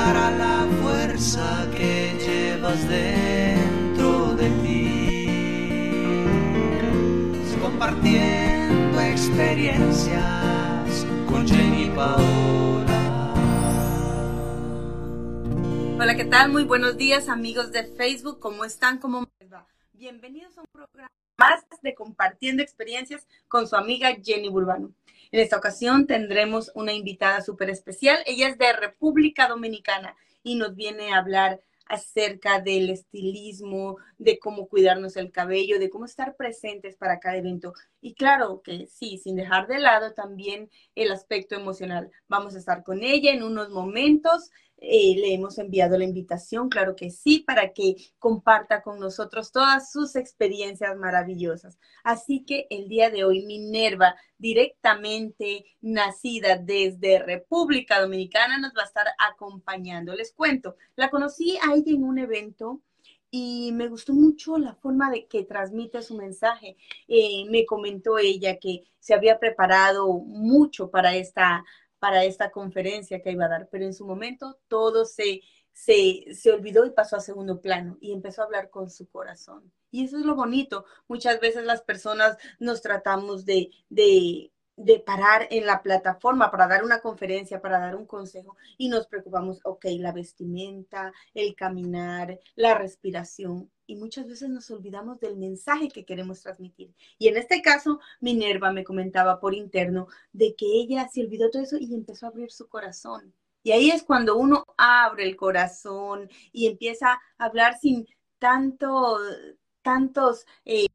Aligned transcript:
estará 0.00 0.30
la 0.30 0.66
fuerza 0.80 1.68
que 1.76 2.16
llevas 2.18 2.88
dentro 2.88 4.34
de 4.34 4.48
ti. 4.62 5.26
Compartiendo 7.60 8.98
experiencias 9.00 11.06
con 11.28 11.46
Jenny 11.46 11.90
Paola. 11.94 13.34
Hola, 16.00 16.16
¿qué 16.16 16.24
tal? 16.24 16.50
Muy 16.50 16.64
buenos 16.64 16.96
días, 16.96 17.28
amigos 17.28 17.70
de 17.70 17.84
Facebook. 17.84 18.40
¿Cómo 18.40 18.64
están? 18.64 18.96
¿Cómo 18.98 19.26
va? 19.52 19.66
Bienvenidos 19.92 20.56
a 20.56 20.62
un 20.62 20.66
programa 20.72 21.10
más 21.36 21.62
de 21.82 21.94
Compartiendo 21.94 22.62
Experiencias 22.62 23.28
con 23.48 23.66
su 23.66 23.76
amiga 23.76 24.16
Jenny 24.22 24.48
Burbano. 24.48 24.94
En 25.32 25.38
esta 25.40 25.56
ocasión 25.56 26.08
tendremos 26.08 26.72
una 26.74 26.92
invitada 26.92 27.40
súper 27.40 27.70
especial. 27.70 28.18
Ella 28.26 28.48
es 28.48 28.58
de 28.58 28.72
República 28.72 29.46
Dominicana 29.46 30.16
y 30.42 30.56
nos 30.56 30.74
viene 30.74 31.12
a 31.12 31.18
hablar 31.18 31.60
acerca 31.86 32.60
del 32.60 32.90
estilismo, 32.90 33.98
de 34.18 34.38
cómo 34.38 34.68
cuidarnos 34.68 35.16
el 35.16 35.32
cabello, 35.32 35.78
de 35.78 35.90
cómo 35.90 36.04
estar 36.04 36.36
presentes 36.36 36.96
para 36.96 37.18
cada 37.18 37.36
evento. 37.36 37.74
Y 38.00 38.14
claro 38.14 38.62
que 38.62 38.86
sí, 38.86 39.18
sin 39.18 39.36
dejar 39.36 39.66
de 39.66 39.78
lado 39.78 40.14
también 40.14 40.70
el 40.94 41.10
aspecto 41.10 41.56
emocional. 41.56 42.10
Vamos 42.28 42.54
a 42.54 42.58
estar 42.58 42.82
con 42.82 43.02
ella 43.02 43.32
en 43.32 43.42
unos 43.42 43.70
momentos. 43.70 44.50
Eh, 44.82 45.14
le 45.18 45.34
hemos 45.34 45.58
enviado 45.58 45.98
la 45.98 46.04
invitación, 46.04 46.70
claro 46.70 46.96
que 46.96 47.10
sí, 47.10 47.40
para 47.40 47.72
que 47.74 47.96
comparta 48.18 48.82
con 48.82 48.98
nosotros 48.98 49.52
todas 49.52 49.92
sus 49.92 50.16
experiencias 50.16 50.96
maravillosas. 50.96 51.78
Así 52.02 52.44
que 52.46 52.66
el 52.70 52.88
día 52.88 53.10
de 53.10 53.24
hoy, 53.24 53.44
Minerva, 53.44 54.16
directamente 54.38 55.66
nacida 55.82 56.56
desde 56.56 57.18
República 57.18 58.00
Dominicana, 58.00 58.58
nos 58.58 58.72
va 58.72 58.82
a 58.82 58.86
estar 58.86 59.06
acompañando. 59.18 60.14
Les 60.14 60.32
cuento, 60.32 60.76
la 60.96 61.10
conocí 61.10 61.58
a 61.58 61.74
en 61.74 62.04
un 62.04 62.18
evento 62.18 62.80
y 63.30 63.72
me 63.72 63.88
gustó 63.88 64.12
mucho 64.12 64.58
la 64.58 64.74
forma 64.74 65.10
de 65.10 65.26
que 65.26 65.44
transmite 65.44 66.02
su 66.02 66.16
mensaje. 66.16 66.76
Eh, 67.06 67.44
me 67.50 67.64
comentó 67.64 68.18
ella 68.18 68.58
que 68.58 68.84
se 68.98 69.14
había 69.14 69.38
preparado 69.38 70.12
mucho 70.12 70.90
para 70.90 71.14
esta 71.14 71.64
para 72.00 72.24
esta 72.24 72.50
conferencia 72.50 73.22
que 73.22 73.30
iba 73.30 73.44
a 73.44 73.48
dar, 73.48 73.68
pero 73.70 73.84
en 73.84 73.94
su 73.94 74.04
momento 74.06 74.58
todo 74.66 75.04
se, 75.04 75.42
se, 75.72 76.24
se 76.34 76.50
olvidó 76.50 76.84
y 76.86 76.90
pasó 76.90 77.16
a 77.16 77.20
segundo 77.20 77.60
plano 77.60 77.96
y 78.00 78.12
empezó 78.12 78.42
a 78.42 78.46
hablar 78.46 78.70
con 78.70 78.90
su 78.90 79.08
corazón. 79.08 79.70
Y 79.90 80.04
eso 80.04 80.18
es 80.18 80.24
lo 80.24 80.34
bonito. 80.34 80.84
Muchas 81.08 81.40
veces 81.40 81.64
las 81.64 81.82
personas 81.82 82.38
nos 82.58 82.80
tratamos 82.80 83.44
de, 83.44 83.70
de, 83.88 84.50
de 84.80 84.98
parar 84.98 85.46
en 85.50 85.66
la 85.66 85.82
plataforma 85.82 86.50
para 86.50 86.66
dar 86.66 86.82
una 86.84 87.00
conferencia, 87.00 87.60
para 87.60 87.78
dar 87.78 87.96
un 87.96 88.06
consejo 88.06 88.56
y 88.78 88.88
nos 88.88 89.06
preocupamos, 89.06 89.60
ok, 89.64 89.84
la 89.98 90.12
vestimenta, 90.12 91.12
el 91.34 91.54
caminar, 91.54 92.40
la 92.56 92.74
respiración 92.74 93.70
y 93.86 93.96
muchas 93.96 94.26
veces 94.26 94.48
nos 94.48 94.70
olvidamos 94.70 95.20
del 95.20 95.36
mensaje 95.36 95.88
que 95.88 96.04
queremos 96.06 96.40
transmitir. 96.40 96.94
Y 97.18 97.28
en 97.28 97.36
este 97.36 97.60
caso, 97.60 98.00
Minerva 98.20 98.72
me 98.72 98.84
comentaba 98.84 99.38
por 99.38 99.54
interno 99.54 100.08
de 100.32 100.54
que 100.54 100.66
ella 100.66 101.08
se 101.08 101.22
olvidó 101.22 101.50
todo 101.50 101.62
eso 101.62 101.76
y 101.78 101.92
empezó 101.92 102.26
a 102.26 102.30
abrir 102.30 102.50
su 102.50 102.68
corazón. 102.68 103.34
Y 103.62 103.72
ahí 103.72 103.90
es 103.90 104.02
cuando 104.02 104.36
uno 104.36 104.64
abre 104.78 105.24
el 105.24 105.36
corazón 105.36 106.30
y 106.52 106.68
empieza 106.68 107.20
a 107.36 107.44
hablar 107.44 107.78
sin 107.78 108.06
tanto, 108.38 109.18
tantos... 109.82 110.46
Eh, 110.64 110.86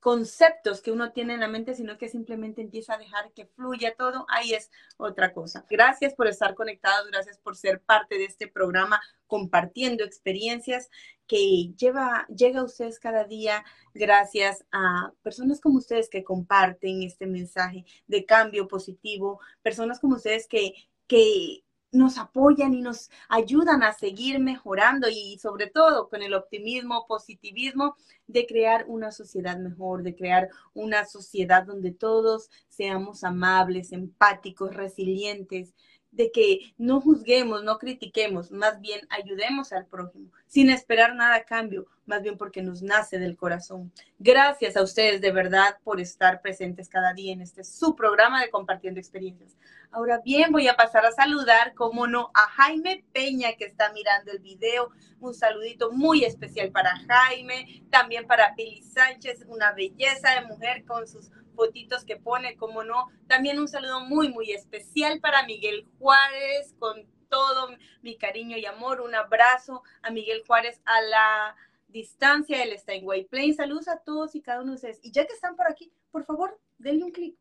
conceptos 0.00 0.80
que 0.80 0.90
uno 0.90 1.12
tiene 1.12 1.34
en 1.34 1.40
la 1.40 1.48
mente, 1.48 1.74
sino 1.74 1.98
que 1.98 2.08
simplemente 2.08 2.62
empieza 2.62 2.94
a 2.94 2.98
dejar 2.98 3.32
que 3.32 3.46
fluya 3.46 3.94
todo, 3.96 4.26
ahí 4.28 4.54
es 4.54 4.70
otra 4.96 5.32
cosa. 5.32 5.64
Gracias 5.68 6.14
por 6.14 6.26
estar 6.26 6.54
conectados, 6.54 7.06
gracias 7.10 7.38
por 7.38 7.56
ser 7.56 7.80
parte 7.82 8.16
de 8.16 8.24
este 8.24 8.48
programa, 8.48 9.00
compartiendo 9.26 10.02
experiencias 10.02 10.90
que 11.26 11.72
lleva, 11.76 12.26
llega 12.34 12.60
a 12.60 12.64
ustedes 12.64 12.98
cada 12.98 13.24
día 13.24 13.64
gracias 13.94 14.64
a 14.72 15.12
personas 15.22 15.60
como 15.60 15.78
ustedes 15.78 16.08
que 16.08 16.24
comparten 16.24 17.02
este 17.02 17.26
mensaje 17.26 17.84
de 18.08 18.24
cambio 18.24 18.66
positivo, 18.66 19.38
personas 19.62 20.00
como 20.00 20.16
ustedes 20.16 20.48
que, 20.48 20.74
que 21.06 21.62
nos 21.92 22.18
apoyan 22.18 22.74
y 22.74 22.82
nos 22.82 23.10
ayudan 23.28 23.82
a 23.82 23.92
seguir 23.92 24.38
mejorando 24.38 25.08
y 25.08 25.38
sobre 25.38 25.66
todo 25.66 26.08
con 26.08 26.22
el 26.22 26.34
optimismo, 26.34 27.06
positivismo 27.06 27.96
de 28.26 28.46
crear 28.46 28.84
una 28.88 29.10
sociedad 29.12 29.58
mejor, 29.58 30.02
de 30.02 30.14
crear 30.14 30.50
una 30.74 31.04
sociedad 31.04 31.64
donde 31.64 31.92
todos 31.92 32.50
seamos 32.68 33.24
amables, 33.24 33.92
empáticos, 33.92 34.74
resilientes, 34.74 35.74
de 36.12 36.32
que 36.32 36.74
no 36.76 37.00
juzguemos, 37.00 37.62
no 37.62 37.78
critiquemos, 37.78 38.50
más 38.50 38.80
bien 38.80 39.00
ayudemos 39.10 39.72
al 39.72 39.86
prójimo, 39.86 40.32
sin 40.46 40.70
esperar 40.70 41.14
nada 41.14 41.36
a 41.36 41.44
cambio, 41.44 41.86
más 42.10 42.22
bien 42.22 42.36
porque 42.36 42.60
nos 42.60 42.82
nace 42.82 43.18
del 43.18 43.36
corazón. 43.36 43.92
Gracias 44.18 44.76
a 44.76 44.82
ustedes 44.82 45.20
de 45.20 45.30
verdad 45.30 45.78
por 45.84 46.00
estar 46.00 46.42
presentes 46.42 46.88
cada 46.88 47.14
día 47.14 47.32
en 47.32 47.40
este 47.40 47.62
su 47.62 47.94
programa 47.94 48.42
de 48.42 48.50
Compartiendo 48.50 48.98
Experiencias. 48.98 49.56
Ahora 49.92 50.20
bien, 50.24 50.50
voy 50.50 50.66
a 50.66 50.76
pasar 50.76 51.06
a 51.06 51.12
saludar, 51.12 51.72
como 51.74 52.08
no, 52.08 52.30
a 52.34 52.48
Jaime 52.50 53.04
Peña 53.12 53.54
que 53.56 53.64
está 53.64 53.92
mirando 53.92 54.32
el 54.32 54.40
video. 54.40 54.90
Un 55.20 55.34
saludito 55.34 55.92
muy 55.92 56.24
especial 56.24 56.72
para 56.72 56.96
Jaime, 57.08 57.84
también 57.90 58.26
para 58.26 58.54
Pili 58.56 58.82
Sánchez, 58.82 59.44
una 59.46 59.72
belleza 59.72 60.34
de 60.34 60.46
mujer 60.46 60.84
con 60.84 61.06
sus 61.06 61.30
fotitos 61.54 62.04
que 62.04 62.16
pone, 62.16 62.56
como 62.56 62.82
no. 62.82 63.06
También 63.28 63.60
un 63.60 63.68
saludo 63.68 64.00
muy, 64.00 64.28
muy 64.30 64.50
especial 64.50 65.20
para 65.20 65.44
Miguel 65.44 65.86
Juárez, 65.98 66.74
con 66.78 67.06
todo 67.28 67.68
mi 68.02 68.16
cariño 68.16 68.56
y 68.56 68.66
amor. 68.66 69.00
Un 69.00 69.14
abrazo 69.14 69.84
a 70.02 70.10
Miguel 70.10 70.42
Juárez 70.46 70.80
a 70.84 71.00
la 71.02 71.56
distancia. 71.90 72.62
En 72.62 73.06
White 73.06 73.28
Plains. 73.28 73.56
Saludos 73.56 73.88
a 73.88 73.98
todos 73.98 74.34
y 74.34 74.40
cada 74.40 74.62
uno 74.62 74.72
de 74.72 74.76
ustedes. 74.76 75.00
Y 75.02 75.12
ya 75.12 75.26
que 75.26 75.34
están 75.34 75.56
por 75.56 75.68
aquí, 75.68 75.92
por 76.10 76.24
favor, 76.24 76.58
denle 76.78 77.04
un 77.04 77.12
clic. 77.12 77.36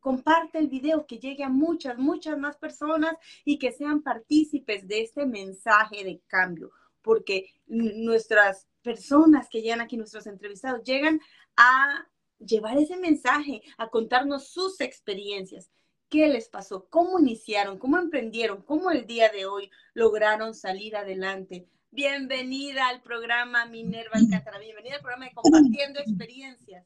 Comparte 0.00 0.58
el 0.58 0.68
video, 0.68 1.06
que 1.06 1.18
llegue 1.18 1.44
a 1.44 1.48
muchas, 1.48 1.96
muchas 1.96 2.38
más 2.38 2.56
personas 2.58 3.16
y 3.44 3.58
que 3.58 3.72
sean 3.72 4.02
partícipes 4.02 4.86
de 4.86 5.02
este 5.02 5.24
mensaje 5.24 6.04
de 6.04 6.20
cambio, 6.26 6.72
porque 7.00 7.46
nuestras 7.66 8.68
personas 8.82 9.48
que 9.48 9.62
llegan 9.62 9.80
aquí, 9.80 9.96
nuestros 9.96 10.26
entrevistados, 10.26 10.82
llegan 10.84 11.20
a 11.56 12.06
llevar 12.38 12.76
ese 12.76 12.98
mensaje, 12.98 13.62
a 13.78 13.88
contarnos 13.88 14.48
sus 14.48 14.80
experiencias. 14.82 15.70
¿Qué 16.10 16.28
les 16.28 16.48
pasó? 16.48 16.86
¿Cómo 16.90 17.18
iniciaron? 17.18 17.78
¿Cómo 17.78 17.98
emprendieron? 17.98 18.62
¿Cómo 18.62 18.90
el 18.90 19.06
día 19.06 19.30
de 19.30 19.46
hoy 19.46 19.70
lograron 19.94 20.54
salir 20.54 20.96
adelante? 20.96 21.66
Bienvenida 21.94 22.88
al 22.88 23.02
programa 23.02 23.66
Minerva 23.66 24.14
Alcántara. 24.14 24.58
Bienvenida 24.58 24.96
al 24.96 25.00
programa 25.00 25.26
de 25.26 25.32
Compartiendo 25.32 26.00
Experiencias. 26.00 26.84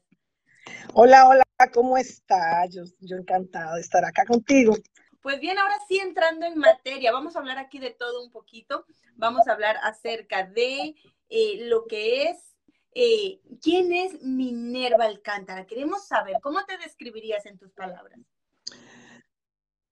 Hola, 0.93 1.27
hola, 1.27 1.43
¿cómo 1.73 1.97
estás? 1.97 2.69
Yo, 2.69 2.83
yo 2.99 3.17
encantado 3.17 3.73
de 3.73 3.81
estar 3.81 4.05
acá 4.05 4.23
contigo. 4.23 4.75
Pues 5.23 5.39
bien, 5.39 5.57
ahora 5.57 5.73
sí 5.87 5.97
entrando 5.97 6.45
en 6.45 6.59
materia, 6.59 7.11
vamos 7.11 7.35
a 7.35 7.39
hablar 7.39 7.57
aquí 7.57 7.79
de 7.79 7.89
todo 7.89 8.23
un 8.23 8.31
poquito. 8.31 8.85
Vamos 9.15 9.47
a 9.47 9.53
hablar 9.53 9.77
acerca 9.81 10.45
de 10.45 10.93
eh, 11.29 11.65
lo 11.65 11.87
que 11.87 12.25
es 12.25 12.55
eh, 12.93 13.41
¿quién 13.63 13.91
es 13.91 14.21
Minerva 14.21 15.05
Alcántara? 15.05 15.65
Queremos 15.65 16.07
saber, 16.07 16.35
¿cómo 16.39 16.63
te 16.65 16.77
describirías 16.77 17.47
en 17.47 17.57
tus 17.57 17.71
palabras? 17.71 18.19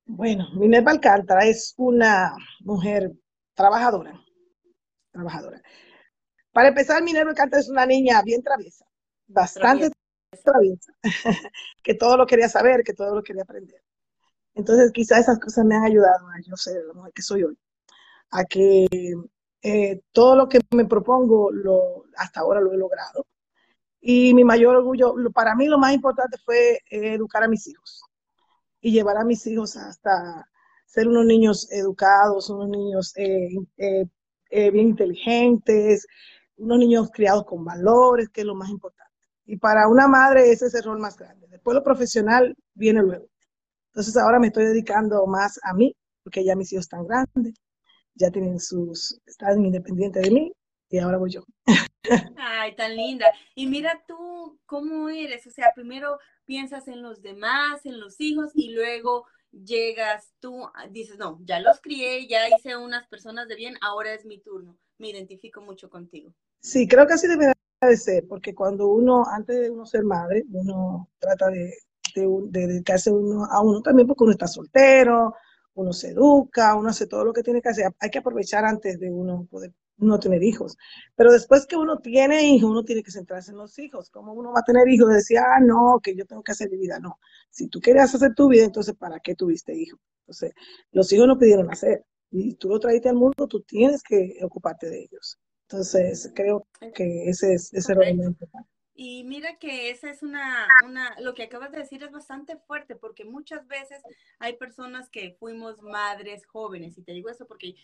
Bueno, 0.06 0.48
Minerva 0.54 0.92
Alcántara 0.92 1.44
es 1.46 1.74
una 1.76 2.36
mujer 2.60 3.14
trabajadora, 3.56 4.24
trabajadora. 5.18 5.62
Para 6.52 6.70
empezar, 6.70 7.04
Minerva 7.04 7.32
Alcántara 7.32 7.62
es 7.62 7.70
una 7.70 7.86
niña 7.86 8.22
bien 8.22 8.42
traviesa, 8.42 8.86
bastante 9.28 9.92
traviesa, 10.44 10.94
que 11.84 11.94
todo 11.96 12.18
lo 12.18 12.26
quería 12.26 12.50
saber, 12.50 12.84
que 12.84 12.94
todo 12.94 13.16
lo 13.16 13.24
quería 13.24 13.44
aprender. 13.44 13.82
Entonces, 14.54 14.92
quizás 14.92 15.20
esas 15.20 15.40
cosas 15.40 15.66
me 15.66 15.76
han 15.76 15.84
ayudado 15.84 16.28
a 16.30 16.40
yo 16.42 16.56
ser 16.56 16.84
la 16.86 16.94
mujer 16.94 17.14
que 17.14 17.22
soy 17.22 17.44
hoy, 17.44 17.58
a 18.32 18.44
que 18.46 18.88
eh, 19.62 20.02
todo 20.12 20.36
lo 20.36 20.50
que 20.50 20.60
me 20.72 20.86
propongo, 20.86 21.52
lo, 21.52 22.06
hasta 22.16 22.42
ahora 22.42 22.62
lo 22.62 22.74
he 22.74 22.78
logrado. 22.78 23.26
Y 24.00 24.34
mi 24.34 24.44
mayor 24.44 24.76
orgullo, 24.78 25.16
para 25.34 25.56
mí 25.56 25.68
lo 25.68 25.78
más 25.78 25.94
importante 25.94 26.38
fue 26.44 26.80
eh, 26.90 27.14
educar 27.14 27.44
a 27.44 27.48
mis 27.48 27.68
hijos 27.68 28.04
y 28.82 28.92
llevar 28.92 29.18
a 29.18 29.26
mis 29.26 29.46
hijos 29.48 29.76
hasta 29.76 30.48
ser 30.86 31.08
unos 31.08 31.26
niños 31.26 31.72
educados, 31.72 32.50
unos 32.50 32.70
niños 32.70 33.14
eh, 33.18 33.50
bien 34.50 34.90
inteligentes, 34.90 36.08
unos 36.58 36.80
niños 36.80 37.10
criados 37.12 37.46
con 37.46 37.64
valores, 37.64 38.30
que 38.30 38.42
es 38.42 38.48
lo 38.48 38.56
más 38.56 38.70
importante. 38.70 39.14
Y 39.46 39.58
para 39.58 39.88
una 39.88 40.08
madre 40.08 40.52
ese 40.52 40.68
es 40.68 40.74
el 40.76 40.84
rol 40.84 41.00
más 41.00 41.18
grande. 41.18 41.48
Después 41.50 41.76
lo 41.76 41.84
profesional 41.84 42.56
viene 42.74 43.02
luego. 43.02 43.28
Entonces 43.92 44.18
ahora 44.18 44.40
me 44.40 44.48
estoy 44.48 44.66
dedicando 44.66 45.26
más 45.28 45.60
a 45.64 45.74
mí, 45.74 45.96
porque 46.24 46.44
ya 46.44 46.56
mis 46.56 46.72
hijos 46.74 46.86
están 46.86 47.08
grandes 47.08 47.54
ya 48.18 48.32
tienen 48.32 48.60
sus, 48.60 49.20
están 49.26 49.64
independientes 49.64 50.24
de 50.24 50.32
mí 50.32 50.52
y 50.90 50.98
ahora 50.98 51.18
voy 51.18 51.32
yo. 51.32 51.44
Ay, 52.38 52.76
tan 52.76 52.96
linda. 52.96 53.26
Y 53.56 53.68
mira 53.68 54.04
tú 54.08 54.60
cómo 54.66 55.10
eres, 55.10 55.46
o 55.48 55.52
sea, 55.52 55.72
primero 55.76 56.18
piensas 56.46 56.88
en 56.88 57.02
los 57.02 57.22
demás, 57.22 57.86
en 57.86 58.00
los 58.00 58.20
hijos 58.20 58.52
y 58.56 58.74
luego 58.74 59.26
llegas 59.52 60.34
tú, 60.40 60.66
ah, 60.74 60.88
dices, 60.90 61.18
no, 61.18 61.40
ya 61.44 61.60
los 61.60 61.80
crié, 61.82 62.28
ya 62.28 62.50
hice 62.50 62.78
unas 62.78 63.08
personas 63.08 63.48
de 63.48 63.56
bien, 63.56 63.76
ahora 63.82 64.14
es 64.14 64.26
mi 64.26 64.40
turno. 64.40 64.78
Me 64.98 65.10
identifico 65.10 65.62
mucho 65.62 65.90
contigo. 65.90 66.34
Sí, 66.60 66.88
creo 66.88 67.06
que 67.06 67.14
así 67.14 67.28
debe 67.28 67.54
de 67.82 67.98
ser, 67.98 68.28
porque 68.28 68.56
cuando 68.56 68.88
uno, 68.88 69.24
antes 69.26 69.60
de 69.60 69.70
uno 69.70 69.86
ser 69.86 70.04
madre, 70.04 70.44
uno 70.52 71.10
trata 71.20 71.50
de, 71.50 71.74
dedicarse 72.16 73.12
uno, 73.12 73.46
a 73.46 73.62
uno 73.62 73.82
también 73.82 74.08
porque 74.08 74.24
uno 74.24 74.32
está 74.32 74.48
soltero, 74.48 75.36
uno 75.76 75.94
se 75.94 76.10
educa, 76.10 76.76
uno 76.76 76.90
hace 76.90 77.06
todo 77.06 77.24
lo 77.24 77.34
que 77.34 77.44
tiene 77.44 77.62
que 77.62 77.70
hacer. 77.70 77.92
Hay 78.00 78.10
que 78.10 78.18
aprovechar 78.18 78.66
antes 78.66 79.00
de 79.00 79.12
uno 79.12 79.48
poder 79.50 79.72
no 79.98 80.20
tener 80.20 80.44
hijos. 80.44 80.78
Pero 81.16 81.32
después 81.32 81.66
que 81.66 81.76
uno 81.76 82.00
tiene 82.00 82.44
hijos, 82.44 82.70
uno 82.70 82.84
tiene 82.84 83.04
que 83.04 83.12
centrarse 83.12 83.52
en 83.52 83.58
los 83.58 83.78
hijos. 83.80 84.10
¿Cómo 84.10 84.34
uno 84.34 84.52
va 84.52 84.60
a 84.60 84.64
tener 84.64 84.88
hijos? 84.88 85.10
Decía, 85.10 85.44
ah, 85.56 85.60
no, 85.60 86.00
que 86.02 86.16
yo 86.16 86.26
tengo 86.26 86.44
que 86.44 86.52
hacer 86.52 86.70
mi 86.70 86.78
vida. 86.78 87.00
No. 87.00 87.20
Si 87.50 87.68
tú 87.68 87.80
querías 87.80 88.14
hacer 88.14 88.34
tu 88.36 88.48
vida, 88.48 88.66
entonces, 88.66 88.96
¿para 88.96 89.20
qué 89.20 89.36
tuviste 89.36 89.76
hijos? 89.76 90.00
Entonces, 90.22 90.54
los 90.92 91.12
hijos 91.12 91.28
no 91.28 91.38
pidieron 91.38 91.72
hacer. 91.72 92.06
Y 92.32 92.56
tú 92.56 92.70
lo 92.70 92.80
traiste 92.80 93.10
al 93.10 93.16
mundo, 93.16 93.48
tú 93.48 93.62
tienes 93.62 94.04
que 94.04 94.38
ocuparte 94.44 94.90
de 94.90 95.04
ellos. 95.04 95.40
Entonces, 95.70 96.32
creo 96.36 96.68
que 96.94 97.30
ese 97.30 97.54
es 97.54 97.74
ese 97.74 97.94
realmente. 97.94 98.48
Y 99.00 99.24
mira 99.26 99.58
que 99.60 99.92
esa 99.92 100.10
es 100.10 100.24
una, 100.24 100.68
una, 100.84 101.16
lo 101.20 101.36
que 101.36 101.44
acabas 101.44 101.72
de 101.72 101.78
decir 101.78 102.02
es 102.02 102.12
bastante 102.12 102.58
fuerte 102.58 102.96
porque 102.96 103.26
muchas 103.26 103.68
veces 103.68 104.02
hay 104.40 104.58
personas 104.58 105.08
que 105.10 105.36
fuimos 105.40 105.84
madres 105.84 106.48
jóvenes 106.48 106.98
y 106.98 107.04
te 107.04 107.12
digo 107.12 107.30
eso 107.30 107.46
porque 107.46 107.76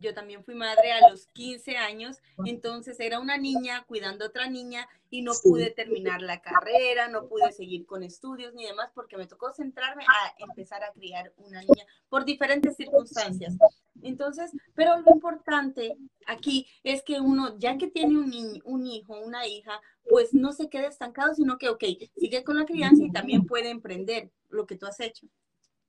yo 0.00 0.14
también 0.14 0.44
fui 0.44 0.54
madre 0.54 0.92
a 0.92 1.08
los 1.08 1.26
15 1.28 1.76
años, 1.76 2.18
entonces 2.44 2.98
era 3.00 3.20
una 3.20 3.36
niña 3.36 3.84
cuidando 3.86 4.24
a 4.24 4.28
otra 4.28 4.48
niña 4.48 4.88
y 5.10 5.22
no 5.22 5.32
pude 5.42 5.70
terminar 5.70 6.22
la 6.22 6.40
carrera, 6.40 7.08
no 7.08 7.28
pude 7.28 7.52
seguir 7.52 7.86
con 7.86 8.02
estudios 8.02 8.54
ni 8.54 8.66
demás 8.66 8.90
porque 8.94 9.16
me 9.16 9.26
tocó 9.26 9.52
centrarme 9.52 10.04
a 10.04 10.34
empezar 10.38 10.84
a 10.84 10.92
criar 10.92 11.32
una 11.38 11.60
niña 11.60 11.86
por 12.08 12.24
diferentes 12.24 12.76
circunstancias. 12.76 13.56
Entonces, 14.02 14.52
pero 14.74 15.00
lo 15.00 15.10
importante 15.12 15.96
aquí 16.26 16.66
es 16.84 17.02
que 17.02 17.20
uno, 17.20 17.58
ya 17.58 17.78
que 17.78 17.88
tiene 17.88 18.16
un, 18.16 18.62
un 18.64 18.86
hijo, 18.86 19.18
una 19.20 19.46
hija, 19.46 19.80
pues 20.08 20.34
no 20.34 20.52
se 20.52 20.68
quede 20.68 20.86
estancado, 20.86 21.34
sino 21.34 21.58
que, 21.58 21.68
ok, 21.68 21.84
sigue 22.16 22.44
con 22.44 22.56
la 22.58 22.64
crianza 22.64 23.04
y 23.04 23.10
también 23.10 23.46
puede 23.46 23.70
emprender 23.70 24.30
lo 24.48 24.66
que 24.66 24.76
tú 24.76 24.86
has 24.86 25.00
hecho. 25.00 25.26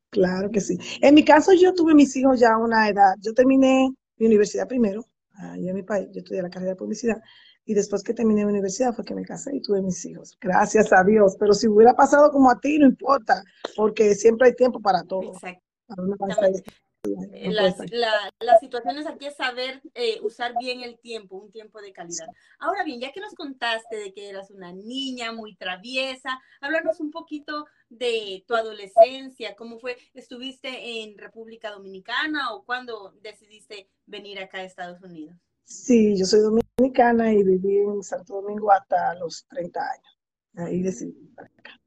Claro 0.09 0.49
que 0.49 0.61
sí. 0.61 0.77
En 1.01 1.15
mi 1.15 1.23
caso, 1.23 1.53
yo 1.53 1.73
tuve 1.73 1.93
mis 1.93 2.15
hijos 2.15 2.39
ya 2.39 2.53
a 2.53 2.57
una 2.57 2.89
edad. 2.89 3.13
Yo 3.21 3.33
terminé 3.33 3.89
mi 4.17 4.25
universidad 4.25 4.67
primero, 4.67 5.05
allá 5.33 5.69
en 5.69 5.75
mi 5.75 5.83
país. 5.83 6.07
Yo 6.11 6.19
estudié 6.19 6.41
la 6.41 6.49
carrera 6.49 6.71
de 6.71 6.77
publicidad. 6.77 7.21
Y 7.65 7.75
después 7.75 8.01
que 8.01 8.15
terminé 8.15 8.43
mi 8.43 8.51
universidad 8.51 8.93
fue 8.93 9.05
que 9.05 9.13
me 9.13 9.23
casé 9.23 9.55
y 9.55 9.61
tuve 9.61 9.81
mis 9.81 10.03
hijos. 10.05 10.35
Gracias 10.41 10.91
a 10.91 11.03
Dios. 11.03 11.35
Pero 11.39 11.53
si 11.53 11.67
hubiera 11.67 11.95
pasado 11.95 12.31
como 12.31 12.49
a 12.49 12.59
ti, 12.59 12.79
no 12.79 12.87
importa, 12.87 13.43
porque 13.75 14.15
siempre 14.15 14.47
hay 14.47 14.55
tiempo 14.55 14.79
para 14.79 15.03
todo. 15.03 15.33
Exacto. 15.33 15.61
Eh, 17.33 17.51
las, 17.51 17.77
las, 18.39 18.59
situaciones 18.59 19.07
aquí 19.07 19.27
es 19.27 19.35
saber 19.35 19.81
eh, 19.93 20.19
usar 20.21 20.53
bien 20.59 20.81
el 20.81 20.99
tiempo, 20.99 21.37
un 21.37 21.51
tiempo 21.51 21.81
de 21.81 21.93
calidad. 21.93 22.27
Ahora 22.59 22.83
bien, 22.83 22.99
ya 22.99 23.11
que 23.11 23.21
nos 23.21 23.33
contaste 23.33 23.95
de 23.95 24.13
que 24.13 24.29
eras 24.29 24.51
una 24.51 24.71
niña 24.71 25.31
muy 25.31 25.55
traviesa, 25.55 26.39
háblanos 26.61 26.99
un 26.99 27.11
poquito 27.11 27.65
de 27.89 28.43
tu 28.47 28.55
adolescencia, 28.55 29.55
cómo 29.55 29.79
fue, 29.79 29.97
¿estuviste 30.13 31.01
en 31.01 31.17
República 31.17 31.71
Dominicana 31.71 32.53
o 32.53 32.63
cuándo 32.63 33.13
decidiste 33.21 33.89
venir 34.05 34.39
acá 34.39 34.59
a 34.59 34.63
Estados 34.63 35.01
Unidos? 35.01 35.35
Sí, 35.63 36.17
yo 36.17 36.25
soy 36.25 36.39
dominicana 36.39 37.31
y 37.31 37.43
viví 37.43 37.77
en 37.77 38.01
Santo 38.03 38.41
Domingo 38.41 38.71
hasta 38.71 39.13
los 39.15 39.45
30 39.49 39.79
años. 39.79 40.19
Ahí 40.55 40.81
decidí 40.81 41.27
para 41.35 41.47
acá. 41.47 41.78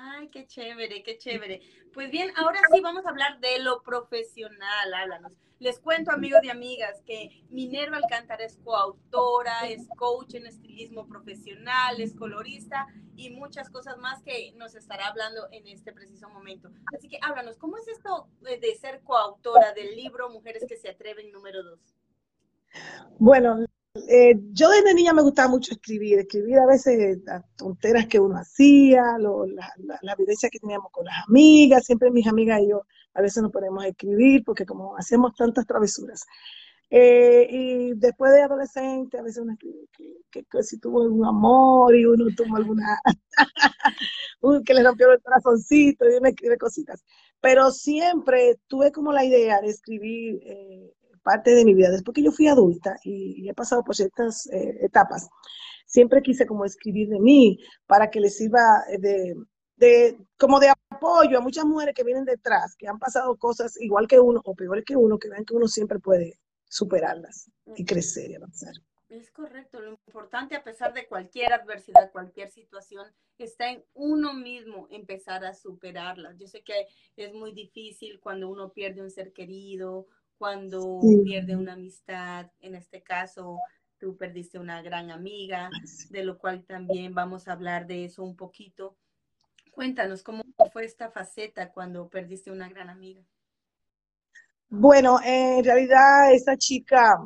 Ay, 0.00 0.28
qué 0.28 0.46
chévere, 0.46 1.02
qué 1.02 1.18
chévere. 1.18 1.60
Pues 1.92 2.10
bien, 2.10 2.30
ahora 2.36 2.60
sí 2.72 2.80
vamos 2.80 3.04
a 3.04 3.10
hablar 3.10 3.40
de 3.40 3.58
lo 3.58 3.82
profesional, 3.82 4.94
háblanos. 4.94 5.32
Les 5.58 5.80
cuento, 5.80 6.12
amigos 6.12 6.40
y 6.44 6.50
amigas, 6.50 7.02
que 7.04 7.42
Minerva 7.50 7.96
Alcántara 7.96 8.44
es 8.44 8.58
coautora, 8.58 9.68
es 9.68 9.88
coach 9.96 10.34
en 10.34 10.46
estilismo 10.46 11.08
profesional, 11.08 12.00
es 12.00 12.14
colorista 12.14 12.86
y 13.16 13.30
muchas 13.30 13.70
cosas 13.70 13.98
más 13.98 14.22
que 14.22 14.52
nos 14.52 14.76
estará 14.76 15.08
hablando 15.08 15.48
en 15.50 15.66
este 15.66 15.92
preciso 15.92 16.28
momento. 16.28 16.70
Así 16.96 17.08
que 17.08 17.18
háblanos, 17.20 17.58
¿cómo 17.58 17.76
es 17.76 17.88
esto 17.88 18.28
de 18.40 18.74
ser 18.76 19.00
coautora 19.02 19.72
del 19.72 19.96
libro 19.96 20.30
Mujeres 20.30 20.64
que 20.68 20.76
se 20.76 20.90
atreven 20.90 21.32
número 21.32 21.64
dos? 21.64 21.80
Bueno, 23.18 23.64
eh, 23.94 24.34
yo 24.52 24.68
desde 24.68 24.94
niña 24.94 25.12
me 25.12 25.22
gustaba 25.22 25.48
mucho 25.48 25.72
escribir, 25.72 26.18
escribir 26.18 26.58
a 26.58 26.66
veces 26.66 27.18
las 27.24 27.44
tonteras 27.56 28.06
que 28.06 28.20
uno 28.20 28.36
hacía, 28.36 29.02
la, 29.18 29.72
la, 30.02 30.14
vivencia 30.14 30.50
que 30.50 30.58
teníamos 30.58 30.90
con 30.92 31.04
las 31.04 31.26
amigas, 31.26 31.84
siempre 31.84 32.10
mis 32.10 32.26
amigas 32.26 32.60
y 32.60 32.68
yo 32.68 32.82
a 33.14 33.22
veces 33.22 33.42
nos 33.42 33.52
ponemos 33.52 33.84
a 33.84 33.88
escribir 33.88 34.44
porque 34.44 34.64
como 34.64 34.96
hacemos 34.96 35.34
tantas 35.34 35.66
travesuras. 35.66 36.24
Eh, 36.90 37.46
y 37.50 37.92
después 37.96 38.32
de 38.32 38.42
adolescente, 38.42 39.18
a 39.18 39.22
veces 39.22 39.42
uno 39.42 39.52
escribe 39.52 39.88
que, 40.30 40.62
si 40.62 40.78
tuvo 40.78 41.02
un 41.02 41.24
amor 41.24 41.94
y 41.94 42.06
uno 42.06 42.24
tuvo 42.34 42.56
alguna, 42.56 42.98
que 44.64 44.74
le 44.74 44.82
rompió 44.82 45.12
el 45.12 45.20
corazoncito 45.20 46.08
y 46.08 46.14
uno 46.14 46.28
escribe 46.28 46.56
cositas. 46.56 47.04
Pero 47.40 47.70
siempre 47.72 48.58
tuve 48.68 48.90
como 48.92 49.12
la 49.12 49.24
idea 49.24 49.60
de 49.60 49.68
escribir 49.68 50.40
eh, 50.44 50.94
parte 51.22 51.54
de 51.54 51.64
mi 51.64 51.74
vida, 51.74 51.90
después 51.90 52.14
que 52.14 52.22
yo 52.22 52.32
fui 52.32 52.48
adulta 52.48 52.96
y, 53.04 53.48
he 53.48 53.54
pasado 53.54 53.82
por 53.84 53.94
ciertas 53.94 54.46
eh, 54.52 54.78
etapas, 54.82 55.28
siempre 55.86 56.22
quise 56.22 56.46
como 56.46 56.64
escribir 56.64 57.08
de 57.08 57.20
mí 57.20 57.58
para 57.86 58.10
que 58.10 58.20
les 58.20 58.36
sirva 58.36 58.84
de, 59.00 59.34
de, 59.76 60.18
como 60.38 60.60
de 60.60 60.72
apoyo 60.90 61.38
a 61.38 61.40
muchas 61.40 61.64
mujeres 61.64 61.94
que 61.94 62.04
vienen 62.04 62.24
detrás, 62.24 62.74
que 62.76 62.88
han 62.88 62.98
pasado 62.98 63.36
cosas 63.36 63.80
igual 63.80 64.06
que 64.06 64.20
uno 64.20 64.40
o 64.44 64.54
peor 64.54 64.84
que 64.84 64.96
uno, 64.96 65.18
que 65.18 65.28
vean 65.28 65.44
que 65.44 65.54
uno 65.54 65.68
siempre 65.68 65.98
puede 65.98 66.38
superarlas 66.68 67.50
y 67.76 67.84
crecer 67.84 68.30
y 68.30 68.34
avanzar. 68.34 68.74
Es 69.08 69.30
correcto, 69.30 69.80
lo 69.80 69.92
importante 69.92 70.54
a 70.54 70.62
pesar 70.62 70.92
de 70.92 71.06
cualquier 71.06 71.54
adversidad, 71.54 72.12
cualquier 72.12 72.50
situación, 72.50 73.06
está 73.38 73.70
en 73.70 73.82
uno 73.94 74.34
mismo 74.34 74.86
empezar 74.90 75.44
a 75.46 75.54
superarlas. 75.54 76.36
Yo 76.38 76.46
sé 76.46 76.62
que 76.62 76.88
es 77.16 77.32
muy 77.32 77.52
difícil 77.52 78.20
cuando 78.20 78.50
uno 78.50 78.72
pierde 78.72 79.00
un 79.00 79.10
ser 79.10 79.32
querido 79.32 80.08
cuando 80.38 81.00
pierde 81.24 81.56
una 81.56 81.74
amistad, 81.74 82.50
en 82.60 82.74
este 82.74 83.02
caso 83.02 83.58
tú 83.98 84.16
perdiste 84.16 84.58
una 84.58 84.80
gran 84.80 85.10
amiga, 85.10 85.68
de 86.10 86.22
lo 86.22 86.38
cual 86.38 86.64
también 86.64 87.14
vamos 87.14 87.48
a 87.48 87.52
hablar 87.52 87.86
de 87.86 88.04
eso 88.04 88.22
un 88.22 88.36
poquito. 88.36 88.96
Cuéntanos 89.72 90.22
cómo 90.22 90.44
fue 90.72 90.84
esta 90.84 91.10
faceta 91.10 91.72
cuando 91.72 92.08
perdiste 92.08 92.50
una 92.50 92.68
gran 92.68 92.88
amiga. 92.88 93.22
Bueno, 94.68 95.18
en 95.24 95.64
realidad 95.64 96.32
esa 96.32 96.56
chica, 96.56 97.16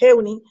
Heuni, 0.00 0.42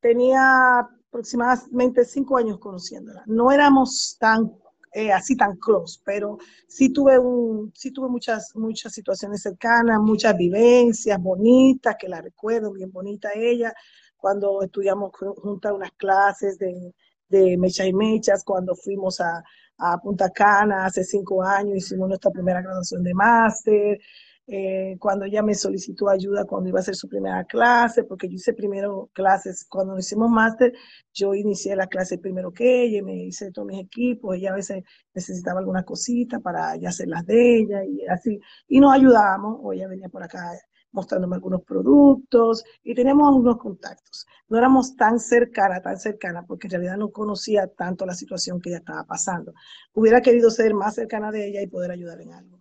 tenía 0.00 0.78
aproximadamente 0.78 2.04
cinco 2.04 2.36
años 2.36 2.58
conociéndola. 2.58 3.24
No 3.26 3.50
éramos 3.50 4.16
tan 4.20 4.52
eh, 4.96 5.12
así 5.12 5.36
tan 5.36 5.56
close, 5.58 6.00
pero 6.04 6.38
sí 6.66 6.90
tuve, 6.90 7.18
un, 7.18 7.70
sí 7.74 7.92
tuve 7.92 8.08
muchas, 8.08 8.56
muchas 8.56 8.94
situaciones 8.94 9.42
cercanas, 9.42 10.00
muchas 10.00 10.34
vivencias 10.36 11.20
bonitas, 11.20 11.96
que 11.98 12.08
la 12.08 12.22
recuerdo, 12.22 12.72
bien 12.72 12.90
bonita 12.90 13.28
ella, 13.34 13.74
cuando 14.16 14.62
estudiamos 14.62 15.12
juntas 15.14 15.72
unas 15.72 15.92
clases 15.92 16.58
de, 16.58 16.94
de 17.28 17.58
mechas 17.58 17.86
y 17.86 17.92
mechas, 17.92 18.42
cuando 18.42 18.74
fuimos 18.74 19.20
a, 19.20 19.42
a 19.76 19.98
Punta 19.98 20.30
Cana 20.30 20.86
hace 20.86 21.04
cinco 21.04 21.42
años, 21.42 21.76
hicimos 21.76 22.08
nuestra 22.08 22.30
primera 22.30 22.62
graduación 22.62 23.02
de 23.02 23.12
máster, 23.12 23.98
eh, 24.46 24.96
cuando 25.00 25.24
ella 25.24 25.42
me 25.42 25.54
solicitó 25.54 26.08
ayuda 26.08 26.44
cuando 26.44 26.68
iba 26.68 26.78
a 26.78 26.82
hacer 26.82 26.94
su 26.96 27.08
primera 27.08 27.44
clase, 27.44 28.04
porque 28.04 28.28
yo 28.28 28.34
hice 28.36 28.54
primero 28.54 29.10
clases, 29.12 29.66
cuando 29.68 29.98
hicimos 29.98 30.30
máster, 30.30 30.72
yo 31.12 31.34
inicié 31.34 31.74
la 31.76 31.86
clase 31.88 32.18
primero 32.18 32.52
que 32.52 32.84
ella, 32.84 33.02
me 33.02 33.16
hice 33.24 33.50
todos 33.52 33.66
mis 33.68 33.80
equipos, 33.80 34.36
ella 34.36 34.52
a 34.52 34.56
veces 34.56 34.84
necesitaba 35.14 35.60
alguna 35.60 35.82
cosita 35.84 36.40
para 36.40 36.76
ya 36.76 36.90
hacer 36.90 37.08
las 37.08 37.26
de 37.26 37.58
ella 37.58 37.84
y 37.84 38.06
así, 38.06 38.38
y 38.68 38.80
nos 38.80 38.92
ayudábamos, 38.94 39.58
o 39.62 39.72
ella 39.72 39.88
venía 39.88 40.08
por 40.08 40.22
acá 40.22 40.52
mostrándome 40.92 41.36
algunos 41.36 41.62
productos 41.62 42.64
y 42.82 42.94
teníamos 42.94 43.28
algunos 43.28 43.58
contactos. 43.58 44.26
No 44.48 44.56
éramos 44.58 44.96
tan 44.96 45.18
cercana, 45.20 45.80
tan 45.82 45.98
cercana, 45.98 46.44
porque 46.46 46.68
en 46.68 46.70
realidad 46.72 46.96
no 46.96 47.10
conocía 47.10 47.66
tanto 47.68 48.06
la 48.06 48.14
situación 48.14 48.60
que 48.60 48.70
ella 48.70 48.78
estaba 48.78 49.04
pasando. 49.04 49.52
Hubiera 49.92 50.20
querido 50.22 50.50
ser 50.50 50.72
más 50.74 50.94
cercana 50.94 51.30
de 51.30 51.48
ella 51.48 51.62
y 51.62 51.66
poder 51.66 51.90
ayudar 51.90 52.20
en 52.22 52.32
algo. 52.32 52.60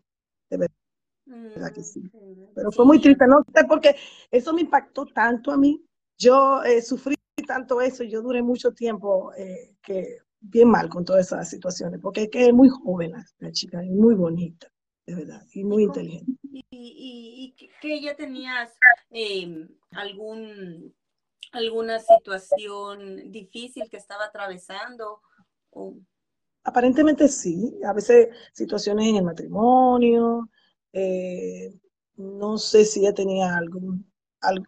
De 0.49 0.57
verdad. 0.57 0.84
Mm, 1.25 1.49
Pero 2.53 2.71
fue 2.71 2.85
muy 2.85 3.01
triste, 3.01 3.25
no 3.27 3.43
sé, 3.53 3.65
porque 3.67 3.95
eso 4.29 4.53
me 4.53 4.61
impactó 4.61 5.05
tanto 5.07 5.51
a 5.51 5.57
mí. 5.57 5.83
Yo 6.17 6.63
eh, 6.63 6.81
sufrí 6.81 7.15
tanto 7.47 7.81
eso, 7.81 8.03
yo 8.03 8.21
duré 8.21 8.41
mucho 8.41 8.71
tiempo 8.71 9.33
eh, 9.33 9.75
que 9.81 10.19
bien 10.39 10.69
mal 10.69 10.89
con 10.89 11.03
todas 11.03 11.25
esas 11.25 11.49
situaciones, 11.49 11.99
porque 12.01 12.23
es 12.23 12.29
que 12.29 12.47
es 12.47 12.53
muy 12.53 12.69
joven 12.69 13.13
la, 13.39 13.51
chica, 13.51 13.83
es 13.83 13.89
muy 13.89 14.15
bonita, 14.15 14.71
de 15.05 15.15
verdad, 15.15 15.41
y 15.53 15.63
muy 15.63 15.83
inteligente. 15.83 16.33
¿Y, 16.69 17.55
que 17.81 17.93
ella 17.93 18.15
tenías 18.15 18.71
em, 19.11 19.67
algún 19.91 20.93
alguna 21.51 21.99
situación 21.99 23.31
difícil 23.31 23.89
que 23.89 23.97
estaba 23.97 24.25
atravesando? 24.25 25.21
Aparentemente 26.63 27.27
sí, 27.27 27.79
a 27.85 27.93
veces 27.93 28.29
situaciones 28.53 29.07
en 29.07 29.17
el 29.17 29.23
matrimonio, 29.23 30.49
Eh, 30.97 31.73
no 32.15 32.57
sé 32.57 32.85
si 32.85 33.01
ella 33.01 33.13
tenía 33.13 33.53
algún, 33.57 34.09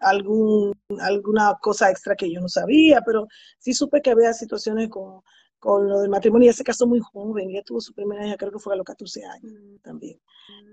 algún, 0.01 0.73
alguna 0.99 1.57
cosa 1.61 1.89
extra 1.89 2.15
que 2.15 2.29
yo 2.31 2.41
no 2.41 2.49
sabía, 2.49 3.01
pero 3.05 3.27
sí 3.59 3.73
supe 3.73 4.01
que 4.01 4.11
había 4.11 4.33
situaciones 4.33 4.89
con, 4.89 5.21
con 5.57 5.87
lo 5.87 6.01
del 6.01 6.09
matrimonio. 6.09 6.47
Ella 6.47 6.57
se 6.57 6.65
casó 6.65 6.85
muy 6.85 6.99
joven, 6.99 7.49
ella 7.49 7.63
tuvo 7.63 7.79
su 7.79 7.93
primera 7.93 8.27
hija, 8.27 8.35
creo 8.35 8.51
que 8.51 8.59
fue 8.59 8.73
a 8.73 8.77
los 8.77 8.85
14 8.85 9.23
años 9.23 9.53
también. 9.81 10.19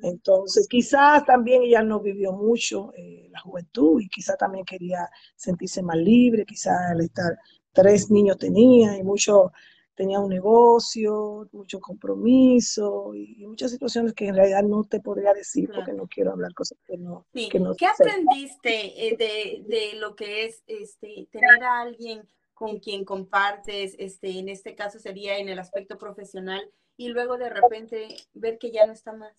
Entonces, 0.03 0.67
quizás 0.69 1.25
también 1.25 1.63
ella 1.63 1.83
no 1.83 2.01
vivió 2.01 2.33
mucho 2.33 2.93
eh, 2.97 3.29
la 3.31 3.41
juventud 3.41 4.01
y 4.01 4.09
quizás 4.09 4.37
también 4.37 4.65
quería 4.65 5.09
sentirse 5.37 5.83
más 5.83 5.97
libre, 5.97 6.45
quizás 6.45 6.77
al 6.91 7.01
estar, 7.01 7.39
tres 7.73 8.11
niños 8.11 8.39
tenía 8.39 8.97
y 8.99 9.05
mucho 9.05 9.53
tenía 9.95 10.21
un 10.21 10.29
negocio, 10.29 11.49
mucho 11.53 11.81
compromiso 11.81 13.15
y, 13.15 13.47
muchas 13.47 13.71
situaciones 13.71 14.13
que 14.15 14.27
en 14.27 14.35
realidad 14.35 14.63
no 14.63 14.85
te 14.85 15.01
podría 15.01 15.33
decir 15.33 15.71
porque 15.73 15.93
no 15.93 16.07
quiero 16.09 16.33
hablar 16.33 16.53
cosas 16.55 16.79
que 16.85 16.97
no. 16.97 17.27
Que 17.33 17.61
no 17.61 17.75
¿Qué 17.77 17.87
aprendiste 17.87 19.07
eh, 19.07 19.17
de, 19.17 19.63
de, 19.67 19.99
lo 19.99 20.17
que 20.17 20.47
es 20.47 20.63
este, 20.67 21.29
tener 21.31 21.63
a 21.63 21.81
alguien 21.81 22.29
con 22.53 22.79
quien 22.79 23.05
compartes, 23.05 23.95
este, 23.99 24.39
en 24.39 24.49
este 24.49 24.75
caso 24.75 24.99
sería 24.99 25.39
en 25.39 25.49
el 25.49 25.59
aspecto 25.59 25.99
profesional, 25.99 26.63
y 26.97 27.09
luego 27.09 27.37
de 27.37 27.51
repente 27.51 28.17
ver 28.35 28.59
que 28.59 28.71
ya 28.71 28.87
no 28.87 28.93
está 28.93 29.13
más? 29.13 29.37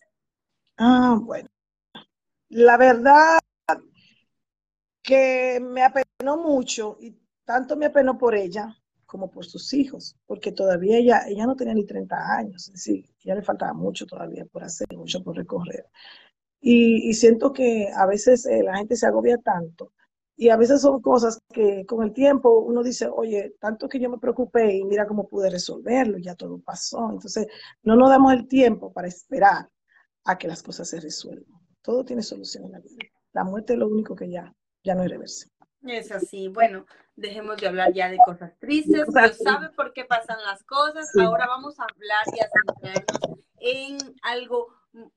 Ah, 0.77 1.17
bueno. 1.21 1.49
La 2.49 2.77
verdad 2.77 3.39
que 5.01 5.59
me 5.61 5.83
apenó 5.83 6.37
mucho 6.37 6.97
y 6.99 7.15
tanto 7.45 7.75
me 7.77 7.85
apenó 7.85 8.17
por 8.17 8.35
ella 8.35 8.75
como 9.05 9.29
por 9.29 9.45
sus 9.45 9.73
hijos, 9.73 10.15
porque 10.25 10.51
todavía 10.51 10.97
ella, 10.97 11.21
ella 11.27 11.45
no 11.45 11.55
tenía 11.55 11.73
ni 11.73 11.85
30 11.85 12.15
años, 12.37 12.67
es 12.67 12.73
decir, 12.73 13.05
ya 13.23 13.35
le 13.35 13.41
faltaba 13.41 13.73
mucho 13.73 14.05
todavía 14.05 14.45
por 14.45 14.63
hacer, 14.63 14.87
mucho 14.95 15.23
por 15.23 15.35
recorrer. 15.35 15.85
Y, 16.61 17.13
siento 17.13 17.53
que 17.53 17.89
a 17.95 18.07
veces 18.07 18.45
eh, 18.47 18.63
la 18.63 18.77
gente 18.77 18.95
se 18.95 19.05
agobia 19.05 19.37
tanto 19.37 19.93
y 20.37 20.49
a 20.49 20.57
veces 20.57 20.81
son 20.81 21.01
cosas 21.01 21.39
que 21.53 21.85
con 21.85 22.03
el 22.03 22.11
tiempo 22.11 22.59
uno 22.59 22.83
dice, 22.83 23.07
oye, 23.07 23.55
tanto 23.59 23.87
que 23.87 23.99
yo 23.99 24.09
me 24.09 24.17
preocupé 24.17 24.75
y 24.75 24.83
mira 24.83 25.07
cómo 25.07 25.27
pude 25.27 25.49
resolverlo, 25.49 26.17
ya 26.17 26.35
todo 26.35 26.59
pasó. 26.59 27.09
Entonces, 27.11 27.47
no 27.83 27.95
nos 27.95 28.09
damos 28.09 28.33
el 28.33 28.47
tiempo 28.47 28.91
para 28.91 29.07
esperar 29.07 29.69
a 30.25 30.37
que 30.37 30.47
las 30.47 30.61
cosas 30.61 30.89
se 30.89 30.99
resuelvan. 30.99 31.61
Todo 31.81 32.03
tiene 32.03 32.21
solución 32.21 32.65
en 32.65 32.71
la 32.73 32.79
vida. 32.79 33.05
La 33.31 33.43
muerte 33.43 33.73
es 33.73 33.79
lo 33.79 33.87
único 33.87 34.15
que 34.15 34.29
ya, 34.29 34.53
ya 34.83 34.95
no 34.95 35.03
es 35.03 35.09
reversible. 35.09 35.53
Es 35.83 36.11
así. 36.11 36.47
Bueno, 36.47 36.85
dejemos 37.15 37.57
de 37.57 37.67
hablar 37.67 37.93
ya 37.93 38.09
de 38.09 38.17
cosas 38.17 38.57
tristes. 38.59 39.05
Dios 39.07 39.37
sabe 39.43 39.69
por 39.69 39.93
qué 39.93 40.05
pasan 40.05 40.37
las 40.45 40.63
cosas. 40.63 41.09
Ahora 41.17 41.47
vamos 41.47 41.79
a 41.79 41.83
hablar 41.83 42.23
y 42.35 42.39
a 42.39 42.49
centrarnos 42.49 43.39
en 43.59 43.97
algo 44.21 44.67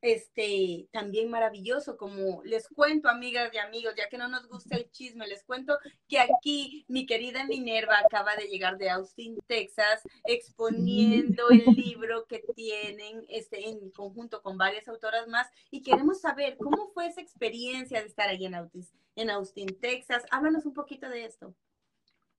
este 0.00 0.88
también 0.92 1.30
maravilloso, 1.30 1.96
como 1.96 2.42
les 2.44 2.68
cuento, 2.68 3.08
amigas 3.08 3.52
y 3.52 3.58
amigos, 3.58 3.94
ya 3.96 4.08
que 4.08 4.18
no 4.18 4.28
nos 4.28 4.48
gusta 4.48 4.76
el 4.76 4.90
chisme, 4.90 5.26
les 5.26 5.44
cuento 5.44 5.78
que 6.08 6.18
aquí 6.18 6.84
mi 6.88 7.06
querida 7.06 7.44
Minerva 7.44 7.98
acaba 7.98 8.34
de 8.36 8.48
llegar 8.48 8.78
de 8.78 8.90
Austin, 8.90 9.38
Texas, 9.46 10.02
exponiendo 10.24 11.48
el 11.50 11.64
libro 11.74 12.26
que 12.26 12.42
tienen 12.54 13.24
este, 13.28 13.68
en 13.68 13.90
conjunto 13.90 14.42
con 14.42 14.58
varias 14.58 14.88
autoras 14.88 15.28
más 15.28 15.46
y 15.70 15.82
queremos 15.82 16.20
saber 16.20 16.56
cómo 16.56 16.90
fue 16.92 17.06
esa 17.06 17.20
experiencia 17.20 18.00
de 18.00 18.08
estar 18.08 18.28
ahí 18.28 18.44
en 18.46 18.54
Austin, 18.54 18.86
en 19.14 19.30
Austin, 19.30 19.78
Texas. 19.80 20.24
Háblanos 20.30 20.66
un 20.66 20.74
poquito 20.74 21.08
de 21.08 21.24
esto. 21.24 21.54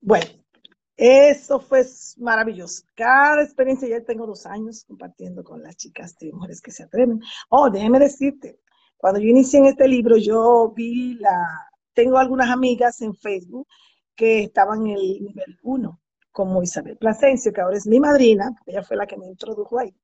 Bueno, 0.00 0.26
eso 0.96 1.60
fue 1.60 1.84
maravilloso. 2.18 2.84
Cada 2.94 3.42
experiencia, 3.42 3.88
ya 3.88 4.04
tengo 4.04 4.26
dos 4.26 4.46
años 4.46 4.84
compartiendo 4.84 5.44
con 5.44 5.62
las 5.62 5.76
chicas 5.76 6.16
de 6.18 6.32
mujeres 6.32 6.60
que 6.60 6.70
se 6.70 6.84
atreven. 6.84 7.20
Oh, 7.50 7.70
déjeme 7.70 7.98
decirte, 7.98 8.60
cuando 8.96 9.20
yo 9.20 9.28
inicié 9.28 9.60
en 9.60 9.66
este 9.66 9.88
libro, 9.88 10.16
yo 10.16 10.72
vi 10.74 11.14
la, 11.14 11.70
tengo 11.94 12.18
algunas 12.18 12.50
amigas 12.50 13.00
en 13.02 13.14
Facebook 13.14 13.66
que 14.14 14.44
estaban 14.44 14.86
en 14.86 14.96
el 14.96 15.22
nivel 15.22 15.58
1, 15.62 16.00
como 16.32 16.62
Isabel 16.62 16.96
Plasencio, 16.96 17.52
que 17.52 17.60
ahora 17.60 17.76
es 17.78 17.86
mi 17.86 18.00
madrina, 18.00 18.50
ella 18.66 18.82
fue 18.82 18.96
la 18.96 19.06
que 19.06 19.16
me 19.16 19.26
introdujo 19.26 19.78
ahí. 19.78 19.94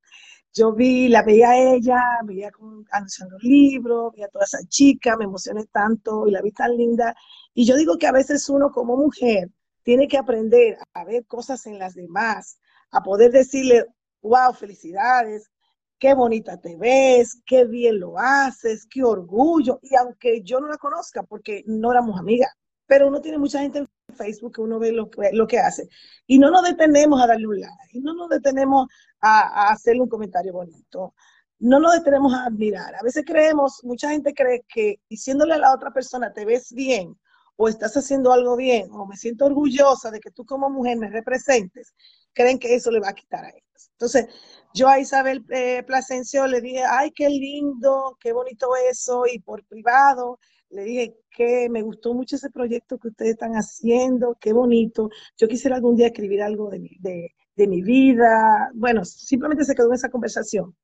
Yo 0.53 0.73
vi, 0.73 1.09
la 1.09 1.23
veía 1.23 1.51
a 1.51 1.59
ella, 1.75 2.03
veía 2.25 2.51
anunciando 2.91 3.37
libros, 3.41 4.13
veía 4.13 4.27
a 4.27 4.31
toda 4.31 4.45
esa 4.47 4.59
chica, 4.69 5.17
me 5.17 5.25
emocioné 5.25 5.67
tanto 5.67 6.27
y 6.27 6.31
la 6.31 6.41
vi 6.41 6.53
tan 6.53 6.75
linda. 6.77 7.15
Y 7.53 7.67
yo 7.67 7.77
digo 7.77 7.99
que 7.99 8.07
a 8.07 8.13
veces 8.13 8.49
uno 8.49 8.71
como 8.73 8.97
mujer, 8.97 9.51
tiene 9.87 10.09
que 10.09 10.19
aprender 10.19 10.77
a 10.95 11.05
ver 11.05 11.25
cosas 11.27 11.65
en 11.69 11.79
las 11.79 11.95
demás, 11.95 12.59
a 12.91 13.05
poder 13.05 13.31
decirle, 13.31 13.87
wow, 14.21 14.53
felicidades, 14.53 15.49
qué 15.97 16.13
bonita 16.13 16.61
te 16.61 16.77
ves, 16.77 17.41
qué 17.47 17.67
bien 17.67 18.01
lo 18.01 18.19
haces, 18.19 18.85
qué 18.91 19.05
orgullo. 19.05 19.79
Y 19.83 19.95
aunque 19.95 20.43
yo 20.43 20.59
no 20.59 20.67
la 20.67 20.77
conozca, 20.77 21.23
porque 21.23 21.63
no 21.67 21.93
éramos 21.93 22.19
amigas, 22.19 22.51
pero 22.85 23.07
uno 23.07 23.21
tiene 23.21 23.39
mucha 23.39 23.61
gente 23.61 23.79
en 23.79 23.87
Facebook 24.13 24.57
que 24.57 24.61
uno 24.61 24.81
ve 24.81 24.91
lo 24.91 25.09
que, 25.47 25.59
hace. 25.61 25.89
Y 26.27 26.41
no 26.41 26.51
nos 26.51 26.65
detenemos 26.65 27.23
a 27.23 27.29
darle 27.29 27.47
un 27.47 27.61
like, 27.61 28.01
no 28.01 28.13
nos 28.13 28.29
detenemos 28.29 28.89
a, 29.21 29.69
a 29.69 29.73
hacerle 29.73 30.03
un 30.03 30.09
comentario 30.09 30.53
bonito. 30.53 31.15
No 31.61 31.79
nos 31.79 31.93
detenemos 31.93 32.35
a 32.35 32.47
admirar. 32.47 32.93
A 32.97 33.05
veces 33.05 33.25
creemos, 33.25 33.85
mucha 33.85 34.11
gente 34.11 34.35
cree 34.35 34.65
que 34.69 34.97
diciéndole 35.09 35.55
a 35.55 35.59
la 35.59 35.73
otra 35.73 35.93
persona, 35.93 36.33
te 36.33 36.45
ves 36.45 36.73
bien, 36.73 37.17
o 37.57 37.69
estás 37.69 37.97
haciendo 37.97 38.33
algo 38.33 38.57
bien, 38.57 38.91
o 38.93 39.07
me 39.07 39.17
siento 39.17 39.47
orgullosa 39.47 40.11
de 40.11 40.21
que 40.21 40.31
tú 40.31 40.45
como 40.45 40.71
mujer 40.71 40.99
me 40.99 41.11
representes, 41.11 41.95
creen 42.33 42.59
que 42.59 42.75
eso 42.75 42.91
le 42.91 43.01
va 43.01 43.11
a 43.11 43.15
quitar 43.15 43.45
a 43.45 43.51
ellos. 43.51 43.91
Entonces, 43.93 44.27
yo 44.75 44.89
a 44.89 45.01
Isabel 45.01 45.45
eh, 45.51 45.83
Plasencio 45.87 46.47
le 46.47 46.61
dije, 46.61 46.83
ay, 46.85 47.11
qué 47.13 47.29
lindo, 47.31 48.17
qué 48.21 48.33
bonito 48.33 48.69
eso, 48.91 49.25
y 49.27 49.39
por 49.41 49.65
privado 49.67 50.39
le 50.71 50.83
dije 50.85 51.17
que 51.31 51.69
me 51.71 51.83
gustó 51.83 52.13
mucho 52.15 52.37
ese 52.37 52.51
proyecto 52.51 52.99
que 52.99 53.09
ustedes 53.09 53.33
están 53.33 53.53
haciendo, 53.53 54.37
qué 54.41 54.53
bonito. 54.53 55.11
Yo 55.37 55.49
quisiera 55.49 55.77
algún 55.77 55.97
día 55.97 56.09
escribir 56.09 56.43
algo 56.43 56.71
de 56.71 56.81
mi, 56.81 56.91
de, 57.01 57.35
de 57.55 57.67
mi 57.69 57.83
vida. 57.83 58.71
Bueno, 58.75 59.05
simplemente 59.05 59.65
se 59.65 59.75
quedó 59.75 59.89
en 59.89 59.95
esa 59.95 60.11
conversación. 60.11 60.77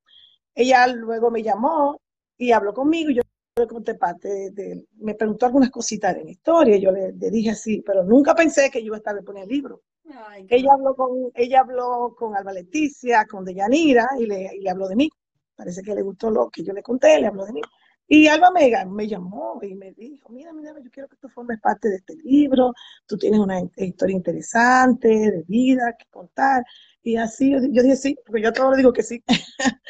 Ella 0.55 0.87
luego 0.87 1.31
me 1.31 1.43
llamó 1.43 2.01
y 2.39 2.53
habló 2.53 2.75
conmigo 2.75 3.11
y 3.11 3.17
yo 3.17 3.22
le 3.55 3.95
parte 3.97 4.51
de, 4.51 4.87
me 5.01 5.15
preguntó 5.15 5.45
algunas 5.45 5.71
cositas 5.71 6.15
de 6.15 6.25
mi 6.25 6.33
historia, 6.33 6.79
yo 6.79 6.91
le, 6.91 7.13
dije 7.13 7.51
así, 7.51 7.83
pero 7.85 8.03
nunca 8.03 8.35
pensé 8.35 8.71
que 8.71 8.81
yo 8.81 8.87
iba 8.87 8.97
a 8.97 8.99
estar 8.99 9.15
de 9.15 9.23
poner 9.23 9.43
el 9.45 9.51
libro. 9.51 9.83
ella, 10.49 10.73
habló 10.73 10.95
con, 10.97 11.31
ella 11.35 11.61
habló 11.61 12.15
con 12.17 12.35
Alba 12.35 12.53
Leticia, 12.53 13.27
con 13.27 13.45
Deyanira, 13.45 14.09
y 14.19 14.27
le, 14.27 14.57
y 14.57 14.61
le 14.61 14.71
habló 14.71 14.89
de 14.89 14.97
mí. 14.97 15.11
Parece 15.55 15.83
que 15.83 15.95
le 15.95 16.01
gustó 16.01 16.31
lo 16.31 16.49
que 16.49 16.65
yo 16.65 16.73
le 16.73 16.83
conté, 16.83 17.21
le 17.21 17.27
habló 17.27 17.45
de 17.45 17.53
mí. 17.53 17.61
Y 18.09 18.27
Alba 18.27 18.51
me, 18.51 18.71
me 18.87 19.07
llamó 19.07 19.59
y 19.63 19.75
me 19.75 19.93
dijo, 19.93 20.31
mira, 20.31 20.53
mira, 20.55 20.75
yo 20.83 20.91
quiero 20.91 21.09
que 21.09 21.17
tú 21.17 21.29
formes 21.29 21.61
parte 21.61 21.91
de 21.91 21.97
este 21.97 22.17
libro, 22.17 22.73
tú 23.07 23.19
tienes 23.19 23.39
una 23.39 23.61
historia 23.77 24.17
interesante 24.17 25.09
de 25.09 25.45
vida 25.47 25.95
que 25.99 26.07
contar. 26.11 26.65
Y 27.05 27.17
así 27.17 27.51
yo, 27.51 27.59
dije 27.61 27.97
sí, 27.97 28.17
porque 28.25 28.43
yo 28.43 28.53
todo 28.53 28.71
le 28.71 28.77
digo 28.77 28.93
que 28.93 29.03
sí. 29.03 29.23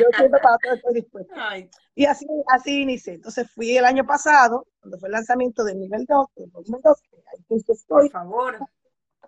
yo 0.00 0.06
siempre 0.16 0.40
para 0.40 0.56
todo 0.58 0.74
estoy 0.74 0.94
dispuesta. 0.94 1.34
Y 1.94 2.06
así, 2.06 2.26
así 2.48 2.82
inicié. 2.82 3.14
Entonces 3.14 3.50
fui 3.50 3.76
el 3.76 3.84
año 3.84 4.06
pasado, 4.06 4.66
cuando 4.80 4.98
fue 4.98 5.08
el 5.08 5.12
lanzamiento 5.12 5.64
del 5.64 5.78
nivel 5.78 6.06
2, 6.06 6.26
del 6.36 6.50
volumen 6.50 6.80
2, 6.82 7.00
que 7.02 7.16
ahí 7.16 7.62
estoy. 7.68 8.08
Por 8.08 8.10
favor. 8.10 8.58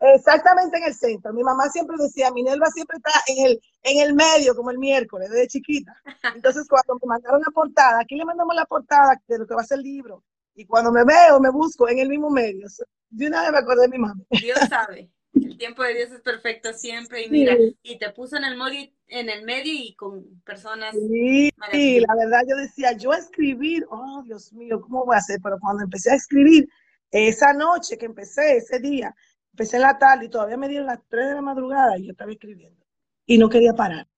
Exactamente 0.01 0.79
en 0.79 0.85
el 0.85 0.95
centro. 0.95 1.33
Mi 1.33 1.43
mamá 1.43 1.69
siempre 1.71 1.97
decía, 1.99 2.31
Minerva 2.31 2.67
siempre 2.69 2.99
está 2.99 3.11
en 3.27 3.47
el, 3.47 3.61
en 3.83 4.09
el 4.09 4.15
medio, 4.15 4.55
como 4.55 4.71
el 4.71 4.79
miércoles, 4.79 5.29
desde 5.29 5.49
chiquita. 5.49 5.95
Entonces, 6.35 6.67
cuando 6.69 6.95
me 6.95 7.09
mandaron 7.09 7.41
la 7.41 7.53
portada, 7.53 8.01
aquí 8.01 8.17
le 8.17 8.25
mandamos 8.25 8.55
la 8.55 8.65
portada 8.65 9.21
de 9.27 9.39
lo 9.39 9.47
que 9.47 9.55
va 9.55 9.63
a 9.63 9.67
ser 9.67 9.79
el 9.79 9.85
libro. 9.85 10.25
Y 10.55 10.65
cuando 10.67 10.91
me 10.93 11.05
veo, 11.05 11.41
me 11.41 11.51
busco 11.51 11.89
en 11.89 11.99
el 11.99 12.09
mismo 12.09 12.31
medio. 12.31 12.67
De 13.11 13.27
una 13.27 13.43
vez 13.43 13.53
me 13.53 13.59
acordé 13.59 13.83
de 13.83 13.89
mi 13.89 13.99
mamá. 13.99 14.23
Dios 14.31 14.59
sabe. 14.69 15.11
El 15.35 15.59
tiempo 15.59 15.83
de 15.83 15.95
Dios 15.95 16.11
es 16.11 16.21
perfecto 16.21 16.73
siempre 16.73 17.25
y 17.25 17.31
mira, 17.31 17.55
y 17.83 17.99
te 17.99 18.11
puso 18.11 18.37
en 18.37 18.45
el 18.45 18.57
medio, 18.57 18.91
en 19.09 19.29
el 19.29 19.45
medio 19.45 19.73
y 19.73 19.95
con 19.95 20.41
personas. 20.41 20.95
Sí, 20.95 21.51
sí, 21.71 22.01
la 22.01 22.15
verdad 22.15 22.41
yo 22.49 22.57
decía, 22.57 22.93
yo 22.93 23.13
escribir, 23.13 23.87
oh 23.91 24.23
Dios 24.25 24.53
mío, 24.53 24.81
¿cómo 24.81 25.05
voy 25.05 25.15
a 25.15 25.19
hacer? 25.19 25.39
Pero 25.43 25.59
cuando 25.61 25.85
empecé 25.85 26.13
a 26.13 26.17
escribir, 26.17 26.69
esa 27.11 27.53
noche 27.53 27.97
que 27.97 28.07
empecé, 28.07 28.57
ese 28.57 28.81
día, 28.81 29.15
empecé 29.53 29.77
en 29.77 29.83
la 29.83 29.99
tarde 29.99 30.27
y 30.27 30.31
todavía 30.31 30.57
me 30.57 30.69
dieron 30.69 30.87
las 30.87 31.01
3 31.09 31.29
de 31.29 31.35
la 31.35 31.43
madrugada 31.43 31.99
y 31.99 32.07
yo 32.07 32.13
estaba 32.13 32.33
escribiendo 32.33 32.85
y 33.27 33.39
no 33.39 33.49
quería 33.49 33.75
parar. 33.75 34.09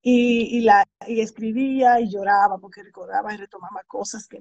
Y, 0.00 0.58
y, 0.58 0.60
la, 0.60 0.86
y 1.06 1.20
escribía 1.20 2.00
y 2.00 2.10
lloraba 2.10 2.58
porque 2.58 2.82
recordaba 2.82 3.34
y 3.34 3.36
retomaba 3.36 3.82
cosas, 3.86 4.26
que, 4.28 4.38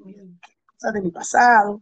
cosas 0.65 0.93
de 0.93 1.01
mi 1.01 1.11
pasado, 1.11 1.81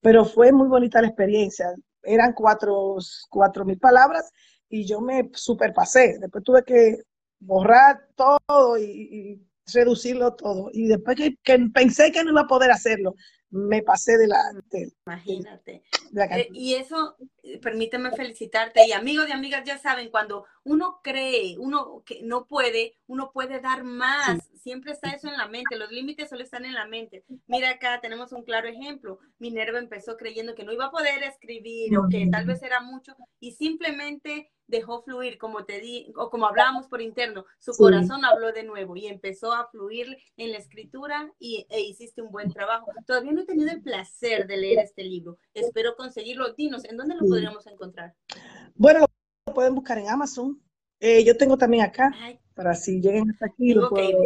pero 0.00 0.24
fue 0.24 0.52
muy 0.52 0.68
bonita 0.68 1.00
la 1.00 1.08
experiencia 1.08 1.66
eran 2.04 2.32
cuatro, 2.32 2.96
cuatro 3.30 3.64
mil 3.64 3.78
palabras 3.78 4.30
y 4.68 4.86
yo 4.86 5.00
me 5.00 5.30
superpasé. 5.32 6.18
Después 6.18 6.44
tuve 6.44 6.64
que 6.64 6.98
borrar 7.40 8.08
todo 8.16 8.78
y, 8.78 9.40
reducirlo 9.72 10.34
todo. 10.34 10.68
Y 10.72 10.88
después 10.88 11.16
que, 11.16 11.58
pensé 11.72 12.12
que 12.12 12.22
no 12.22 12.32
iba 12.32 12.42
a 12.42 12.46
poder 12.46 12.70
hacerlo, 12.70 13.14
me 13.50 13.82
pasé 13.82 14.16
delante. 14.18 14.92
Imagínate. 15.06 15.84
Eh, 16.30 16.48
y 16.52 16.74
eso, 16.74 17.16
eh, 17.42 17.58
permíteme 17.58 18.10
felicitarte. 18.12 18.86
Y 18.86 18.92
amigos 18.92 19.28
y 19.28 19.32
amigas 19.32 19.64
ya 19.64 19.78
saben, 19.78 20.10
cuando 20.10 20.44
uno 20.64 21.00
cree, 21.02 21.56
uno 21.58 22.02
que 22.04 22.22
no 22.22 22.46
puede, 22.46 22.98
uno 23.06 23.30
puede 23.32 23.60
dar 23.60 23.84
más 23.84 24.40
siempre 24.64 24.92
está 24.92 25.10
eso 25.10 25.28
en 25.28 25.36
la 25.36 25.46
mente, 25.46 25.76
los 25.76 25.92
límites 25.92 26.30
solo 26.30 26.42
están 26.42 26.64
en 26.64 26.72
la 26.72 26.86
mente. 26.86 27.22
Mira 27.46 27.68
acá, 27.68 28.00
tenemos 28.00 28.32
un 28.32 28.44
claro 28.44 28.66
ejemplo. 28.66 29.18
Minerva 29.38 29.78
empezó 29.78 30.16
creyendo 30.16 30.54
que 30.54 30.64
no 30.64 30.72
iba 30.72 30.86
a 30.86 30.90
poder 30.90 31.22
escribir 31.22 31.96
o 31.98 32.08
que 32.08 32.26
tal 32.32 32.46
vez 32.46 32.62
era 32.62 32.80
mucho 32.80 33.14
y 33.40 33.52
simplemente 33.52 34.50
dejó 34.66 35.02
fluir, 35.02 35.38
como 35.38 35.64
te 35.64 35.80
di, 35.80 36.12
o 36.16 36.30
como 36.30 36.46
hablábamos 36.46 36.86
por 36.88 37.00
interno, 37.02 37.44
su 37.58 37.72
corazón 37.72 38.24
habló 38.24 38.52
de 38.52 38.64
nuevo 38.64 38.96
y 38.96 39.06
empezó 39.06 39.52
a 39.52 39.68
fluir 39.70 40.16
en 40.36 40.52
la 40.52 40.58
escritura 40.58 41.32
y, 41.38 41.66
e 41.68 41.80
hiciste 41.80 42.22
un 42.22 42.30
buen 42.30 42.50
trabajo. 42.52 42.86
Todavía 43.06 43.32
no 43.32 43.42
he 43.42 43.46
tenido 43.46 43.70
el 43.70 43.82
placer 43.82 44.46
de 44.46 44.56
leer 44.56 44.78
este 44.78 45.04
libro. 45.04 45.38
Espero 45.52 45.96
conseguirlo. 45.96 46.52
Dinos, 46.54 46.84
¿en 46.84 46.96
dónde 46.96 47.14
lo 47.14 47.26
podríamos 47.26 47.66
encontrar? 47.66 48.14
Bueno, 48.74 49.06
lo 49.46 49.54
pueden 49.54 49.74
buscar 49.74 49.98
en 49.98 50.08
Amazon. 50.08 50.60
Eh, 51.00 51.24
yo 51.24 51.36
tengo 51.36 51.58
también 51.58 51.84
acá, 51.84 52.10
para 52.54 52.74
si 52.74 53.00
lleguen 53.00 53.30
hasta 53.30 53.46
aquí, 53.46 53.74
lo 53.74 53.90
puedo, 53.90 54.18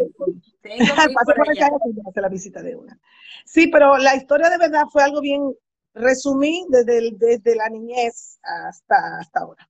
hacer 0.63 0.63
la 2.23 2.29
visita 2.29 2.63
de 2.63 2.77
una. 2.77 3.01
Sí, 3.45 3.67
pero 3.67 3.97
la 3.97 4.15
historia 4.15 4.49
de 4.49 4.59
verdad 4.59 4.85
fue 4.93 5.03
algo 5.03 5.21
bien 5.21 5.55
resumí 5.95 6.65
desde, 6.69 7.11
desde 7.13 7.57
la 7.57 7.69
niñez 7.69 8.39
hasta, 8.43 9.19
hasta 9.19 9.41
ahora. 9.41 9.69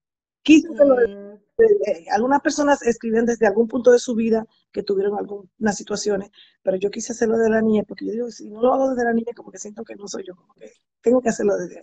Mm. 0.48 2.12
algunas 2.12 2.40
personas 2.40 2.82
escriben 2.82 3.26
desde 3.26 3.46
algún 3.46 3.68
punto 3.68 3.90
de 3.90 3.98
su 3.98 4.14
vida 4.14 4.46
que 4.72 4.82
tuvieron 4.82 5.18
algunas 5.18 5.76
situaciones, 5.76 6.30
pero 6.62 6.76
yo 6.76 6.90
quise 6.90 7.12
hacerlo 7.12 7.36
de 7.36 7.50
la 7.50 7.60
niña 7.60 7.82
porque 7.86 8.06
yo 8.06 8.12
digo, 8.12 8.30
si 8.30 8.48
no 8.48 8.62
lo 8.62 8.72
hago 8.72 8.90
desde 8.90 9.04
la 9.04 9.12
niña, 9.12 9.32
como 9.34 9.50
que 9.50 9.58
siento 9.58 9.84
que 9.84 9.96
no 9.96 10.06
soy 10.08 10.24
yo, 10.26 10.34
como 10.34 10.54
que 10.54 10.70
tengo 11.00 11.20
que 11.20 11.28
hacerlo 11.28 11.56
desde 11.56 11.82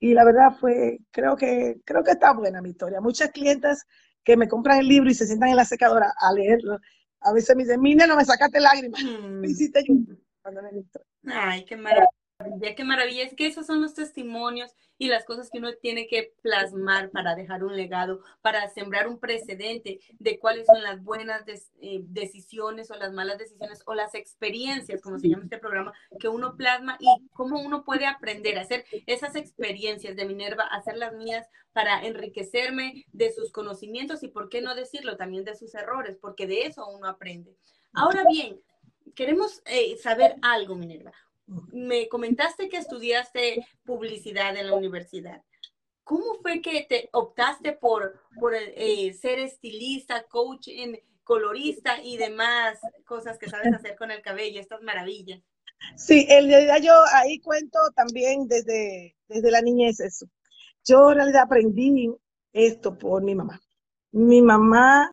Y 0.00 0.14
la 0.14 0.24
verdad 0.24 0.56
fue, 0.58 0.98
creo 1.10 1.36
que, 1.36 1.80
creo 1.84 2.02
que 2.02 2.12
está 2.12 2.32
buena 2.32 2.60
mi 2.60 2.70
historia. 2.70 3.00
Muchas 3.00 3.30
clientas 3.30 3.84
que 4.24 4.36
me 4.36 4.48
compran 4.48 4.80
el 4.80 4.88
libro 4.88 5.10
y 5.10 5.14
se 5.14 5.26
sientan 5.26 5.50
en 5.50 5.56
la 5.56 5.64
secadora 5.64 6.12
a 6.18 6.32
leerlo, 6.32 6.78
a 7.20 7.32
veces 7.32 7.56
me 7.56 7.62
dicen, 7.62 7.80
mira, 7.80 8.06
no 8.06 8.16
me 8.16 8.24
sacaste 8.24 8.60
lágrimas, 8.60 9.02
me 9.02 9.48
hiciste 9.48 9.82
yo 9.86 9.94
Ay, 11.24 11.64
qué 11.64 11.76
maravilla 11.76 12.23
qué 12.76 12.84
maravilla. 12.84 13.24
Es 13.24 13.34
que 13.34 13.46
esos 13.46 13.66
son 13.66 13.80
los 13.80 13.94
testimonios 13.94 14.72
y 14.98 15.08
las 15.08 15.24
cosas 15.24 15.50
que 15.50 15.58
uno 15.58 15.72
tiene 15.74 16.06
que 16.06 16.34
plasmar 16.42 17.10
para 17.10 17.34
dejar 17.34 17.64
un 17.64 17.76
legado, 17.76 18.20
para 18.42 18.68
sembrar 18.68 19.08
un 19.08 19.18
precedente 19.18 20.00
de 20.18 20.38
cuáles 20.38 20.66
son 20.66 20.82
las 20.82 21.02
buenas 21.02 21.42
eh, 21.80 22.00
decisiones 22.04 22.90
o 22.90 22.94
las 22.94 23.12
malas 23.12 23.38
decisiones 23.38 23.82
o 23.86 23.94
las 23.94 24.14
experiencias, 24.14 25.00
como 25.00 25.18
se 25.18 25.28
llama 25.28 25.44
este 25.44 25.58
programa, 25.58 25.92
que 26.20 26.28
uno 26.28 26.56
plasma 26.56 26.96
y 27.00 27.08
cómo 27.32 27.60
uno 27.60 27.84
puede 27.84 28.06
aprender 28.06 28.58
a 28.58 28.62
hacer 28.62 28.84
esas 29.06 29.34
experiencias 29.34 30.16
de 30.16 30.26
Minerva, 30.26 30.64
hacer 30.64 30.96
las 30.96 31.12
mías 31.14 31.46
para 31.72 32.04
enriquecerme 32.04 33.04
de 33.12 33.32
sus 33.32 33.50
conocimientos 33.50 34.22
y, 34.22 34.28
por 34.28 34.48
qué 34.48 34.62
no 34.62 34.76
decirlo, 34.76 35.16
también 35.16 35.44
de 35.44 35.56
sus 35.56 35.74
errores, 35.74 36.16
porque 36.20 36.46
de 36.46 36.66
eso 36.66 36.86
uno 36.86 37.08
aprende. 37.08 37.56
Ahora 37.92 38.24
bien, 38.28 38.60
queremos 39.16 39.60
eh, 39.66 39.96
saber 39.96 40.36
algo, 40.40 40.76
Minerva 40.76 41.12
me 41.46 42.08
comentaste 42.08 42.68
que 42.68 42.78
estudiaste 42.78 43.66
publicidad 43.84 44.56
en 44.56 44.66
la 44.66 44.74
universidad. 44.74 45.42
¿Cómo 46.02 46.34
fue 46.42 46.60
que 46.60 46.86
te 46.88 47.08
optaste 47.12 47.72
por, 47.72 48.20
eh, 48.52 49.12
ser 49.14 49.38
estilista, 49.38 50.24
coach, 50.24 50.68
en, 50.68 51.00
colorista 51.22 52.02
y 52.02 52.18
demás 52.18 52.78
cosas 53.06 53.38
que 53.38 53.48
sabes 53.48 53.72
hacer 53.72 53.96
con 53.96 54.10
el 54.10 54.20
cabello, 54.20 54.60
estas 54.60 54.82
maravillas? 54.82 55.40
Sí, 55.96 56.26
en 56.28 56.48
realidad 56.48 56.76
yo 56.82 56.92
ahí 57.14 57.40
cuento 57.40 57.78
también 57.94 58.46
desde, 58.46 59.16
desde 59.28 59.50
la 59.50 59.62
niñez 59.62 60.00
eso. 60.00 60.26
Yo 60.84 61.10
en 61.10 61.16
realidad 61.16 61.42
aprendí 61.42 62.10
esto 62.52 62.98
por 62.98 63.22
mi 63.22 63.34
mamá. 63.34 63.60
Mi 64.12 64.42
mamá 64.42 65.10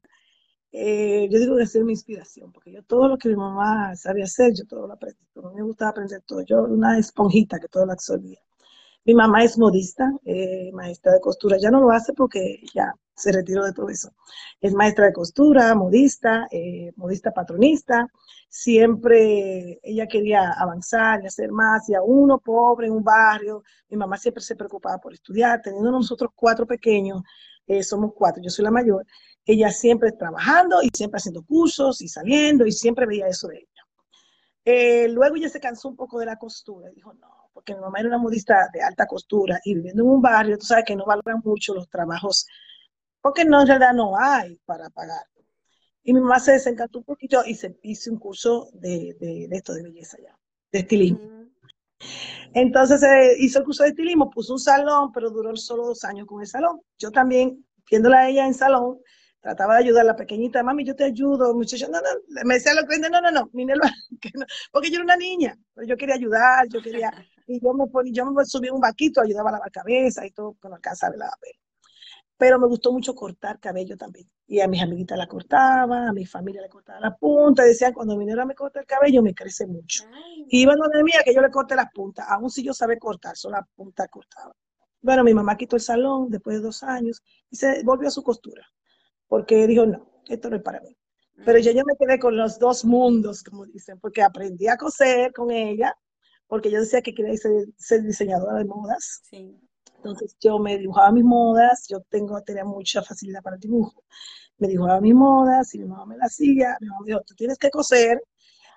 eh, 0.74 1.28
yo 1.30 1.40
digo 1.40 1.58
que 1.58 1.64
es 1.64 1.76
mi 1.76 1.92
inspiración, 1.92 2.52
porque 2.52 2.72
yo 2.72 2.84
todo 2.84 3.10
lo 3.10 3.18
que 3.18 3.28
mi 3.28 3.36
mamá 3.36 3.94
sabía 3.96 4.24
hacer, 4.24 4.54
yo 4.56 4.66
todo 4.66 4.88
lo 4.88 4.94
aprendí. 4.94 5.20
Me 5.54 5.64
gustaba 5.64 5.92
aprender 5.92 6.22
todo. 6.26 6.42
Yo 6.42 6.64
una 6.64 6.98
esponjita 6.98 7.60
que 7.60 7.68
todo 7.68 7.86
lo 7.86 7.94
absorbía. 7.94 8.40
Mi 9.06 9.16
mamá 9.16 9.44
es 9.44 9.58
modista, 9.58 10.12
eh, 10.26 10.72
maestra 10.74 11.14
de 11.14 11.22
costura. 11.22 11.58
Ya 11.60 11.72
no 11.72 11.82
lo 11.82 11.92
hace 11.92 12.14
porque 12.14 12.62
ya 12.74 12.94
se 13.16 13.32
retiró 13.32 13.64
de 13.66 13.74
todo 13.74 13.90
eso. 13.90 14.12
Es 14.60 14.74
maestra 14.74 15.06
de 15.06 15.14
costura, 15.14 15.74
modista, 15.76 16.48
eh, 16.52 16.92
modista 16.96 17.32
patronista. 17.32 18.08
Siempre 18.48 19.80
ella 19.84 20.08
quería 20.08 20.52
avanzar 20.52 21.24
y 21.24 21.28
hacer 21.28 21.52
más. 21.52 21.90
Y 21.90 21.96
a 21.96 22.02
uno 22.02 22.40
pobre 22.40 22.88
en 22.88 22.94
un 22.94 23.04
barrio, 23.04 23.64
mi 23.90 23.98
mamá 23.98 24.18
siempre 24.18 24.44
se 24.44 24.56
preocupaba 24.56 25.00
por 25.00 25.14
estudiar. 25.14 25.62
Teniendo 25.62 25.92
nosotros 25.92 26.32
cuatro 26.36 26.66
pequeños, 26.68 27.24
somos 27.84 28.12
cuatro, 28.14 28.44
yo 28.44 28.50
soy 28.50 28.66
la 28.66 28.72
mayor 28.72 29.06
ella 29.46 29.72
siempre 29.72 30.12
trabajando 30.12 30.82
y 30.82 30.90
siempre 30.94 31.18
haciendo 31.18 31.44
cursos 31.44 32.02
y 32.02 32.08
saliendo 32.08 32.66
y 32.66 32.72
siempre 32.72 33.06
veía 33.06 33.28
eso 33.28 33.48
de 33.48 33.58
ella. 33.58 33.68
Eh, 34.64 35.08
luego 35.08 35.36
ella 35.36 35.50
se 35.50 35.60
cansó 35.60 35.90
un 35.90 35.96
poco 35.96 36.20
de 36.20 36.28
la 36.28 36.38
costura 36.38 36.90
dijo, 36.92 37.14
no, 37.16 37.50
porque 37.52 37.74
mi 37.74 37.82
mamá 37.82 38.00
era 38.00 38.10
una 38.10 38.20
modista 38.20 38.70
de 38.72 38.82
alta 38.82 39.08
costura 39.08 39.60
y 39.66 39.74
viviendo 39.74 40.04
en 40.04 40.10
un 40.10 40.22
barrio, 40.22 40.58
tú 40.58 40.66
sabes 40.66 40.86
que 40.86 40.96
no 40.96 41.06
valoran 41.06 41.42
mucho 41.44 41.74
los 41.74 41.90
trabajos, 41.90 42.46
porque 43.22 43.44
no, 43.44 43.62
en 43.62 43.68
realidad 43.68 43.94
no 43.94 44.18
hay 44.18 44.58
para 44.66 44.90
pagar. 44.90 45.26
Y 46.04 46.14
mi 46.14 46.20
mamá 46.20 46.40
se 46.40 46.54
desencantó 46.54 47.00
un 47.00 47.06
poquito 47.06 47.44
y 47.46 47.56
se 47.56 47.78
hizo 47.84 48.12
un 48.12 48.18
curso 48.18 48.70
de, 48.74 49.16
de, 49.20 49.48
esto 49.52 49.74
de 49.74 49.84
belleza 49.84 50.18
ya, 50.22 50.38
de 50.72 50.80
estilismo. 50.80 51.20
Entonces 52.54 53.04
eh, 53.04 53.36
hizo 53.40 53.60
el 53.60 53.66
curso 53.66 53.84
de 53.84 53.90
estilismo, 53.90 54.30
puso 54.30 54.54
un 54.54 54.60
salón, 54.60 55.12
pero 55.12 55.30
duró 55.30 55.56
solo 55.56 55.86
dos 55.86 56.04
años 56.04 56.28
con 56.28 56.42
el 56.42 56.48
salón. 56.48 56.82
Yo 56.98 57.12
también, 57.12 57.66
viéndola 57.90 58.22
a 58.22 58.30
ella 58.30 58.48
en 58.48 58.54
salón, 58.54 59.00
trataba 59.42 59.74
de 59.76 59.84
ayudar 59.86 60.04
a 60.04 60.08
la 60.10 60.16
pequeñita, 60.16 60.62
mami, 60.64 60.86
yo 60.86 60.96
te 60.96 61.04
ayudo, 61.04 61.54
muchacho, 61.56 61.88
no, 61.90 62.00
no, 62.00 62.44
me 62.46 62.54
decía 62.54 62.74
lo 62.76 62.88
que 62.88 63.00
no, 63.00 63.10
no, 63.10 63.32
no, 63.32 63.50
Minerva, 63.54 63.90
no, 64.36 64.46
porque 64.72 64.90
yo 64.90 64.96
era 64.96 65.04
una 65.04 65.18
niña, 65.18 65.58
yo 65.88 65.98
quería 65.98 66.16
ayudar, 66.16 66.68
yo 66.70 66.82
quería, 66.82 67.12
y 67.48 67.60
yo 67.60 67.74
me 67.74 67.88
ponía, 67.88 68.14
yo 68.14 68.26
me 68.32 68.46
subía 68.46 68.72
un 68.72 68.80
vaquito, 68.80 69.20
ayudaba 69.20 69.50
a 69.50 69.54
lavar 69.54 69.72
cabeza 69.72 70.26
y 70.26 70.32
todo, 70.32 70.54
con 70.60 70.72
la 70.72 70.78
de 70.78 71.18
la 71.18 71.32
Pero 72.38 72.60
me 72.60 72.68
gustó 72.68 72.92
mucho 72.92 73.16
cortar 73.16 73.60
cabello 73.60 73.98
también. 73.98 74.30
Y 74.48 74.60
a 74.60 74.68
mis 74.68 74.82
amiguitas 74.82 75.18
la 75.18 75.28
cortaba, 75.28 76.10
a 76.10 76.14
mi 76.14 76.26
familia 76.26 76.62
le 76.62 76.70
cortaba 76.70 77.00
la 77.00 77.16
punta, 77.16 77.64
decían, 77.64 77.94
cuando 77.94 78.16
Minerva 78.18 78.46
me 78.46 78.54
corta 78.54 78.80
el 78.80 78.86
cabello, 78.86 79.24
me 79.24 79.34
crece 79.34 79.66
mucho. 79.66 80.04
Y 80.50 80.62
iban 80.62 80.78
donde 80.78 81.04
mía 81.04 81.22
que 81.26 81.34
yo 81.34 81.42
le 81.42 81.50
corte 81.50 81.76
las 81.76 81.92
puntas, 81.92 82.28
aún 82.30 82.52
si 82.52 82.64
yo 82.64 82.74
sabía 82.74 83.00
cortar, 83.00 83.36
solo 83.36 83.58
la 83.58 83.68
punta 83.76 84.08
cortaba. 84.08 84.56
Bueno, 85.02 85.24
mi 85.24 85.34
mamá 85.34 85.58
quitó 85.58 85.78
el 85.78 85.82
salón 85.82 86.30
después 86.30 86.58
de 86.58 86.62
dos 86.62 86.84
años 86.84 87.24
y 87.50 87.56
se 87.56 87.82
volvió 87.84 88.08
a 88.08 88.12
su 88.12 88.22
costura 88.22 88.64
porque 89.32 89.66
dijo, 89.66 89.86
no, 89.86 90.12
esto 90.28 90.50
no 90.50 90.58
es 90.58 90.62
para 90.62 90.82
mí. 90.82 90.94
Pero 91.46 91.58
yo, 91.60 91.72
yo 91.72 91.84
me 91.86 91.96
quedé 91.98 92.20
con 92.20 92.36
los 92.36 92.60
dos 92.60 92.84
mundos, 92.84 93.44
como 93.44 93.66
dicen, 93.66 93.98
porque 93.98 94.22
aprendí 94.22 94.68
a 94.68 94.76
coser 94.76 95.32
con 95.32 95.52
ella, 95.52 95.96
porque 96.48 96.70
yo 96.70 96.82
decía 96.82 97.02
que 97.02 97.14
quería 97.14 97.38
ser, 97.38 98.04
diseñadora 98.04 98.58
de 98.58 98.66
modas. 98.66 99.22
Sí. 99.24 99.58
Entonces 99.96 100.36
yo 100.42 100.60
me 100.60 100.78
dibujaba 100.78 101.14
mis 101.14 101.24
modas, 101.24 101.86
yo 101.88 102.02
tengo, 102.10 102.42
tenía 102.42 102.66
mucha 102.66 103.02
facilidad 103.04 103.42
para 103.42 103.56
el 103.56 103.62
dibujo. 103.62 104.04
Me 104.58 104.68
dibujaba 104.68 105.00
mis 105.00 105.16
modas 105.16 105.74
y 105.76 105.80
mi 105.80 105.86
mamá 105.86 106.08
me 106.08 106.18
las 106.18 106.34
hacía. 106.34 106.76
Mi 106.82 106.88
mamá 106.88 107.00
me 107.00 107.08
dijo, 107.08 107.22
tú 107.26 107.34
tienes 107.34 107.58
que 107.58 107.70
coser. 107.70 108.22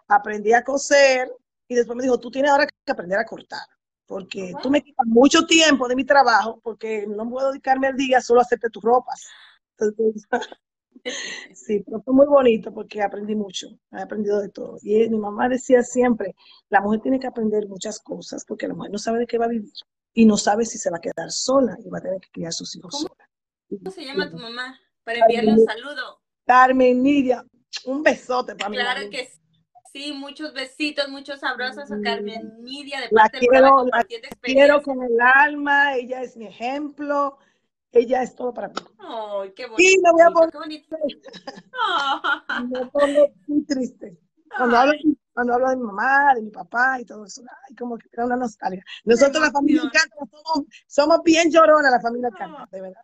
Aprendí 0.06 0.52
a 0.52 0.62
coser 0.62 1.32
y 1.66 1.74
después 1.74 1.96
me 1.96 2.04
dijo, 2.04 2.20
tú 2.20 2.30
tienes 2.30 2.52
ahora 2.52 2.68
que 2.68 2.92
aprender 2.92 3.18
a 3.18 3.24
cortar 3.24 3.66
porque 4.06 4.52
tú 4.62 4.70
me 4.70 4.82
quitas 4.82 5.06
mucho 5.06 5.46
tiempo 5.46 5.88
de 5.88 5.96
mi 5.96 6.04
trabajo, 6.04 6.60
porque 6.62 7.06
no 7.08 7.28
puedo 7.28 7.50
dedicarme 7.50 7.86
al 7.86 7.96
día 7.96 8.20
solo 8.20 8.40
a 8.40 8.42
hacerte 8.42 8.68
tus 8.68 8.82
ropas. 8.82 9.26
sí, 11.54 11.82
pero 11.84 12.02
fue 12.02 12.14
muy 12.14 12.26
bonito 12.26 12.72
porque 12.72 13.02
aprendí 13.02 13.34
mucho, 13.34 13.68
he 13.92 14.00
aprendido 14.00 14.40
de 14.40 14.48
todo. 14.48 14.78
Y 14.82 15.08
mi 15.08 15.18
mamá 15.18 15.48
decía 15.48 15.82
siempre, 15.82 16.34
la 16.70 16.80
mujer 16.80 17.00
tiene 17.00 17.20
que 17.20 17.26
aprender 17.26 17.68
muchas 17.68 17.98
cosas 18.00 18.44
porque 18.46 18.68
la 18.68 18.74
mujer 18.74 18.92
no 18.92 18.98
sabe 18.98 19.20
de 19.20 19.26
qué 19.26 19.38
va 19.38 19.46
a 19.46 19.48
vivir 19.48 19.72
y 20.14 20.24
no 20.24 20.36
sabe 20.36 20.64
si 20.64 20.78
se 20.78 20.90
va 20.90 20.98
a 20.98 21.00
quedar 21.00 21.30
sola 21.30 21.76
y 21.84 21.88
va 21.88 21.98
a 21.98 22.02
tener 22.02 22.20
que 22.20 22.30
criar 22.30 22.48
a 22.48 22.52
sus 22.52 22.74
hijos 22.76 23.00
sola. 23.00 23.28
¿Cómo 23.68 23.90
se 23.90 24.04
llama 24.04 24.30
tu 24.30 24.38
mamá? 24.38 24.78
Para 25.02 25.18
enviarle 25.18 25.52
un 25.52 25.64
saludo. 25.64 26.22
Carmen 26.46 27.02
Nidia, 27.02 27.44
un 27.86 28.02
besote 28.02 28.54
para 28.54 28.70
mí. 28.70 28.76
Claro 28.76 29.10
que 29.10 29.30
sí, 29.92 30.12
muchos 30.12 30.52
besitos, 30.52 31.08
muchos 31.08 31.42
abrazos 31.42 31.90
a 31.90 32.00
Carmen 32.00 32.62
Nidia 32.62 33.00
de 33.00 33.08
parte 33.08 33.38
la 33.38 33.40
quiero, 33.40 33.84
la 33.86 34.04
quiero 34.40 34.82
con 34.82 35.02
el 35.02 35.18
alma, 35.20 35.96
ella 35.96 36.22
es 36.22 36.36
mi 36.36 36.46
ejemplo 36.46 37.38
ella 37.94 38.22
es 38.22 38.34
todo 38.34 38.52
para 38.52 38.68
mí. 38.68 38.74
Ay, 38.98 39.52
qué 39.54 39.66
bonito. 39.66 39.82
Y 39.82 40.02
me 40.02 40.12
voy 40.12 40.22
a 40.22 40.30
poner, 40.30 40.50
qué 40.50 40.58
bonito. 40.58 40.96
me 42.68 42.86
pongo 42.86 43.32
muy 43.46 43.64
triste. 43.64 44.18
Cuando 44.56 44.76
hablo, 44.76 44.92
cuando 45.32 45.54
hablo, 45.54 45.70
de 45.70 45.76
mi 45.76 45.82
mamá, 45.82 46.34
de 46.34 46.42
mi 46.42 46.50
papá 46.50 47.00
y 47.00 47.04
todo 47.04 47.24
eso, 47.24 47.42
ay, 47.68 47.74
como 47.74 47.98
que 47.98 48.08
era 48.12 48.26
una 48.26 48.36
nostalgia. 48.36 48.84
Nosotros, 49.04 49.42
la 49.42 49.50
familia 49.50 49.82
Canta, 49.92 50.16
somos, 50.30 50.66
somos 50.86 51.22
bien 51.24 51.50
lloronas, 51.50 51.90
la 51.90 52.00
familia 52.00 52.30
Canta, 52.30 52.68
de 52.70 52.80
verdad. 52.80 53.02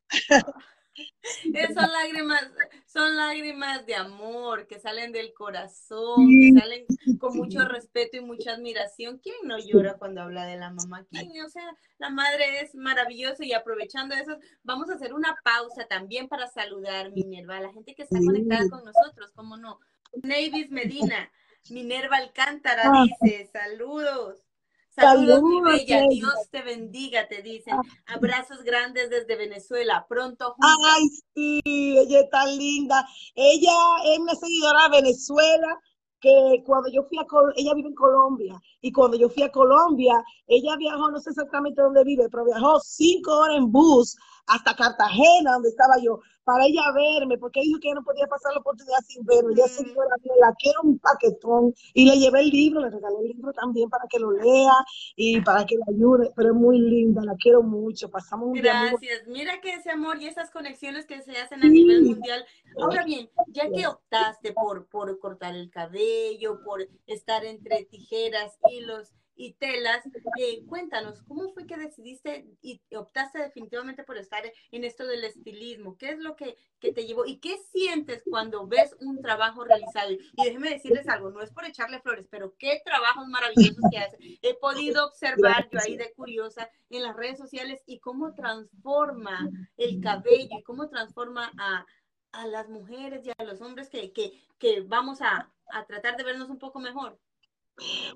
son 1.75 1.93
lágrimas, 1.93 2.51
son 2.93 3.17
lágrimas 3.17 3.87
de 3.87 3.95
amor 3.95 4.67
que 4.67 4.81
salen 4.81 5.13
del 5.13 5.33
corazón, 5.33 6.27
que 6.29 6.59
salen 6.59 6.87
con 7.19 7.37
mucho 7.37 7.61
respeto 7.69 8.17
y 8.17 8.21
mucha 8.21 8.53
admiración. 8.55 9.19
¿Quién 9.19 9.37
no 9.45 9.59
llora 9.59 9.97
cuando 9.97 10.23
habla 10.23 10.45
de 10.45 10.57
la 10.57 10.71
mamá? 10.73 11.05
¿Quién? 11.09 11.31
O 11.45 11.49
sea, 11.49 11.63
la 11.99 12.11
madre 12.11 12.63
es 12.63 12.75
maravillosa 12.75 13.45
y 13.45 13.53
aprovechando 13.53 14.17
eso, 14.17 14.37
vamos 14.65 14.91
a 14.91 14.95
hacer 14.95 15.15
una 15.15 15.37
pausa 15.45 15.87
también 15.87 16.27
para 16.27 16.49
saludar, 16.49 17.13
Minerva, 17.13 17.59
a 17.59 17.61
la 17.61 17.73
gente 17.73 17.95
que 17.95 18.03
está 18.03 18.19
conectada 18.19 18.69
con 18.69 18.85
nosotros, 18.85 19.31
¿cómo 19.37 19.57
no? 19.57 19.79
Navis 20.25 20.71
Medina, 20.73 21.31
Minerva 21.71 22.17
Alcántara 22.17 22.83
Ah. 22.87 23.05
dice, 23.23 23.49
saludos. 23.53 24.43
Saludos, 24.91 25.43
mi 25.43 25.61
bella. 25.63 26.03
Dios 26.09 26.35
te 26.51 26.63
bendiga, 26.63 27.29
te 27.29 27.43
dicen. 27.43 27.75
Ah. 27.75 28.15
Abrazos 28.15 28.63
grandes 28.65 29.09
desde 29.09 29.37
Venezuela, 29.37 30.05
pronto 30.09 30.53
juntas. 30.53 30.77
Ay, 30.97 31.09
sí, 31.35 31.63
ella 31.99 32.21
es 32.21 32.31
tan 32.31 32.57
linda. 32.57 33.07
Ella 33.35 33.73
es 34.05 34.19
una 34.19 34.35
seguidora 34.35 34.89
de 34.89 35.01
Venezuela, 35.03 35.79
que 36.21 36.63
cuando 36.67 36.91
yo 36.91 37.03
fui 37.05 37.19
a 37.19 37.25
Col- 37.25 37.55
ella 37.57 37.73
vive 37.75 37.89
en 37.89 37.95
Colombia, 37.95 38.61
y 38.83 38.93
cuando 38.93 39.17
yo 39.17 39.31
fui 39.31 39.43
a 39.43 39.51
Colombia, 39.51 40.23
ella 40.47 40.77
viajó, 40.77 41.11
no 41.11 41.19
sé 41.19 41.31
exactamente 41.31 41.81
dónde 41.81 42.05
vive, 42.05 42.29
pero 42.29 42.45
viajó 42.45 42.79
cinco 42.81 43.33
horas 43.39 43.57
en 43.57 43.71
bus 43.73 44.17
hasta 44.51 44.75
Cartagena, 44.75 45.53
donde 45.55 45.69
estaba 45.71 45.95
yo, 46.03 46.21
para 46.45 46.65
ella 46.67 46.83
verme, 46.93 47.39
porque 47.39 47.61
ella 47.61 47.69
dijo 47.69 47.81
que 47.81 47.89
ella 47.89 47.95
no 47.97 48.05
podía 48.05 48.27
pasar 48.27 48.53
la 48.53 48.61
oportunidad 48.61 48.99
sin 49.07 49.25
verme. 49.25 49.53
Ella 49.55 49.69
se 49.69 49.83
Mm. 49.85 49.95
fue, 49.95 50.05
la, 50.07 50.49
la 50.49 50.55
quiero 50.59 50.81
un 50.83 50.99
paquetón, 50.99 51.73
y 51.95 52.05
le 52.07 52.19
llevé 52.19 52.41
el 52.41 52.49
libro, 52.51 52.81
le 52.81 52.91
regalé 52.91 53.17
el 53.21 53.29
libro 53.29 53.53
también 53.53 53.89
para 53.89 54.05
que 54.09 54.19
lo 54.19 54.33
lea 54.33 54.73
y 55.17 55.41
para 55.43 55.65
que 55.65 55.77
le 55.77 55.83
ayude, 55.95 56.33
pero 56.35 56.49
es 56.51 56.55
muy 56.57 56.79
linda, 56.81 57.23
la 57.25 57.37
quiero 57.37 57.63
mucho, 57.63 58.11
pasamos 58.11 58.49
un 58.49 58.53
día 58.55 58.75
muy 58.75 58.91
Gracias. 58.91 59.27
Mira 59.29 59.61
que 59.61 59.75
ese 59.75 59.91
amor 59.91 60.21
y 60.21 60.27
esas 60.27 60.51
conexiones 60.51 61.07
que 61.07 61.23
se 61.23 61.37
hacen 61.39 61.63
a 61.63 61.69
nivel 61.69 62.03
Sí. 62.03 62.09
mundial. 62.15 62.45
Ahora 62.81 63.05
bien, 63.05 63.31
ya 63.49 63.71
que 63.71 63.87
optaste 63.87 64.53
por, 64.53 64.87
por 64.89 65.19
cortar 65.21 65.55
el 65.55 65.71
cabello, 65.71 66.61
por 66.65 66.89
estar 67.07 67.45
entre 67.45 67.85
tijeras, 67.85 68.59
hilos 68.69 69.13
y 69.41 69.55
telas, 69.55 70.05
eh, 70.39 70.67
cuéntanos, 70.67 71.23
¿cómo 71.23 71.49
fue 71.55 71.67
que 71.67 71.75
decidiste 71.79 72.47
y 72.61 72.79
optaste 72.95 73.39
definitivamente 73.39 74.05
por 74.05 74.19
estar 74.19 74.43
en 74.71 74.85
esto 74.85 75.07
del 75.07 75.25
estilismo? 75.25 75.97
¿Qué 75.97 76.11
es 76.11 76.19
lo 76.19 76.37
que, 76.37 76.59
que 76.79 76.93
te 76.93 77.07
llevó 77.07 77.25
y 77.25 77.39
qué 77.39 77.57
sientes 77.73 78.23
cuando 78.29 78.67
ves 78.67 78.95
un 79.01 79.23
trabajo 79.23 79.65
realizado? 79.65 80.11
Y 80.13 80.21
déjenme 80.45 80.69
decirles 80.69 81.09
algo, 81.09 81.31
no 81.31 81.41
es 81.41 81.51
por 81.53 81.65
echarle 81.65 82.01
flores, 82.01 82.29
pero 82.31 82.55
qué 82.59 82.83
trabajos 82.85 83.27
maravillosos 83.29 83.83
que 83.91 83.99
hacen. 83.99 84.21
He 84.43 84.55
podido 84.59 85.07
observar 85.07 85.71
yo 85.71 85.79
ahí 85.81 85.97
de 85.97 86.13
curiosa 86.13 86.69
en 86.91 87.03
las 87.03 87.17
redes 87.17 87.39
sociales 87.39 87.81
y 87.87 87.99
cómo 87.99 88.35
transforma 88.35 89.49
el 89.79 90.03
cabello 90.03 90.59
y 90.59 90.63
cómo 90.65 90.91
transforma 90.91 91.51
a, 91.59 91.87
a 92.33 92.47
las 92.47 92.69
mujeres 92.69 93.25
y 93.25 93.31
a 93.31 93.45
los 93.45 93.63
hombres 93.63 93.89
que, 93.89 94.13
que, 94.13 94.39
que 94.59 94.83
vamos 94.83 95.23
a, 95.23 95.51
a 95.73 95.87
tratar 95.87 96.19
de 96.19 96.25
vernos 96.25 96.51
un 96.51 96.59
poco 96.59 96.79
mejor. 96.79 97.19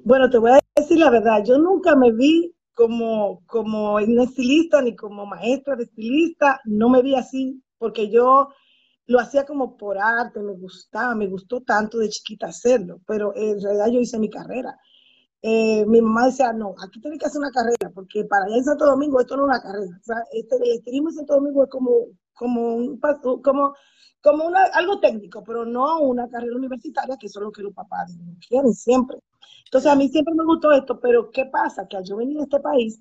Bueno, 0.04 0.28
te 0.30 0.38
voy 0.38 0.52
a 0.52 0.60
decir 0.76 0.98
la 0.98 1.10
verdad, 1.10 1.44
yo 1.44 1.58
nunca 1.58 1.96
me 1.96 2.12
vi 2.12 2.54
como, 2.74 3.44
como 3.46 3.98
estilista 3.98 4.82
ni 4.82 4.96
como 4.96 5.26
maestra 5.26 5.76
de 5.76 5.84
estilista, 5.84 6.60
no 6.64 6.88
me 6.88 7.02
vi 7.02 7.14
así, 7.14 7.62
porque 7.78 8.10
yo 8.10 8.48
lo 9.06 9.20
hacía 9.20 9.44
como 9.44 9.76
por 9.76 9.98
arte, 9.98 10.40
me 10.40 10.54
gustaba, 10.54 11.14
me 11.14 11.26
gustó 11.26 11.62
tanto 11.62 11.98
de 11.98 12.08
chiquita 12.08 12.46
hacerlo, 12.48 13.00
pero 13.06 13.34
en 13.36 13.60
realidad 13.60 13.86
yo 13.92 14.00
hice 14.00 14.18
mi 14.18 14.30
carrera. 14.30 14.76
Eh, 15.42 15.84
mi 15.86 16.00
mamá 16.00 16.26
decía, 16.26 16.52
no, 16.54 16.74
aquí 16.82 17.00
tienes 17.00 17.18
que 17.18 17.26
hacer 17.26 17.38
una 17.38 17.50
carrera, 17.50 17.90
porque 17.94 18.24
para 18.24 18.46
allá 18.46 18.56
en 18.56 18.64
Santo 18.64 18.86
Domingo 18.86 19.20
esto 19.20 19.36
no 19.36 19.42
es 19.42 19.48
una 19.48 19.60
carrera. 19.60 19.98
O 20.00 20.02
sea, 20.02 20.16
este, 20.32 20.56
el 20.56 20.78
estilismo 20.78 21.10
en 21.10 21.16
Santo 21.16 21.34
Domingo 21.34 21.64
es 21.64 21.70
como, 21.70 21.90
como, 22.34 22.74
un, 22.74 23.00
como, 23.42 23.74
como 24.22 24.44
una, 24.46 24.64
algo 24.74 25.00
técnico, 25.00 25.42
pero 25.44 25.64
no 25.64 26.00
una 26.00 26.28
carrera 26.28 26.56
universitaria, 26.56 27.16
que 27.16 27.26
eso 27.26 27.40
es 27.40 27.44
lo 27.44 27.52
que 27.52 27.62
los 27.62 27.74
papás 27.74 28.16
quieren 28.48 28.74
siempre. 28.74 29.18
Entonces 29.64 29.90
a 29.90 29.96
mí 29.96 30.08
siempre 30.08 30.34
me 30.34 30.44
gustó 30.44 30.72
esto, 30.72 31.00
pero 31.00 31.30
¿qué 31.30 31.46
pasa? 31.46 31.86
Que 31.88 31.96
al 31.96 32.04
yo 32.04 32.16
venir 32.16 32.38
a 32.40 32.44
este 32.44 32.60
país 32.60 33.00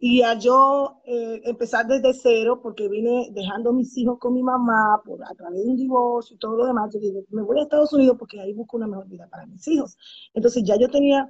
y 0.00 0.22
al 0.22 0.38
yo 0.38 1.00
eh, 1.04 1.40
empezar 1.44 1.86
desde 1.86 2.14
cero, 2.14 2.60
porque 2.62 2.88
vine 2.88 3.30
dejando 3.32 3.70
a 3.70 3.72
mis 3.72 3.96
hijos 3.98 4.18
con 4.18 4.32
mi 4.32 4.42
mamá 4.42 5.00
por, 5.04 5.24
a 5.24 5.34
través 5.34 5.64
de 5.64 5.70
un 5.70 5.76
divorcio 5.76 6.36
y 6.36 6.38
todo 6.38 6.56
lo 6.56 6.66
demás, 6.66 6.92
yo 6.94 7.00
dije, 7.00 7.24
me 7.30 7.42
voy 7.42 7.58
a 7.58 7.62
Estados 7.62 7.92
Unidos 7.92 8.16
porque 8.18 8.40
ahí 8.40 8.52
busco 8.52 8.76
una 8.76 8.86
mejor 8.86 9.08
vida 9.08 9.26
para 9.28 9.46
mis 9.46 9.66
hijos. 9.66 9.96
Entonces 10.34 10.62
ya 10.64 10.76
yo 10.76 10.88
tenía, 10.88 11.28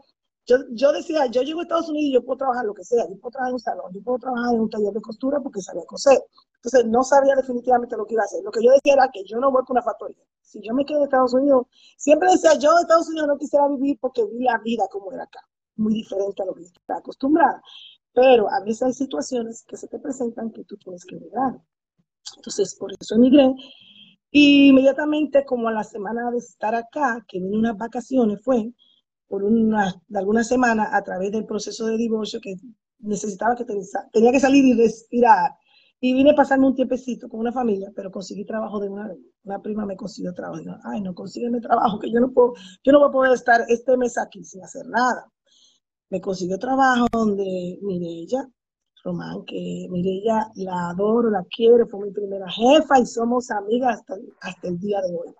yo, 0.48 0.56
yo 0.72 0.92
decía, 0.92 1.26
yo 1.26 1.42
llego 1.42 1.60
a 1.60 1.62
Estados 1.64 1.90
Unidos 1.90 2.08
y 2.08 2.12
yo 2.14 2.24
puedo 2.24 2.38
trabajar 2.38 2.64
lo 2.64 2.72
que 2.72 2.82
sea, 2.82 3.06
yo 3.06 3.18
puedo 3.20 3.32
trabajar 3.32 3.50
en 3.50 3.54
un 3.54 3.60
salón, 3.60 3.92
yo 3.92 4.02
puedo 4.02 4.18
trabajar 4.18 4.54
en 4.54 4.60
un 4.60 4.70
taller 4.70 4.92
de 4.94 5.00
costura 5.02 5.40
porque 5.40 5.60
sabía 5.60 5.84
coser. 5.86 6.18
Entonces 6.56 6.86
no 6.86 7.04
sabía 7.04 7.36
definitivamente 7.36 7.96
lo 7.96 8.06
que 8.06 8.14
iba 8.14 8.22
a 8.22 8.24
hacer. 8.24 8.42
Lo 8.42 8.50
que 8.50 8.64
yo 8.64 8.72
decía 8.72 8.94
era 8.94 9.10
que 9.12 9.22
yo 9.24 9.38
no 9.38 9.52
voy 9.52 9.62
con 9.64 9.74
una 9.76 9.82
factoría. 9.82 10.24
Si 10.40 10.60
yo 10.62 10.72
me 10.72 10.86
quedo 10.86 11.00
en 11.00 11.04
Estados 11.04 11.34
Unidos, 11.34 11.66
siempre 11.98 12.30
decía, 12.32 12.54
yo 12.54 12.70
en 12.72 12.78
Estados 12.80 13.08
Unidos 13.08 13.28
no 13.28 13.36
quisiera 13.36 13.68
vivir 13.68 13.98
porque 14.00 14.24
vi 14.24 14.44
la 14.44 14.58
vida 14.64 14.88
como 14.90 15.12
era 15.12 15.24
acá, 15.24 15.40
muy 15.76 15.92
diferente 15.92 16.42
a 16.42 16.46
lo 16.46 16.54
que 16.54 16.62
estaba 16.62 17.00
acostumbrada. 17.00 17.62
Pero 18.14 18.50
a 18.50 18.64
veces 18.64 18.82
hay 18.82 18.92
situaciones 18.94 19.64
que 19.68 19.76
se 19.76 19.86
te 19.86 19.98
presentan 19.98 20.50
que 20.50 20.64
tú 20.64 20.78
tienes 20.78 21.04
que 21.04 21.16
emigrar. 21.16 21.60
Entonces, 22.36 22.74
por 22.74 22.90
eso 22.98 23.16
emigré. 23.16 23.54
Y 24.30 24.68
inmediatamente, 24.68 25.44
como 25.44 25.68
a 25.68 25.72
la 25.72 25.84
semana 25.84 26.30
de 26.30 26.38
estar 26.38 26.74
acá, 26.74 27.22
que 27.28 27.38
vine 27.38 27.58
unas 27.58 27.76
vacaciones, 27.76 28.40
fue 28.42 28.72
por 29.28 29.44
una, 29.44 29.94
de 30.08 30.18
algunas 30.18 30.48
semanas 30.48 30.88
a 30.92 31.02
través 31.02 31.32
del 31.32 31.44
proceso 31.46 31.86
de 31.86 31.96
divorcio 31.96 32.40
que 32.40 32.56
necesitaba 33.00 33.54
que 33.56 33.64
ten- 33.64 33.82
tenía 34.12 34.32
que 34.32 34.40
salir 34.40 34.64
y 34.64 34.74
respirar. 34.74 35.52
Y 36.00 36.14
vine 36.14 36.30
a 36.30 36.34
pasarme 36.34 36.66
un 36.66 36.74
tiempecito 36.76 37.28
con 37.28 37.40
una 37.40 37.52
familia, 37.52 37.90
pero 37.94 38.10
conseguí 38.10 38.44
trabajo 38.44 38.78
de 38.80 38.88
una 38.88 39.08
vez. 39.08 39.18
Una 39.44 39.60
prima 39.60 39.84
me 39.84 39.96
consiguió 39.96 40.32
trabajo. 40.32 40.62
Ay, 40.84 41.00
no, 41.00 41.14
consígueme 41.14 41.60
trabajo, 41.60 41.98
que 41.98 42.10
yo 42.12 42.20
no 42.20 42.30
puedo, 42.32 42.54
yo 42.84 42.92
no 42.92 43.00
voy 43.00 43.08
a 43.08 43.12
poder 43.12 43.32
estar 43.32 43.62
este 43.68 43.96
mes 43.96 44.16
aquí 44.16 44.44
sin 44.44 44.62
hacer 44.64 44.86
nada. 44.86 45.30
Me 46.10 46.20
consiguió 46.20 46.58
trabajo 46.58 47.06
donde 47.12 47.78
Mireya 47.82 48.48
Román, 49.04 49.44
que 49.44 49.86
Mireya 49.90 50.50
la 50.54 50.90
adoro, 50.90 51.30
la 51.30 51.44
quiero, 51.54 51.86
fue 51.88 52.06
mi 52.06 52.12
primera 52.12 52.48
jefa 52.50 52.98
y 53.00 53.06
somos 53.06 53.50
amigas 53.50 53.98
hasta, 53.98 54.14
hasta 54.40 54.68
el 54.68 54.78
día 54.78 55.00
de 55.02 55.14
hoy. 55.14 55.34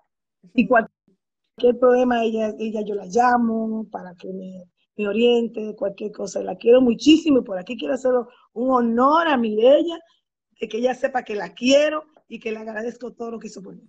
Y 0.53 0.67
cualquier 0.67 0.91
problema, 1.77 2.23
ella, 2.23 2.53
ella 2.59 2.81
yo 2.81 2.95
la 2.95 3.05
llamo 3.05 3.87
para 3.91 4.15
que 4.15 4.31
me, 4.33 4.65
me 4.99 5.07
oriente, 5.07 5.75
cualquier 5.75 6.11
cosa. 6.11 6.43
La 6.43 6.55
quiero 6.57 6.81
muchísimo 6.81 7.39
y 7.39 7.43
por 7.43 7.57
aquí 7.57 7.77
quiero 7.77 7.93
hacer 7.93 8.11
un 8.53 8.71
honor 8.71 9.27
a 9.27 9.37
Mireya, 9.37 9.99
de 10.59 10.67
que 10.67 10.77
ella 10.77 10.93
sepa 10.93 11.23
que 11.23 11.35
la 11.35 11.53
quiero 11.53 12.03
y 12.27 12.39
que 12.39 12.51
le 12.51 12.59
agradezco 12.59 13.13
todo 13.13 13.31
lo 13.31 13.39
que 13.39 13.47
hizo 13.47 13.63
por 13.63 13.75
mí. 13.75 13.83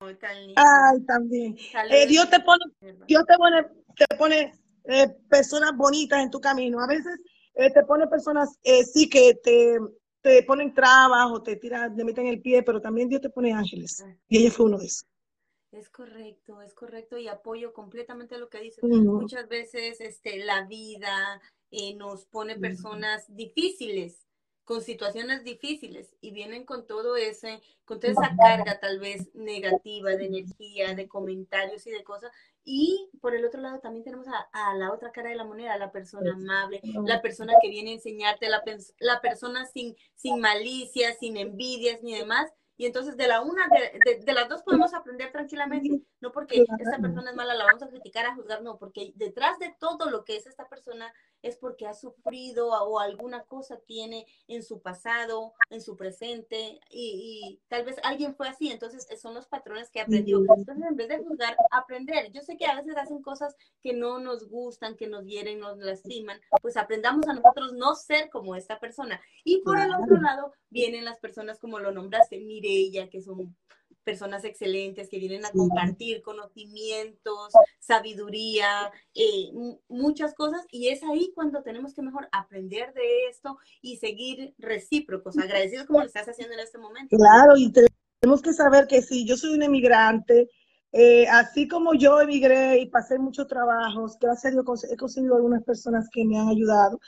Oh, 0.00 0.14
tan 0.14 0.46
lindo. 0.46 0.62
Ay, 0.62 1.04
también. 1.06 1.56
Eh, 1.90 2.06
Dios 2.06 2.30
te 2.30 2.40
pone. 2.40 2.64
Dios 3.06 3.24
te 3.26 3.36
pone, 3.36 3.66
te 3.96 4.16
pone 4.16 4.52
eh, 4.84 5.08
personas 5.28 5.76
bonitas 5.76 6.22
en 6.22 6.30
tu 6.30 6.40
camino. 6.40 6.80
A 6.80 6.86
veces 6.86 7.18
eh, 7.54 7.72
te 7.72 7.82
pone 7.84 8.06
personas, 8.06 8.58
sí, 8.92 9.08
que 9.08 9.34
te, 9.42 9.78
te 10.20 10.42
ponen 10.44 10.72
trabas 10.72 11.26
o 11.32 11.42
te 11.42 11.56
tiran, 11.56 11.96
te 11.96 12.04
meten 12.04 12.28
el 12.28 12.40
pie, 12.40 12.62
pero 12.62 12.80
también 12.80 13.08
Dios 13.08 13.22
te 13.22 13.30
pone 13.30 13.52
ángeles. 13.52 14.04
Y 14.28 14.38
ella 14.38 14.50
fue 14.52 14.66
uno 14.66 14.78
de 14.78 14.86
esos. 14.86 15.06
Es 15.76 15.90
correcto, 15.90 16.62
es 16.62 16.72
correcto 16.74 17.18
y 17.18 17.28
apoyo 17.28 17.72
completamente 17.74 18.38
lo 18.38 18.48
que 18.48 18.60
dices. 18.60 18.82
Muchas 19.20 19.46
veces 19.48 20.00
este, 20.00 20.38
la 20.38 20.62
vida 20.66 21.40
eh, 21.70 21.94
nos 21.94 22.24
pone 22.24 22.56
personas 22.56 23.24
difíciles, 23.36 24.22
con 24.64 24.80
situaciones 24.82 25.44
difíciles 25.44 26.16
y 26.20 26.32
vienen 26.32 26.64
con 26.64 26.86
todo 26.88 27.14
ese, 27.16 27.60
con 27.84 28.00
toda 28.00 28.14
esa 28.14 28.34
carga 28.36 28.80
tal 28.80 28.98
vez 28.98 29.32
negativa 29.34 30.10
de 30.16 30.26
energía, 30.26 30.94
de 30.94 31.06
comentarios 31.06 31.86
y 31.86 31.90
de 31.90 32.02
cosas. 32.02 32.32
Y 32.64 33.10
por 33.20 33.34
el 33.36 33.44
otro 33.44 33.60
lado 33.60 33.78
también 33.78 34.02
tenemos 34.02 34.26
a, 34.26 34.48
a 34.52 34.74
la 34.74 34.92
otra 34.92 35.12
cara 35.12 35.28
de 35.30 35.36
la 35.36 35.44
moneda, 35.44 35.76
la 35.78 35.92
persona 35.92 36.32
amable, 36.32 36.80
la 37.04 37.20
persona 37.22 37.52
que 37.62 37.68
viene 37.68 37.90
a 37.90 37.94
enseñarte, 37.94 38.48
la, 38.48 38.64
pers- 38.64 38.94
la 38.98 39.20
persona 39.20 39.66
sin, 39.66 39.94
sin 40.14 40.40
malicia, 40.40 41.14
sin 41.14 41.36
envidias 41.36 42.02
ni 42.02 42.14
demás. 42.16 42.50
Y 42.78 42.86
entonces 42.86 43.16
de 43.16 43.26
la 43.26 43.40
una, 43.40 43.66
de, 43.68 43.98
de- 44.04 44.20
de 44.24 44.32
las 44.32 44.48
dos 44.48 44.62
podemos 44.62 44.92
aprender 44.94 45.32
tranquilamente. 45.32 46.02
No 46.20 46.30
porque 46.32 46.64
esta 46.78 46.98
persona 46.98 47.30
es 47.30 47.36
mala, 47.36 47.54
la 47.54 47.64
vamos 47.64 47.82
a 47.82 47.88
criticar, 47.88 48.26
a 48.26 48.34
juzgar, 48.34 48.62
no, 48.62 48.78
porque 48.78 49.12
detrás 49.16 49.58
de 49.58 49.74
todo 49.78 50.10
lo 50.10 50.24
que 50.24 50.36
es 50.36 50.46
esta 50.46 50.68
persona 50.68 51.12
es 51.46 51.56
porque 51.56 51.86
ha 51.86 51.94
sufrido 51.94 52.68
o 52.68 52.98
alguna 52.98 53.44
cosa 53.44 53.78
tiene 53.86 54.26
en 54.48 54.62
su 54.62 54.80
pasado, 54.80 55.54
en 55.70 55.80
su 55.80 55.96
presente, 55.96 56.80
y, 56.90 57.58
y 57.58 57.60
tal 57.68 57.84
vez 57.84 57.96
alguien 58.02 58.34
fue 58.34 58.48
así, 58.48 58.70
entonces 58.70 59.06
son 59.20 59.34
los 59.34 59.46
patrones 59.46 59.90
que 59.90 60.00
aprendió. 60.00 60.38
Entonces, 60.38 60.84
en 60.88 60.96
vez 60.96 61.08
de 61.08 61.18
juzgar, 61.18 61.56
aprender. 61.70 62.32
Yo 62.32 62.42
sé 62.42 62.56
que 62.56 62.66
a 62.66 62.76
veces 62.76 62.96
hacen 62.96 63.22
cosas 63.22 63.56
que 63.82 63.92
no 63.92 64.18
nos 64.18 64.48
gustan, 64.48 64.96
que 64.96 65.06
nos 65.06 65.24
hieren, 65.24 65.60
nos 65.60 65.78
lastiman, 65.78 66.40
pues 66.62 66.76
aprendamos 66.76 67.26
a 67.28 67.34
nosotros 67.34 67.72
no 67.72 67.94
ser 67.94 68.30
como 68.30 68.54
esta 68.54 68.78
persona. 68.78 69.20
Y 69.44 69.62
por 69.62 69.78
el 69.78 69.92
otro 69.94 70.20
lado, 70.20 70.52
vienen 70.70 71.04
las 71.04 71.18
personas 71.18 71.58
como 71.58 71.78
lo 71.78 71.92
nombraste, 71.92 72.38
Mireya, 72.40 73.08
que 73.08 73.20
son 73.20 73.56
personas 74.06 74.44
excelentes 74.44 75.08
que 75.10 75.18
vienen 75.18 75.44
a 75.44 75.50
compartir 75.50 76.22
conocimientos, 76.22 77.52
sabiduría, 77.80 78.90
eh, 79.14 79.50
mu- 79.52 79.80
muchas 79.88 80.32
cosas, 80.34 80.64
y 80.70 80.88
es 80.88 81.02
ahí 81.02 81.32
cuando 81.34 81.62
tenemos 81.62 81.92
que 81.92 82.02
mejor 82.02 82.28
aprender 82.32 82.94
de 82.94 83.26
esto 83.28 83.58
y 83.82 83.96
seguir 83.96 84.54
recíprocos, 84.58 85.36
agradecidos 85.36 85.86
como 85.86 86.00
lo 86.00 86.06
estás 86.06 86.28
haciendo 86.28 86.54
en 86.54 86.60
este 86.60 86.78
momento. 86.78 87.16
Claro, 87.16 87.56
y 87.56 87.72
tenemos 87.72 88.40
que 88.42 88.52
saber 88.52 88.86
que 88.86 89.02
si 89.02 89.26
yo 89.26 89.36
soy 89.36 89.54
un 89.54 89.62
emigrante, 89.64 90.48
eh, 90.92 91.26
así 91.28 91.66
como 91.68 91.94
yo 91.94 92.20
emigré 92.20 92.78
y 92.78 92.86
pasé 92.86 93.18
muchos 93.18 93.48
trabajos, 93.48 94.16
gracias 94.20 94.46
a 94.46 94.50
Dios 94.54 94.84
he 94.90 94.96
conseguido 94.96 95.34
algunas 95.36 95.64
personas 95.64 96.08
que 96.12 96.24
me 96.24 96.38
han 96.38 96.48
ayudado. 96.48 97.00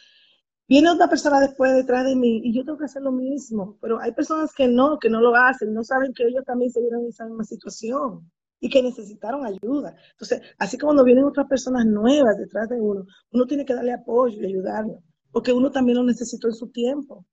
Viene 0.69 0.91
otra 0.91 1.09
persona 1.09 1.41
después 1.41 1.75
detrás 1.75 2.05
de 2.05 2.15
mí 2.15 2.43
y 2.45 2.53
yo 2.55 2.65
tengo 2.65 2.79
que 2.79 2.85
hacer 2.85 3.03
lo 3.03 3.13
mismo, 3.13 3.79
pero 3.81 3.99
hay 4.01 4.13
personas 4.13 4.53
que 4.55 4.69
no, 4.69 4.99
que 4.99 5.09
no 5.11 5.21
lo 5.21 5.35
hacen, 5.35 5.73
no 5.73 5.83
saben 5.83 6.13
que 6.13 6.25
ellos 6.25 6.45
también 6.45 6.71
se 6.71 6.81
vieron 6.81 7.03
en 7.03 7.09
esa 7.09 7.25
misma 7.27 7.45
situación. 7.45 8.31
y 8.61 8.69
que 8.71 8.83
necesitaron 8.83 9.47
ayuda. 9.47 9.95
Entonces, 10.13 10.43
así 10.59 10.77
como 10.79 10.89
cuando 10.89 11.05
vienen 11.05 11.25
otras 11.25 11.47
personas 11.47 11.87
nuevas 11.87 12.37
detrás 12.39 12.69
de 12.69 12.81
uno, 12.81 13.07
uno 13.31 13.47
tiene 13.47 13.65
que 13.65 13.75
darle 13.75 13.93
apoyo 13.93 14.41
y 14.43 14.47
ayudarlo, 14.47 15.01
porque 15.31 15.53
uno 15.53 15.71
también 15.71 15.99
lo 15.99 16.05
necesitó 16.05 16.49
en 16.49 16.55
su 16.55 16.69
tiempo. 16.71 17.25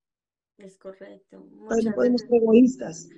Es 0.58 0.78
correcto. 0.78 1.46
No 1.52 1.94
podemos 1.96 2.22
ser 2.22 2.36
egoístas, 2.36 3.10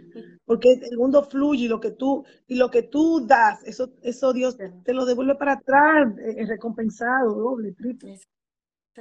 porque 0.46 0.74
el 0.90 0.98
mundo 0.98 1.22
fluye 1.24 1.66
y 1.66 1.68
lo 1.68 1.80
que 1.80 1.92
tú, 1.92 2.24
y 2.48 2.56
lo 2.56 2.72
que 2.72 2.84
tú 2.84 3.26
das, 3.28 3.64
eso, 3.66 3.92
eso 4.02 4.34
Dios 4.34 4.58
te 4.84 4.94
lo 4.94 5.06
devuelve 5.06 5.36
para 5.36 5.54
atrás, 5.54 6.18
eh, 6.18 6.46
recompensado, 6.48 7.36
doble, 7.36 7.74
triple. 7.74 8.20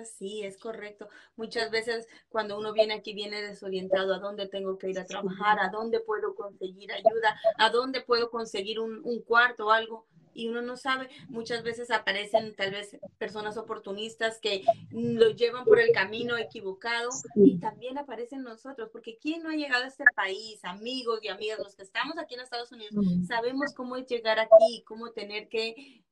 Sí, 0.05 0.43
es 0.43 0.59
correcto. 0.59 1.09
Muchas 1.37 1.71
veces 1.71 2.09
cuando 2.29 2.59
uno 2.59 2.73
viene 2.73 2.95
aquí 2.95 3.15
viene 3.15 3.43
desorientado 3.43 4.15
a 4.15 4.19
dónde 4.19 4.49
tengo 4.49 4.79
que 4.79 4.91
ir 4.91 4.99
a 4.99 5.07
trabajar, 5.07 5.59
a 5.61 5.71
dónde 5.71 6.01
puedo 6.01 6.35
conseguir 6.35 6.93
ayuda, 6.93 7.41
a 7.59 7.71
dónde 7.71 8.03
puedo 8.03 8.31
conseguir 8.31 8.81
un, 8.81 9.01
un 9.05 9.23
cuarto 9.23 9.67
o 9.67 9.71
algo 9.71 10.07
y 10.37 10.49
uno 10.49 10.61
no 10.61 10.77
sabe, 10.77 11.09
muchas 11.29 11.63
veces 11.63 11.91
aparecen 11.91 12.55
tal 12.55 12.71
vez 12.71 12.99
personas 13.19 13.57
oportunistas 13.57 14.39
que 14.39 14.65
lo 14.91 15.31
llevan 15.31 15.65
por 15.65 15.81
el 15.81 15.93
camino 15.93 16.37
equivocado 16.37 17.09
y 17.35 17.59
también 17.59 17.97
aparecen 17.97 18.43
nosotros, 18.43 18.91
porque 18.93 19.17
¿quién 19.17 19.43
no 19.43 19.49
ha 19.49 19.55
llegado 19.55 19.85
a 19.85 19.89
este 19.89 20.05
país? 20.15 20.63
Amigos 20.63 21.21
y 21.23 21.29
amigas, 21.29 21.59
los 21.59 21.75
que 21.75 21.83
estamos 21.83 22.19
aquí 22.19 22.35
en 22.35 22.41
Estados 22.41 22.71
Unidos, 22.71 22.95
sabemos 23.27 23.73
cómo 23.75 23.97
es 23.97 24.07
llegar 24.07 24.39
aquí, 24.39 24.85
cómo 24.87 25.11
tener 25.13 25.49
que 25.49 26.05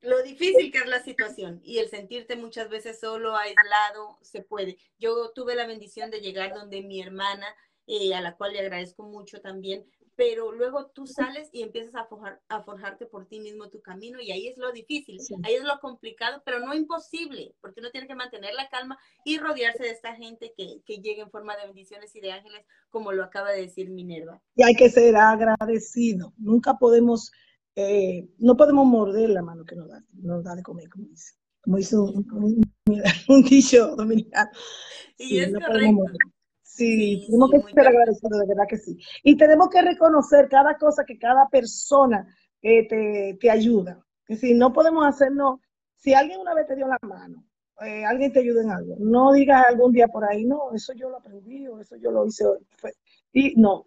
lo 0.00 0.22
difícil 0.22 0.70
que 0.70 0.78
es 0.78 0.86
la 0.86 1.02
situación 1.02 1.60
y 1.62 1.78
el 1.78 1.88
sentirte 1.88 2.36
muchas 2.36 2.68
veces 2.68 3.00
solo, 3.00 3.36
aislado, 3.36 4.18
se 4.22 4.42
puede. 4.42 4.78
Yo 4.98 5.32
tuve 5.34 5.54
la 5.54 5.66
bendición 5.66 6.10
de 6.10 6.20
llegar 6.20 6.54
donde 6.54 6.82
mi 6.82 7.00
hermana, 7.00 7.46
eh, 7.86 8.14
a 8.14 8.20
la 8.20 8.36
cual 8.36 8.52
le 8.52 8.60
agradezco 8.60 9.02
mucho 9.02 9.40
también, 9.40 9.86
pero 10.18 10.50
luego 10.50 10.86
tú 10.86 11.06
sales 11.06 11.48
y 11.52 11.62
empiezas 11.62 11.94
a, 11.94 12.08
a 12.48 12.62
forjarte 12.64 13.06
por 13.06 13.26
ti 13.26 13.38
mismo 13.38 13.70
tu 13.70 13.80
camino 13.80 14.20
y 14.20 14.32
ahí 14.32 14.48
es 14.48 14.58
lo 14.58 14.72
difícil, 14.72 15.20
ahí 15.44 15.54
es 15.54 15.62
lo 15.62 15.78
complicado, 15.78 16.42
pero 16.44 16.58
no 16.58 16.74
imposible, 16.74 17.54
porque 17.60 17.78
uno 17.78 17.92
tiene 17.92 18.08
que 18.08 18.16
mantener 18.16 18.52
la 18.54 18.68
calma 18.68 18.98
y 19.24 19.38
rodearse 19.38 19.84
de 19.84 19.90
esta 19.90 20.16
gente 20.16 20.52
que, 20.56 20.82
que 20.84 20.96
llega 20.96 21.22
en 21.22 21.30
forma 21.30 21.56
de 21.56 21.66
bendiciones 21.66 22.16
y 22.16 22.20
de 22.20 22.32
ángeles, 22.32 22.66
como 22.90 23.12
lo 23.12 23.22
acaba 23.22 23.52
de 23.52 23.60
decir 23.60 23.90
Minerva. 23.90 24.42
Y 24.56 24.64
hay 24.64 24.74
que 24.74 24.90
ser 24.90 25.14
agradecido, 25.14 26.32
nunca 26.36 26.78
podemos, 26.78 27.30
eh, 27.80 28.28
no 28.38 28.56
podemos 28.56 28.84
morder 28.86 29.30
la 29.30 29.40
mano 29.40 29.64
que 29.64 29.76
nos 29.76 29.88
da, 29.88 30.02
nos 30.14 30.42
da 30.42 30.56
de 30.56 30.64
comer, 30.64 30.88
como 30.88 31.06
dice, 31.06 31.34
como 31.60 31.76
dice 31.76 31.96
un, 31.96 32.66
dicho 33.48 33.94
dominicano. 33.94 34.50
Y 35.16 35.38
es 35.38 35.52
correcto. 35.52 36.02
Sí, 36.60 37.24
tenemos 37.26 37.50
que 37.52 37.72
ser 37.72 37.86
agradecidos, 37.86 38.40
de 38.40 38.46
verdad 38.48 38.64
que 38.68 38.78
sí. 38.78 38.98
Y 39.22 39.36
tenemos 39.36 39.68
que 39.68 39.80
reconocer 39.80 40.48
cada 40.48 40.76
cosa 40.76 41.04
que 41.04 41.18
cada 41.18 41.48
persona 41.48 42.26
eh, 42.62 42.88
te, 42.88 43.38
te, 43.40 43.48
ayuda. 43.48 44.04
Es 44.26 44.40
decir, 44.40 44.56
no 44.56 44.72
podemos 44.72 45.06
hacernos, 45.06 45.60
si 45.94 46.14
alguien 46.14 46.40
una 46.40 46.54
vez 46.54 46.66
te 46.66 46.74
dio 46.74 46.88
la 46.88 46.98
mano, 47.02 47.44
eh, 47.80 48.04
alguien 48.04 48.32
te 48.32 48.40
ayuda 48.40 48.62
en 48.62 48.70
algo, 48.70 48.96
no 48.98 49.32
digas 49.32 49.66
algún 49.68 49.92
día 49.92 50.08
por 50.08 50.24
ahí, 50.24 50.44
no, 50.44 50.72
eso 50.74 50.92
yo 50.94 51.10
lo 51.10 51.18
aprendí 51.18 51.68
o 51.68 51.78
eso 51.78 51.94
yo 51.94 52.10
lo 52.10 52.26
hice 52.26 52.44
hoy. 52.44 52.58
Y 53.32 53.54
no, 53.54 53.86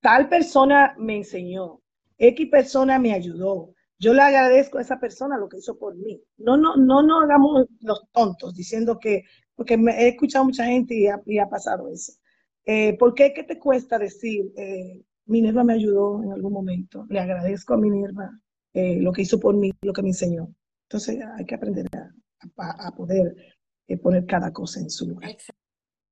tal 0.00 0.28
persona 0.28 0.94
me 0.98 1.16
enseñó, 1.16 1.79
X 2.20 2.48
persona 2.50 2.98
me 2.98 3.12
ayudó. 3.14 3.74
Yo 3.98 4.14
le 4.14 4.22
agradezco 4.22 4.78
a 4.78 4.82
esa 4.82 5.00
persona 5.00 5.38
lo 5.38 5.48
que 5.48 5.58
hizo 5.58 5.78
por 5.78 5.96
mí. 5.96 6.22
No, 6.36 6.56
no, 6.56 6.76
no, 6.76 7.02
no 7.02 7.20
hagamos 7.20 7.66
los 7.80 8.02
tontos 8.12 8.54
diciendo 8.54 8.98
que, 8.98 9.24
porque 9.56 9.74
he 9.74 10.08
escuchado 10.08 10.44
mucha 10.44 10.64
gente 10.64 10.94
y 10.94 11.38
ha, 11.38 11.48
pasado 11.48 11.88
eso. 11.88 12.12
Eh, 12.64 12.96
¿Por 12.98 13.14
qué? 13.14 13.32
¿Qué 13.34 13.42
te 13.42 13.58
cuesta 13.58 13.98
decir? 13.98 14.52
Eh, 14.56 15.02
Minerva 15.26 15.64
me 15.64 15.74
ayudó 15.74 16.22
en 16.22 16.32
algún 16.32 16.52
momento. 16.52 17.06
Le 17.08 17.20
agradezco 17.20 17.74
a 17.74 17.78
Minerva 17.78 18.30
eh, 18.74 19.00
lo 19.00 19.12
que 19.12 19.22
hizo 19.22 19.40
por 19.40 19.56
mí, 19.56 19.72
lo 19.82 19.92
que 19.92 20.02
me 20.02 20.08
enseñó. 20.08 20.54
Entonces 20.88 21.20
hay 21.36 21.44
que 21.46 21.54
aprender 21.54 21.86
a, 22.56 22.92
poder 22.96 23.34
eh, 23.86 23.96
poner 23.96 24.26
cada 24.26 24.52
cosa 24.52 24.80
en 24.80 24.90
su 24.90 25.08
lugar. 25.08 25.36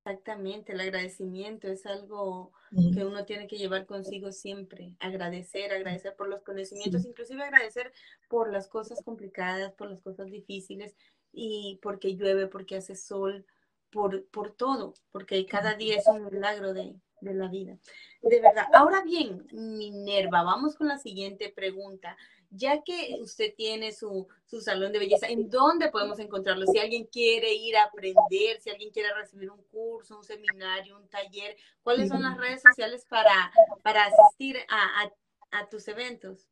Exactamente, 0.09 0.73
el 0.73 0.79
agradecimiento 0.79 1.67
es 1.67 1.85
algo 1.85 2.51
que 2.71 3.05
uno 3.05 3.25
tiene 3.25 3.45
que 3.45 3.59
llevar 3.59 3.85
consigo 3.85 4.31
siempre. 4.31 4.95
Agradecer, 4.99 5.71
agradecer 5.71 6.15
por 6.15 6.27
los 6.27 6.41
conocimientos, 6.41 7.05
inclusive 7.05 7.43
agradecer 7.43 7.93
por 8.27 8.51
las 8.51 8.67
cosas 8.67 9.03
complicadas, 9.03 9.71
por 9.73 9.87
las 9.87 10.01
cosas 10.01 10.31
difíciles 10.31 10.95
y 11.31 11.79
porque 11.83 12.15
llueve, 12.15 12.47
porque 12.47 12.77
hace 12.77 12.95
sol, 12.95 13.45
por, 13.91 14.25
por 14.29 14.49
todo, 14.51 14.95
porque 15.11 15.45
cada 15.45 15.75
día 15.75 15.97
es 15.97 16.07
un 16.07 16.25
milagro 16.25 16.73
de, 16.73 16.95
de 17.21 17.33
la 17.35 17.47
vida. 17.47 17.77
De 18.23 18.41
verdad. 18.41 18.65
Ahora 18.73 19.03
bien, 19.03 19.47
Minerva, 19.51 20.41
vamos 20.41 20.75
con 20.75 20.87
la 20.87 20.97
siguiente 20.97 21.53
pregunta. 21.55 22.17
Ya 22.51 22.81
que 22.81 23.17
usted 23.21 23.53
tiene 23.55 23.91
su, 23.91 24.27
su, 24.45 24.59
salón 24.59 24.91
de 24.91 24.99
belleza, 24.99 25.27
¿en 25.27 25.49
dónde 25.49 25.89
podemos 25.89 26.17
encontrarlo? 26.17 26.65
Si 26.65 26.79
alguien 26.79 27.05
quiere 27.05 27.53
ir 27.53 27.77
a 27.77 27.83
aprender, 27.83 28.59
si 28.59 28.71
alguien 28.71 28.91
quiere 28.91 29.13
recibir 29.13 29.51
un 29.51 29.61
curso, 29.65 30.17
un 30.17 30.23
seminario, 30.23 30.97
un 30.97 31.07
taller, 31.09 31.55
¿cuáles 31.83 32.09
son 32.09 32.23
las 32.23 32.37
redes 32.37 32.63
sociales 32.63 33.05
para, 33.07 33.51
para 33.83 34.05
asistir 34.05 34.57
a, 34.67 35.11
a, 35.51 35.69
tus 35.69 35.87
eventos? 35.87 36.47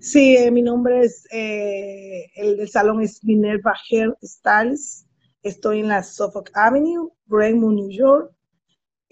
Sí, 0.00 0.36
eh, 0.36 0.50
mi 0.52 0.62
nombre 0.62 1.00
es, 1.00 1.26
eh, 1.32 2.30
el 2.36 2.56
del 2.56 2.68
salón 2.68 3.00
es 3.02 3.24
Minerva 3.24 3.74
Hair 3.90 4.16
Styles. 4.22 5.06
Estoy 5.42 5.80
en 5.80 5.88
la 5.88 6.04
Suffolk 6.04 6.50
Avenue, 6.54 7.10
Brentwood, 7.26 7.74
New 7.74 7.90
York. 7.90 8.32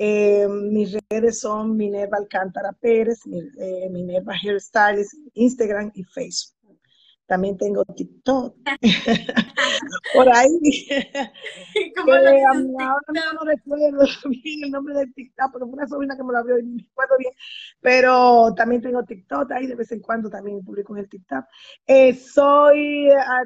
Eh, 0.04 0.48
mis 0.48 0.98
redes 1.08 1.38
son 1.38 1.76
Minerva 1.76 2.16
Alcántara 2.16 2.72
Pérez, 2.72 3.20
eh, 3.24 3.88
Minerva 3.88 4.34
Hairstylist, 4.34 5.14
Instagram 5.34 5.92
y 5.94 6.02
Facebook. 6.02 6.80
También 7.24 7.56
tengo 7.56 7.84
TikTok. 7.84 8.56
Por 10.14 10.28
ahí. 10.28 10.48
¿Cómo 11.96 12.14
eh, 12.16 12.42
ahora 12.44 13.32
no 13.32 13.44
recuerdo 13.44 14.04
bien 14.42 14.64
el 14.64 14.70
nombre 14.72 14.92
de 14.96 15.06
TikTok, 15.06 15.52
pero 15.52 15.66
fue 15.66 15.74
una 15.74 15.86
sobrina 15.86 16.16
que 16.16 16.24
me 16.24 16.32
lo 16.32 16.38
abrió 16.38 16.58
y 16.58 16.64
me 16.64 16.82
acuerdo 16.82 17.14
bien. 17.20 17.32
Pero 17.80 18.52
también 18.56 18.82
tengo 18.82 19.04
TikTok, 19.04 19.52
ahí 19.52 19.68
de 19.68 19.76
vez 19.76 19.92
en 19.92 20.00
cuando 20.00 20.28
también 20.28 20.64
publico 20.64 20.96
en 20.96 21.04
el 21.04 21.08
TikTok. 21.08 21.44
Eh, 21.86 22.12
soy, 22.14 23.08
ah, 23.10 23.42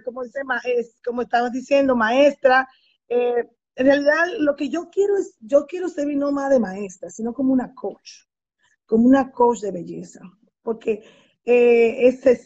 es, 0.64 0.97
como 1.05 1.21
estabas 1.21 1.53
diciendo, 1.53 1.95
maestra. 1.95 2.66
Eh, 3.11 3.45
en 3.77 3.87
realidad, 3.87 4.25
lo 4.39 4.57
que 4.57 4.71
yo 4.71 4.89
quiero 4.91 5.17
es, 5.19 5.37
yo 5.41 5.67
quiero 5.67 5.89
ser 5.89 6.09
no 6.09 6.33
más 6.33 6.51
de 6.51 6.59
maestra, 6.59 7.11
sino 7.11 7.35
como 7.35 7.53
una 7.53 7.75
coach, 7.75 8.25
como 8.87 9.07
una 9.07 9.31
coach 9.31 9.61
de 9.61 9.71
belleza. 9.71 10.21
Porque 10.62 11.05
eh, 11.45 12.11
se, 12.12 12.41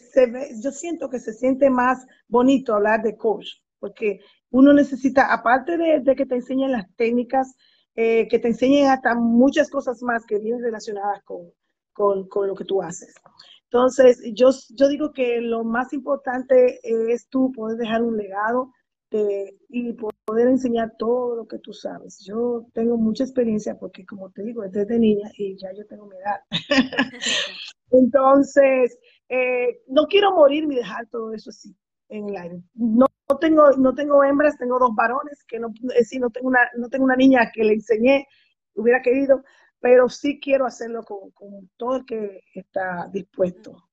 yo 0.61 0.71
siento 0.71 1.09
que 1.09 1.19
se 1.19 1.33
siente 1.33 1.69
más 1.69 2.05
bonito 2.27 2.75
hablar 2.75 3.01
de 3.01 3.15
coach, 3.15 3.47
porque 3.79 4.19
uno 4.49 4.73
necesita, 4.73 5.33
aparte 5.33 5.77
de, 5.77 6.15
que 6.15 6.25
te 6.25 6.35
enseñen 6.35 6.73
las 6.73 6.93
técnicas, 6.97 7.55
eh, 7.95 8.27
que 8.27 8.39
te 8.39 8.49
enseñen 8.49 8.89
hasta 8.89 9.15
muchas 9.15 9.69
cosas 9.69 10.03
más 10.03 10.25
que 10.25 10.37
vienen 10.37 10.61
relacionadas 10.61 11.23
con, 11.23 11.49
con, 11.93 12.27
con, 12.27 12.47
lo 12.47 12.55
que 12.55 12.65
tú 12.65 12.81
haces. 12.81 13.15
Entonces, 13.63 14.21
yo, 14.33 14.49
yo 14.75 14.89
digo 14.89 15.13
que 15.13 15.39
lo 15.39 15.63
más 15.63 15.93
importante 15.93 16.81
es 16.83 17.29
tú 17.29 17.53
poder 17.53 17.77
dejar 17.77 18.03
un 18.03 18.17
legado 18.17 18.73
de, 19.11 19.57
y 19.69 19.93
poder 20.25 20.47
enseñar 20.47 20.95
todo 20.97 21.35
lo 21.35 21.47
que 21.47 21.59
tú 21.59 21.73
sabes. 21.73 22.19
Yo 22.25 22.65
tengo 22.73 22.97
mucha 22.97 23.23
experiencia 23.23 23.77
porque, 23.77 24.05
como 24.05 24.31
te 24.31 24.43
digo, 24.43 24.63
desde 24.63 24.97
niña 24.97 25.29
y 25.37 25.57
ya 25.57 25.69
yo 25.73 25.85
tengo 25.85 26.07
mi 26.07 26.15
edad. 26.15 26.39
Entonces, 27.91 28.97
eh, 29.27 29.81
no 29.87 30.07
quiero 30.07 30.31
morir 30.31 30.65
ni 30.65 30.75
dejar 30.75 31.07
todo 31.07 31.33
eso 31.33 31.49
así 31.49 31.75
en 32.07 32.29
el 32.29 32.37
aire. 32.37 32.61
No, 32.73 33.05
tengo, 33.39 33.71
no 33.73 33.93
tengo 33.93 34.23
hembras, 34.23 34.57
tengo 34.57 34.79
dos 34.79 34.95
varones, 34.95 35.43
que 35.45 35.59
no, 35.59 35.67
es 35.89 35.99
decir, 35.99 36.21
no 36.21 36.29
tengo 36.29 36.47
una, 36.47 36.59
no 36.77 36.89
tengo 36.89 37.03
una 37.05 37.15
niña 37.15 37.51
que 37.53 37.63
le 37.63 37.73
enseñé, 37.73 38.27
hubiera 38.75 39.01
querido, 39.01 39.43
pero 39.79 40.07
sí 40.09 40.39
quiero 40.39 40.65
hacerlo 40.65 41.03
con, 41.03 41.31
con 41.31 41.69
todo 41.75 41.97
el 41.97 42.05
que 42.05 42.41
está 42.53 43.09
dispuesto. 43.11 43.90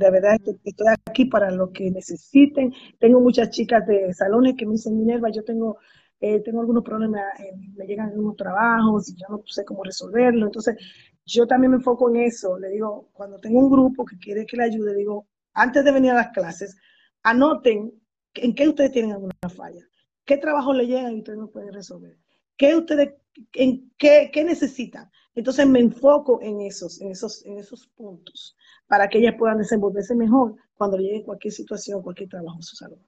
De 0.00 0.10
verdad 0.10 0.38
estoy 0.64 0.86
aquí 1.06 1.26
para 1.26 1.50
lo 1.50 1.70
que 1.72 1.90
necesiten. 1.90 2.72
Tengo 2.98 3.20
muchas 3.20 3.50
chicas 3.50 3.86
de 3.86 4.14
salones 4.14 4.54
que 4.56 4.64
me 4.64 4.72
dicen, 4.72 4.96
Minerva, 4.96 5.28
yo 5.28 5.44
tengo, 5.44 5.76
eh, 6.18 6.40
tengo 6.40 6.62
algunos 6.62 6.82
problemas, 6.82 7.38
eh, 7.38 7.52
me 7.76 7.84
llegan 7.84 8.08
algunos 8.08 8.34
trabajos 8.34 9.10
y 9.10 9.14
yo 9.16 9.26
no 9.28 9.42
sé 9.44 9.62
cómo 9.62 9.84
resolverlo. 9.84 10.46
Entonces, 10.46 10.78
yo 11.26 11.46
también 11.46 11.72
me 11.72 11.76
enfoco 11.76 12.08
en 12.08 12.16
eso. 12.16 12.58
Le 12.58 12.70
digo, 12.70 13.10
cuando 13.12 13.38
tengo 13.38 13.58
un 13.58 13.70
grupo 13.70 14.06
que 14.06 14.16
quiere 14.16 14.46
que 14.46 14.56
le 14.56 14.64
ayude, 14.64 14.96
digo, 14.96 15.26
antes 15.52 15.84
de 15.84 15.92
venir 15.92 16.12
a 16.12 16.14
las 16.14 16.30
clases, 16.30 16.78
anoten 17.22 17.92
en 18.36 18.54
qué 18.54 18.68
ustedes 18.68 18.92
tienen 18.92 19.12
alguna 19.12 19.34
falla, 19.54 19.84
qué 20.24 20.38
trabajo 20.38 20.72
le 20.72 20.86
llegan 20.86 21.12
y 21.12 21.18
ustedes 21.18 21.38
no 21.38 21.50
pueden 21.50 21.74
resolver, 21.74 22.16
qué 22.56 22.74
ustedes, 22.74 23.16
en 23.52 23.92
qué, 23.98 24.30
qué 24.32 24.44
necesitan. 24.44 25.10
Entonces 25.34 25.68
me 25.68 25.80
enfoco 25.80 26.40
en 26.40 26.62
esos, 26.62 27.02
en 27.02 27.10
esos, 27.10 27.44
en 27.44 27.58
esos 27.58 27.86
puntos 27.88 28.56
para 28.90 29.08
que 29.08 29.18
ellas 29.18 29.36
puedan 29.38 29.58
desenvolverse 29.58 30.16
mejor 30.16 30.56
cuando 30.74 30.96
llegue 30.96 31.22
cualquier 31.22 31.54
situación, 31.54 32.02
cualquier 32.02 32.28
trabajo 32.28 32.56
en 32.56 32.62
su 32.62 32.74
salud. 32.74 32.98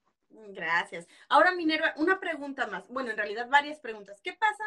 Gracias. 0.51 1.09
Ahora, 1.29 1.57
Minerva, 1.57 1.92
una 1.97 2.21
pregunta 2.21 2.68
más. 2.68 2.87
Bueno, 2.88 3.11
en 3.11 3.16
realidad 3.16 3.49
varias 3.51 3.81
preguntas. 3.81 4.21
¿Qué 4.23 4.33
pasa 4.33 4.62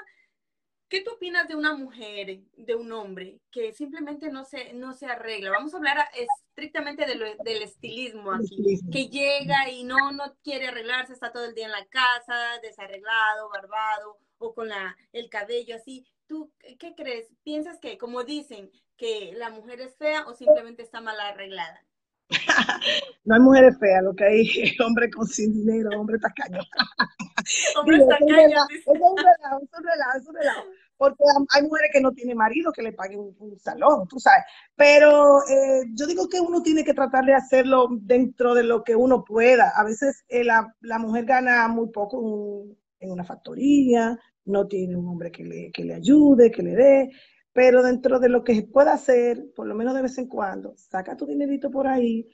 ¿Qué 0.87 1.01
tú 1.01 1.11
opinas 1.13 1.47
de 1.47 1.55
una 1.55 1.73
mujer, 1.73 2.41
de 2.57 2.75
un 2.75 2.91
hombre, 2.91 3.39
que 3.49 3.73
simplemente 3.73 4.29
no 4.29 4.45
se, 4.45 4.73
no 4.73 4.93
se 4.93 5.07
arregla? 5.07 5.49
Vamos 5.49 5.73
a 5.73 5.77
hablar 5.77 5.97
estrictamente 6.13 7.07
del 7.07 7.61
estilismo 7.63 8.31
aquí, 8.31 8.79
que 8.91 9.07
llega 9.07 9.69
y 9.71 9.83
no, 9.83 10.11
no 10.11 10.35
quiere 10.43 10.67
arreglarse, 10.67 11.13
está 11.13 11.31
todo 11.31 11.45
el 11.45 11.55
día 11.55 11.65
en 11.65 11.71
la 11.71 11.85
casa, 11.87 12.59
desarreglado, 12.61 13.49
barbado, 13.49 14.19
o 14.37 14.53
con 14.53 14.69
la, 14.69 14.95
el 15.11 15.27
cabello 15.29 15.75
así. 15.75 16.05
¿Tú 16.27 16.51
qué 16.77 16.93
crees? 16.95 17.29
¿Piensas 17.43 17.79
que, 17.79 17.97
como 17.97 18.23
dicen, 18.23 18.69
que 18.97 19.33
la 19.35 19.49
mujer 19.49 19.81
es 19.81 19.95
fea 19.95 20.25
o 20.27 20.33
simplemente 20.33 20.83
está 20.83 21.01
mal 21.01 21.19
arreglada? 21.19 21.83
no 23.25 23.35
hay 23.35 23.41
mujeres 23.41 23.77
feas, 23.79 24.03
lo 24.03 24.15
que 24.15 24.25
hay 24.25 24.41
es 24.63 24.79
hombre 24.79 25.09
con 25.09 25.27
sin 25.27 25.53
dinero, 25.53 25.89
hombre 25.99 26.17
tacaño. 26.19 26.59
hombre 27.79 27.99
tacaño. 27.99 28.35
Es 28.69 28.87
un 28.87 29.17
relajo, 29.17 29.61
es 29.61 29.77
un 29.77 29.83
relajo, 29.83 30.17
es 30.17 30.27
un 30.27 30.35
relajo. 30.35 30.63
Porque 30.97 31.23
hay 31.53 31.63
mujeres 31.63 31.89
que 31.91 31.99
no 31.99 32.13
tienen 32.13 32.37
marido 32.37 32.71
que 32.71 32.81
le 32.81 32.93
paguen 32.93 33.19
un, 33.37 33.59
salón, 33.59 34.07
tú 34.07 34.17
sabes. 34.17 34.45
Pero 34.75 35.39
eh, 35.41 35.83
yo 35.93 36.07
digo 36.07 36.29
que 36.29 36.39
uno 36.39 36.61
tiene 36.61 36.85
que 36.85 36.93
tratar 36.93 37.25
de 37.25 37.33
hacerlo 37.33 37.89
dentro 37.91 38.55
de 38.55 38.63
lo 38.63 38.81
que 38.81 38.95
uno 38.95 39.25
pueda. 39.25 39.73
A 39.75 39.83
veces 39.83 40.23
eh, 40.29 40.45
la, 40.45 40.73
la, 40.79 40.97
mujer 40.97 41.25
gana 41.25 41.67
muy 41.67 41.89
poco 41.89 42.63
en 42.99 43.11
una 43.11 43.25
factoría, 43.25 44.17
no 44.45 44.67
tiene 44.67 44.95
un 44.95 45.07
hombre 45.09 45.31
que 45.31 45.43
le, 45.43 45.71
que 45.73 45.83
le 45.83 45.95
ayude, 45.95 46.49
que 46.49 46.63
le 46.63 46.75
dé 46.75 47.11
pero 47.55 47.81
dentro 47.81 48.19
de 48.19 48.27
lo 48.27 48.43
que 48.43 48.63
pueda 48.63 48.91
hacer, 48.91 49.45
por 49.55 49.65
lo 49.65 49.75
menos 49.75 49.95
de 49.95 50.01
vez 50.01 50.17
en 50.17 50.27
cuando, 50.27 50.73
saca 50.75 51.15
tu 51.15 51.25
dinerito 51.25 51.71
por 51.71 51.87
ahí 51.87 52.27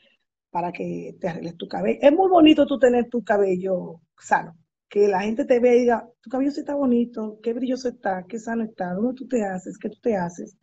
para 0.50 0.72
que 0.72 1.16
te 1.22 1.30
arregles 1.30 1.58
tu 1.58 1.68
cabello. 1.68 2.00
Es 2.02 2.12
muy 2.12 2.28
bonito 2.28 2.66
tú 2.66 2.80
tener 2.80 3.08
tu 3.08 3.24
cabello 3.24 4.02
sano, 4.18 4.58
que 4.90 5.08
la 5.08 5.22
gente 5.22 5.46
te 5.46 5.60
vea 5.60 5.76
y 5.76 5.82
diga, 5.82 6.10
tu 6.22 6.32
cabello 6.32 6.50
sí 6.50 6.62
está 6.62 6.74
bonito, 6.74 7.40
qué 7.44 7.54
brilloso 7.54 7.90
está, 7.90 8.26
qué 8.28 8.40
sano 8.40 8.64
está, 8.64 8.96
dónde 8.96 9.14
tú 9.14 9.28
te 9.28 9.44
haces, 9.46 9.78
qué 9.78 9.90
tú 9.90 10.00
te 10.02 10.16
haces. 10.16 10.58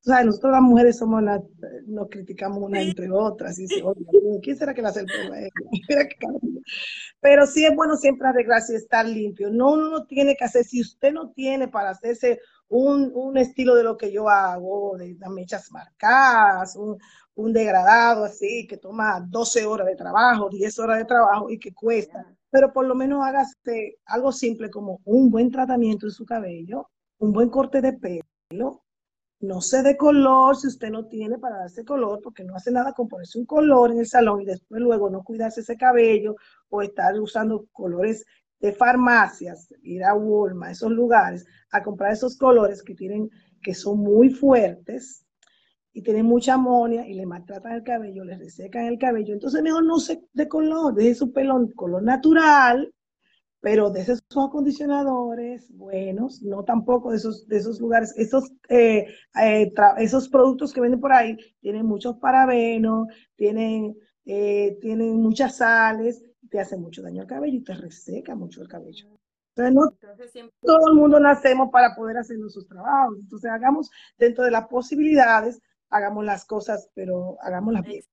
O 0.00 0.10
sea, 0.10 0.24
nosotros 0.24 0.54
las 0.54 0.62
mujeres 0.62 0.98
somos 0.98 1.22
las, 1.22 1.40
nos 1.86 2.08
criticamos 2.08 2.58
una 2.64 2.82
entre 2.82 3.12
otras 3.12 3.60
y 3.60 3.62
dice, 3.62 3.80
oye, 3.84 4.04
¿quién 4.42 4.56
será 4.56 4.74
que 4.74 4.82
le 4.82 4.88
hace 4.88 5.00
el 5.00 5.06
pelo 5.06 5.34
a 5.34 5.38
Pero 7.20 7.46
sí 7.46 7.64
es 7.64 7.76
bueno 7.76 7.94
siempre 7.94 8.26
arreglarse 8.26 8.72
y 8.72 8.76
estar 8.76 9.06
limpio. 9.06 9.50
No 9.50 9.74
uno 9.74 9.88
no 9.88 10.06
tiene 10.06 10.34
que 10.34 10.44
hacer, 10.44 10.64
si 10.64 10.80
usted 10.80 11.12
no 11.12 11.30
tiene 11.30 11.68
para 11.68 11.90
hacerse 11.90 12.40
un, 12.70 13.10
un 13.14 13.36
estilo 13.36 13.74
de 13.74 13.82
lo 13.82 13.96
que 13.96 14.10
yo 14.10 14.28
hago, 14.28 14.96
de 14.96 15.16
las 15.18 15.30
mechas 15.30 15.70
marcadas, 15.72 16.76
un, 16.76 16.96
un 17.34 17.52
degradado 17.52 18.24
así, 18.24 18.66
que 18.66 18.76
toma 18.78 19.20
12 19.28 19.66
horas 19.66 19.86
de 19.88 19.96
trabajo, 19.96 20.48
10 20.48 20.78
horas 20.78 20.98
de 20.98 21.04
trabajo 21.04 21.50
y 21.50 21.58
que 21.58 21.74
cuesta. 21.74 22.24
Pero 22.48 22.72
por 22.72 22.86
lo 22.86 22.94
menos 22.94 23.24
hágase 23.24 23.98
algo 24.06 24.32
simple 24.32 24.70
como 24.70 25.00
un 25.04 25.30
buen 25.30 25.50
tratamiento 25.50 26.06
de 26.06 26.12
su 26.12 26.24
cabello, 26.24 26.90
un 27.18 27.32
buen 27.32 27.50
corte 27.50 27.80
de 27.80 27.92
pelo, 27.94 28.84
no 29.40 29.60
se 29.60 29.82
dé 29.82 29.96
color 29.96 30.54
si 30.56 30.68
usted 30.68 30.90
no 30.90 31.06
tiene 31.06 31.38
para 31.38 31.58
darse 31.58 31.84
color, 31.84 32.20
porque 32.22 32.44
no 32.44 32.54
hace 32.54 32.70
nada 32.70 32.92
con 32.92 33.08
ponerse 33.08 33.38
un 33.38 33.46
color 33.46 33.90
en 33.90 34.00
el 34.00 34.06
salón 34.06 34.42
y 34.42 34.44
después 34.44 34.80
luego 34.80 35.10
no 35.10 35.24
cuidarse 35.24 35.62
ese 35.62 35.76
cabello 35.76 36.36
o 36.68 36.82
estar 36.82 37.18
usando 37.18 37.66
colores 37.72 38.24
de 38.60 38.72
farmacias, 38.72 39.72
ir 39.82 40.04
a 40.04 40.14
Walmart, 40.14 40.72
esos 40.72 40.92
lugares, 40.92 41.46
a 41.72 41.82
comprar 41.82 42.12
esos 42.12 42.36
colores 42.36 42.82
que 42.82 42.94
tienen, 42.94 43.30
que 43.62 43.74
son 43.74 43.98
muy 43.98 44.30
fuertes 44.30 45.24
y 45.92 46.02
tienen 46.02 46.26
mucha 46.26 46.54
amonia 46.54 47.06
y 47.06 47.14
le 47.14 47.26
maltratan 47.26 47.72
el 47.72 47.82
cabello, 47.82 48.24
le 48.24 48.36
resecan 48.36 48.86
el 48.86 48.98
cabello. 48.98 49.32
Entonces 49.32 49.62
mejor 49.62 49.84
no 49.84 49.98
se 49.98 50.22
de 50.32 50.48
color, 50.48 50.94
deje 50.94 51.14
su 51.14 51.32
pelón 51.32 51.72
color 51.72 52.02
natural, 52.02 52.92
pero 53.60 53.90
de 53.90 54.00
esos 54.00 54.22
acondicionadores 54.34 55.70
buenos, 55.76 56.42
no 56.42 56.64
tampoco 56.64 57.10
de 57.10 57.18
esos, 57.18 57.46
de 57.46 57.58
esos 57.58 57.80
lugares, 57.80 58.14
esos, 58.16 58.52
eh, 58.68 59.06
eh, 59.40 59.72
esos 59.98 60.28
productos 60.28 60.72
que 60.72 60.80
venden 60.80 61.00
por 61.00 61.12
ahí 61.12 61.36
tienen 61.60 61.86
muchos 61.86 62.16
parabenos, 62.16 63.08
tienen, 63.36 63.96
eh, 64.24 64.78
tienen 64.80 65.16
muchas 65.16 65.58
sales, 65.58 66.24
te 66.50 66.60
hace 66.60 66.76
mucho 66.76 67.02
daño 67.02 67.22
al 67.22 67.28
cabello 67.28 67.56
y 67.56 67.64
te 67.64 67.74
reseca 67.74 68.34
mucho 68.34 68.62
el 68.62 68.68
cabello. 68.68 69.06
Entonces, 69.56 70.34
no 70.34 70.50
todo 70.62 70.88
el 70.88 70.94
mundo 70.94 71.18
nacemos 71.20 71.70
para 71.70 71.94
poder 71.94 72.18
hacer 72.18 72.38
nuestros 72.38 72.66
trabajos. 72.66 73.18
Entonces, 73.20 73.50
hagamos 73.50 73.90
dentro 74.18 74.44
de 74.44 74.50
las 74.50 74.68
posibilidades, 74.68 75.60
hagamos 75.88 76.24
las 76.24 76.44
cosas, 76.44 76.88
pero 76.94 77.36
hagámoslas 77.40 77.84
bien. 77.84 78.04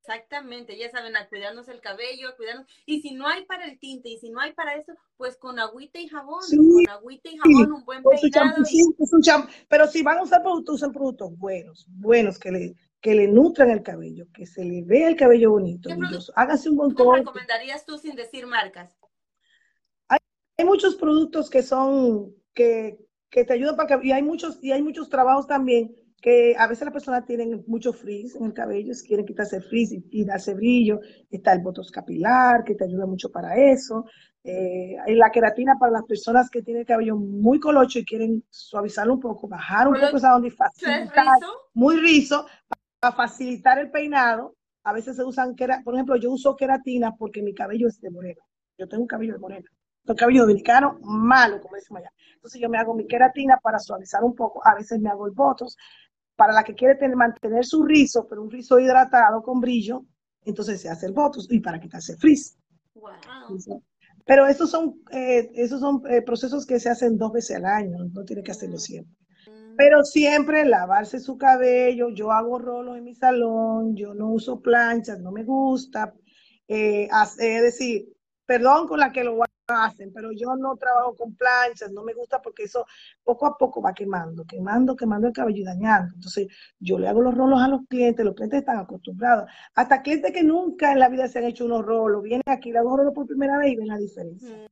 Exactamente, 0.00 0.76
ya 0.76 0.90
saben, 0.90 1.14
a 1.16 1.28
cuidarnos 1.28 1.68
el 1.68 1.80
cabello, 1.80 2.30
a 2.30 2.36
cuidarnos. 2.36 2.66
Y 2.86 3.02
si 3.02 3.14
no 3.14 3.28
hay 3.28 3.44
para 3.44 3.66
el 3.66 3.78
tinte 3.78 4.08
y 4.08 4.18
si 4.18 4.30
no 4.30 4.40
hay 4.40 4.52
para 4.52 4.74
eso, 4.74 4.92
pues 5.16 5.36
con 5.36 5.60
agüita 5.60 6.00
y 6.00 6.08
jabón, 6.08 6.40
con 6.40 6.88
agüita 6.88 7.30
y 7.30 7.36
jabón, 7.36 7.72
un 7.72 7.84
buen 7.84 8.02
peinado. 8.02 8.64
Pero 9.68 9.86
si 9.86 10.02
van 10.02 10.18
a 10.18 10.22
usar 10.22 10.42
productos, 10.42 10.76
usen 10.76 10.92
productos 10.92 11.38
buenos, 11.38 11.86
buenos 11.88 12.36
que 12.36 12.50
le, 12.50 12.74
que 13.02 13.14
le 13.14 13.26
nutran 13.26 13.70
el 13.70 13.82
cabello, 13.82 14.28
que 14.32 14.46
se 14.46 14.64
le 14.64 14.82
vea 14.82 15.08
el 15.08 15.16
cabello 15.16 15.50
bonito, 15.50 15.90
Hágase 16.36 16.70
un 16.70 16.76
buen 16.76 16.94
corte. 16.94 17.20
¿Qué 17.20 17.26
recomendarías 17.26 17.84
tú 17.84 17.98
sin 17.98 18.14
decir 18.14 18.46
marcas? 18.46 18.96
Hay, 20.08 20.18
muchos 20.64 20.94
productos 20.94 21.50
que 21.50 21.62
son, 21.62 22.32
que, 22.54 22.98
que 23.28 23.44
te 23.44 23.54
ayudan 23.54 23.74
para 23.74 24.00
que, 24.00 24.06
y 24.06 24.12
hay 24.12 24.22
muchos, 24.22 24.62
y 24.62 24.70
hay 24.70 24.82
muchos 24.82 25.08
trabajos 25.08 25.48
también 25.48 25.96
que 26.22 26.54
a 26.56 26.68
veces 26.68 26.84
las 26.84 26.92
personas 26.92 27.26
tienen 27.26 27.64
mucho 27.66 27.92
frizz 27.92 28.36
en 28.36 28.44
el 28.44 28.52
cabello, 28.54 28.92
quieren 29.04 29.26
quitarse 29.26 29.60
frizz 29.60 29.90
y, 29.92 30.24
darse 30.24 30.54
brillo. 30.54 31.00
Está 31.28 31.52
el 31.52 31.62
botox 31.62 31.90
capilar, 31.90 32.62
que 32.62 32.76
te 32.76 32.84
ayuda 32.84 33.06
mucho 33.06 33.32
para 33.32 33.56
eso. 33.56 34.04
Eh, 34.44 34.96
la 35.08 35.30
queratina 35.30 35.76
para 35.80 35.90
las 35.90 36.04
personas 36.04 36.48
que 36.48 36.62
tienen 36.62 36.82
el 36.82 36.86
cabello 36.86 37.16
muy 37.16 37.58
colocho 37.58 37.98
y 37.98 38.04
quieren 38.04 38.44
suavizarlo 38.50 39.14
un 39.14 39.20
poco, 39.20 39.48
bajar 39.48 39.88
un 39.88 39.94
poco 39.94 40.16
esa 40.16 40.36
onda 40.36 40.46
y 40.46 40.52
facilitar, 40.52 41.26
muy 41.74 41.96
rizo, 41.96 42.46
para 43.02 43.16
facilitar 43.16 43.80
el 43.80 43.90
peinado, 43.90 44.54
a 44.84 44.92
veces 44.92 45.16
se 45.16 45.24
usan, 45.24 45.56
por 45.84 45.94
ejemplo, 45.94 46.14
yo 46.14 46.30
uso 46.30 46.54
queratina 46.54 47.16
porque 47.16 47.42
mi 47.42 47.52
cabello 47.52 47.88
es 47.88 48.00
de 48.00 48.10
moreno. 48.10 48.42
Yo 48.78 48.86
tengo 48.86 49.02
un 49.02 49.08
cabello 49.08 49.32
de 49.32 49.40
moreno. 49.40 49.68
El 50.04 50.14
cabello 50.14 50.42
dominicano, 50.42 51.00
malo, 51.02 51.60
como 51.60 51.74
decimos 51.74 52.00
allá. 52.00 52.12
Entonces 52.34 52.60
yo 52.60 52.68
me 52.68 52.78
hago 52.78 52.94
mi 52.94 53.08
queratina 53.08 53.58
para 53.60 53.80
suavizar 53.80 54.22
un 54.22 54.36
poco. 54.36 54.64
A 54.64 54.76
veces 54.76 55.00
me 55.00 55.10
hago 55.10 55.26
el 55.26 55.32
botox. 55.32 55.76
Para 56.36 56.52
la 56.52 56.62
que 56.62 56.74
quiere 56.74 56.94
tener, 56.94 57.16
mantener 57.16 57.64
su 57.64 57.84
rizo, 57.84 58.26
pero 58.28 58.40
un 58.40 58.50
rizo 58.50 58.78
hidratado 58.78 59.42
con 59.42 59.60
brillo, 59.60 60.04
entonces 60.44 60.80
se 60.80 60.88
hace 60.88 61.06
el 61.06 61.12
botox 61.12 61.48
y 61.50 61.58
para 61.58 61.80
quitarse 61.80 62.16
frizz. 62.16 62.56
Wow. 62.94 63.82
Pero 64.24 64.46
esos 64.46 64.70
son, 64.70 65.02
eh, 65.10 65.50
esos 65.54 65.80
son 65.80 66.02
eh, 66.08 66.22
procesos 66.22 66.64
que 66.64 66.78
se 66.78 66.88
hacen 66.88 67.18
dos 67.18 67.32
veces 67.32 67.56
al 67.56 67.64
año, 67.64 67.98
no 68.12 68.24
tiene 68.24 68.44
que 68.44 68.52
hacerlo 68.52 68.78
siempre. 68.78 69.12
Pero 69.76 70.04
siempre 70.04 70.64
lavarse 70.64 71.20
su 71.20 71.36
cabello, 71.38 72.08
yo 72.10 72.32
hago 72.32 72.58
rolos 72.58 72.96
en 72.96 73.04
mi 73.04 73.14
salón, 73.14 73.96
yo 73.96 74.14
no 74.14 74.30
uso 74.30 74.60
planchas, 74.60 75.20
no 75.20 75.32
me 75.32 75.44
gusta. 75.44 76.14
Eh, 76.68 77.08
es 77.38 77.62
decir, 77.62 78.08
perdón 78.46 78.86
con 78.88 79.00
la 79.00 79.12
que 79.12 79.24
lo 79.24 79.38
hacen, 79.68 80.12
pero 80.12 80.30
yo 80.32 80.54
no 80.56 80.76
trabajo 80.76 81.14
con 81.16 81.34
planchas, 81.34 81.90
no 81.92 82.02
me 82.02 82.14
gusta 82.14 82.40
porque 82.42 82.64
eso 82.64 82.84
poco 83.22 83.46
a 83.46 83.56
poco 83.56 83.80
va 83.80 83.94
quemando, 83.94 84.44
quemando, 84.44 84.96
quemando 84.96 85.28
el 85.28 85.32
cabello 85.32 85.62
y 85.62 85.64
dañando. 85.64 86.14
Entonces, 86.14 86.48
yo 86.78 86.98
le 86.98 87.08
hago 87.08 87.22
los 87.22 87.34
rolos 87.34 87.60
a 87.60 87.68
los 87.68 87.82
clientes, 87.88 88.24
los 88.24 88.34
clientes 88.34 88.60
están 88.60 88.78
acostumbrados. 88.78 89.50
Hasta 89.74 90.02
clientes 90.02 90.32
que 90.32 90.42
nunca 90.42 90.92
en 90.92 90.98
la 90.98 91.08
vida 91.08 91.28
se 91.28 91.38
han 91.38 91.46
hecho 91.46 91.64
unos 91.64 91.84
rolos, 91.84 92.22
vienen 92.22 92.42
aquí, 92.46 92.72
le 92.72 92.78
hago 92.78 92.96
rolos 92.96 93.14
por 93.14 93.26
primera 93.26 93.58
vez 93.58 93.72
y 93.72 93.76
ven 93.76 93.88
la 93.88 93.98
diferencia. 93.98 94.56
Mm. 94.56 94.66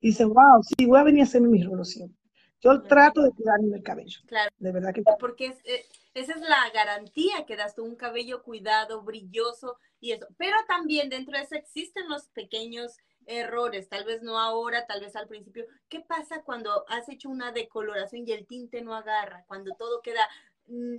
dicen, 0.00 0.28
wow, 0.28 0.62
sí, 0.62 0.86
voy 0.86 1.00
a 1.00 1.04
venir 1.04 1.22
a 1.22 1.24
hacerme 1.24 1.48
mis 1.48 1.66
rolos 1.66 1.90
siempre. 1.90 2.25
Yo 2.60 2.82
trato 2.82 3.22
de 3.22 3.30
cuidarme 3.32 3.76
el 3.76 3.82
cabello. 3.82 4.20
Claro. 4.26 4.50
De 4.58 4.72
verdad 4.72 4.94
que. 4.94 5.02
Porque 5.20 5.56
eh, 5.64 5.86
esa 6.14 6.32
es 6.32 6.40
la 6.40 6.70
garantía 6.72 7.44
que 7.46 7.56
das 7.56 7.74
tú, 7.74 7.84
un 7.84 7.96
cabello 7.96 8.42
cuidado, 8.42 9.02
brilloso 9.02 9.78
y 10.00 10.12
eso. 10.12 10.26
Pero 10.38 10.56
también 10.66 11.10
dentro 11.10 11.36
de 11.36 11.44
eso 11.44 11.54
existen 11.54 12.08
los 12.08 12.28
pequeños 12.28 12.96
errores, 13.26 13.88
tal 13.88 14.04
vez 14.04 14.22
no 14.22 14.38
ahora, 14.38 14.86
tal 14.86 15.00
vez 15.00 15.16
al 15.16 15.28
principio. 15.28 15.66
¿Qué 15.88 16.00
pasa 16.00 16.42
cuando 16.42 16.84
has 16.88 17.08
hecho 17.08 17.28
una 17.28 17.52
decoloración 17.52 18.26
y 18.26 18.32
el 18.32 18.46
tinte 18.46 18.82
no 18.82 18.94
agarra? 18.94 19.44
Cuando 19.46 19.74
todo 19.74 20.00
queda 20.00 20.26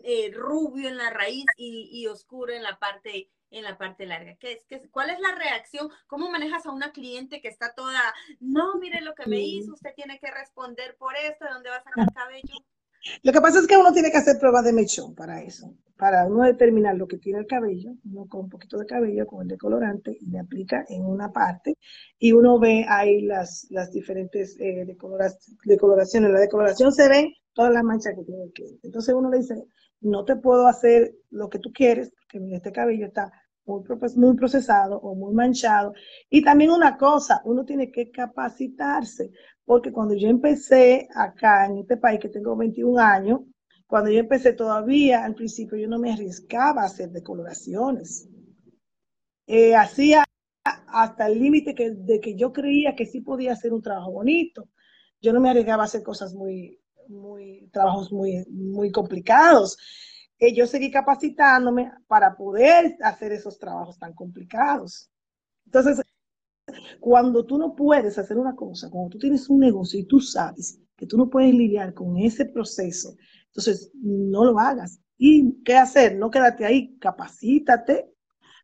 eh, 0.03 0.32
rubio 0.34 0.89
en 0.89 0.97
la 0.97 1.09
raíz 1.09 1.45
y, 1.57 1.89
y 1.91 2.07
oscuro 2.07 2.53
en 2.53 2.63
la 2.63 2.80
parte 2.80 3.30
en 3.51 3.63
la 3.63 3.78
parte 3.78 4.05
larga. 4.05 4.36
¿Qué 4.39 4.53
es, 4.53 4.65
qué 4.65 4.82
¿Cuál 4.91 5.09
es 5.09 5.20
la 5.20 5.36
reacción? 5.36 5.89
¿Cómo 6.07 6.30
manejas 6.30 6.65
a 6.65 6.72
una 6.72 6.91
cliente 6.91 7.41
que 7.41 7.47
está 7.47 7.74
toda, 7.74 8.01
no, 8.39 8.76
mire 8.80 9.01
lo 9.01 9.13
que 9.15 9.28
me 9.28 9.39
hizo, 9.39 9.74
usted 9.74 9.93
tiene 9.95 10.20
que 10.20 10.32
responder 10.32 10.95
por 10.97 11.15
esto, 11.15 11.45
¿de 11.45 11.51
dónde 11.51 11.70
va 11.70 11.78
a 11.78 11.84
sacar 11.84 12.13
cabello? 12.13 12.55
Lo 13.24 13.32
que 13.32 13.41
pasa 13.41 13.59
es 13.59 13.68
que 13.68 13.78
uno 13.78 13.93
tiene 13.93 14.11
que 14.11 14.18
hacer 14.18 14.38
pruebas 14.38 14.65
de 14.65 14.74
mechón 14.74 15.15
para 15.15 15.41
eso, 15.41 15.74
para 15.97 16.26
uno 16.26 16.43
determinar 16.43 16.95
lo 16.95 17.07
que 17.07 17.18
tiene 17.18 17.39
el 17.39 17.47
cabello, 17.47 17.91
uno 18.05 18.28
con 18.28 18.41
un 18.41 18.49
poquito 18.49 18.78
de 18.78 18.86
cabello, 18.86 19.26
con 19.26 19.43
el 19.43 19.47
decolorante, 19.47 20.18
y 20.20 20.30
le 20.30 20.39
aplica 20.39 20.84
en 20.89 21.05
una 21.05 21.32
parte, 21.32 21.78
y 22.20 22.34
uno 22.34 22.59
ve 22.59 22.86
ahí 22.89 23.22
las, 23.22 23.68
las 23.70 23.91
diferentes 23.91 24.59
eh, 24.59 24.86
decoloraciones. 25.63 26.32
La 26.32 26.39
decoloración 26.39 26.91
se 26.91 27.07
ven 27.07 27.34
todas 27.58 27.74
las 27.74 27.84
manchas 27.84 28.14
que 28.16 28.24
tiene 28.24 28.43
el 28.43 28.51
cliente. 28.51 28.86
Entonces 28.86 29.16
uno 29.16 29.32
le 29.32 29.39
dice, 29.39 29.66
no 30.01 30.24
te 30.24 30.36
puedo 30.36 30.68
hacer 30.68 31.16
lo 31.32 31.49
que 31.49 31.58
tú 31.58 31.72
quieres, 31.74 32.14
porque 32.32 32.55
este 32.55 32.72
cabello 32.72 33.08
está 33.08 33.32
muy, 33.66 33.84
muy 34.16 34.36
procesado 34.36 34.97
o 34.99 35.16
muy 35.16 35.34
manchado. 35.34 35.93
Y 36.30 36.43
también 36.43 36.70
una 36.70 36.97
cosa, 36.97 37.41
uno 37.45 37.66
tiene 37.66 37.91
que 37.91 38.12
capacitarse, 38.12 39.32
porque 39.66 39.91
cuando 39.91 40.14
yo 40.14 40.30
empecé 40.30 41.08
acá 41.16 41.66
en 41.66 41.80
este 41.80 41.97
país, 41.97 42.20
que 42.20 42.30
tengo 42.30 42.55
21 42.55 42.99
años, 42.99 43.39
cuando 43.88 44.12
yo 44.12 44.20
empecé 44.20 44.53
todavía, 44.53 45.26
al 45.26 45.34
principio 45.34 45.80
yo 45.80 45.88
no 45.88 45.97
me 45.97 46.14
arriesgaba 46.14 46.84
a 46.84 46.86
hacer 46.86 47.10
decoloraciones. 47.10 48.30
Eh, 49.47 49.76
hacía 49.76 50.26
hasta 50.64 51.26
el 51.26 51.39
límite 51.39 51.74
de 51.74 52.20
que 52.20 52.36
yo 52.36 52.53
creía 52.53 52.95
que 52.95 53.08
sí 53.08 53.22
podía 53.22 53.53
hacer 53.53 53.74
un 53.74 53.82
trabajo 53.82 54.12
bonito. 54.12 54.70
Yo 55.22 55.34
no 55.34 55.39
me 55.39 55.49
arriesgaba 55.49 55.84
a 55.84 55.86
hacer 55.88 56.03
cosas 56.03 56.36
muy, 56.36 56.80
muy, 57.10 57.70
trabajos 57.72 58.12
muy, 58.12 58.45
muy 58.49 58.91
complicados. 58.91 59.78
Eh, 60.39 60.53
yo 60.53 60.68
seguí 60.68 60.91
capacitándome 60.91 61.91
para 62.08 62.36
poder 62.36 62.95
hacer 63.01 63.32
esos 63.32 63.58
trabajos 63.58 63.97
tan 63.97 64.14
complicados. 64.14 65.10
Entonces, 65.66 66.01
cuando 66.99 67.45
tú 67.45 67.58
no 67.58 67.76
puedes 67.76 68.18
hacer 68.18 68.38
una 68.38 68.55
cosa, 68.55 68.89
cuando 68.89 69.10
tú 69.10 69.20
tienes 69.20 69.49
un 69.49 69.60
negocio 69.60 69.99
y 69.99 70.05
tú 70.05 70.20
sabes 70.20 70.80
que 70.95 71.05
tú 71.05 71.18
no 71.18 71.30
puedes 71.30 71.53
lidiar 71.53 71.93
con 71.93 72.18
ese 72.18 72.45
proceso, 72.45 73.16
entonces 73.47 73.91
no 73.95 74.45
lo 74.45 74.60
hagas. 74.60 74.99
¿Y 75.18 75.64
qué 75.64 75.76
hacer? 75.76 76.16
No 76.18 76.30
quédate 76.30 76.66
ahí, 76.66 76.97
capacítate 76.99 78.12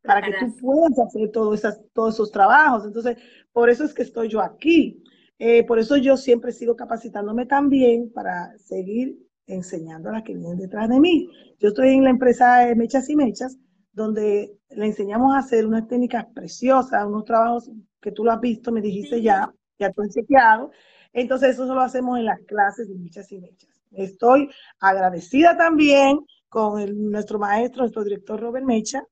para 0.03 0.21
que 0.21 0.33
tú 0.37 0.55
puedas 0.57 0.99
hacer 0.99 1.31
esas, 1.53 1.81
todos 1.93 2.15
esos 2.15 2.31
trabajos. 2.31 2.85
Entonces, 2.85 3.17
por 3.51 3.69
eso 3.69 3.83
es 3.83 3.93
que 3.93 4.03
estoy 4.03 4.29
yo 4.29 4.41
aquí. 4.41 5.01
Eh, 5.39 5.65
por 5.65 5.79
eso 5.79 5.97
yo 5.97 6.17
siempre 6.17 6.51
sigo 6.51 6.75
capacitándome 6.75 7.45
también 7.45 8.11
para 8.11 8.57
seguir 8.59 9.17
enseñando 9.47 10.09
a 10.09 10.13
las 10.13 10.23
que 10.23 10.35
vienen 10.35 10.57
detrás 10.57 10.89
de 10.89 10.99
mí. 10.99 11.27
Yo 11.59 11.69
estoy 11.69 11.89
en 11.89 12.03
la 12.03 12.09
empresa 12.11 12.59
de 12.59 12.75
Mechas 12.75 13.09
y 13.09 13.15
Mechas, 13.15 13.57
donde 13.91 14.57
le 14.69 14.85
enseñamos 14.85 15.33
a 15.35 15.39
hacer 15.39 15.65
unas 15.65 15.87
técnicas 15.87 16.25
preciosas, 16.33 17.05
unos 17.05 17.25
trabajos 17.25 17.69
que 18.01 18.11
tú 18.11 18.23
lo 18.23 18.31
has 18.31 18.41
visto, 18.41 18.71
me 18.71 18.81
dijiste 18.81 19.21
ya, 19.21 19.53
ya 19.79 19.91
tú 19.91 20.01
has 20.01 20.09
chequeado. 20.09 20.71
Entonces, 21.13 21.51
eso 21.51 21.65
lo 21.73 21.81
hacemos 21.81 22.17
en 22.17 22.25
las 22.25 22.39
clases 22.41 22.87
de 22.87 22.95
Mechas 22.95 23.31
y 23.31 23.39
Mechas. 23.39 23.69
Estoy 23.91 24.49
agradecida 24.79 25.55
también 25.55 26.19
con 26.49 27.11
nuestro 27.11 27.39
maestro, 27.39 27.81
nuestro 27.81 28.03
director 28.03 28.39
Robert 28.39 28.65
Mecha, 28.65 29.03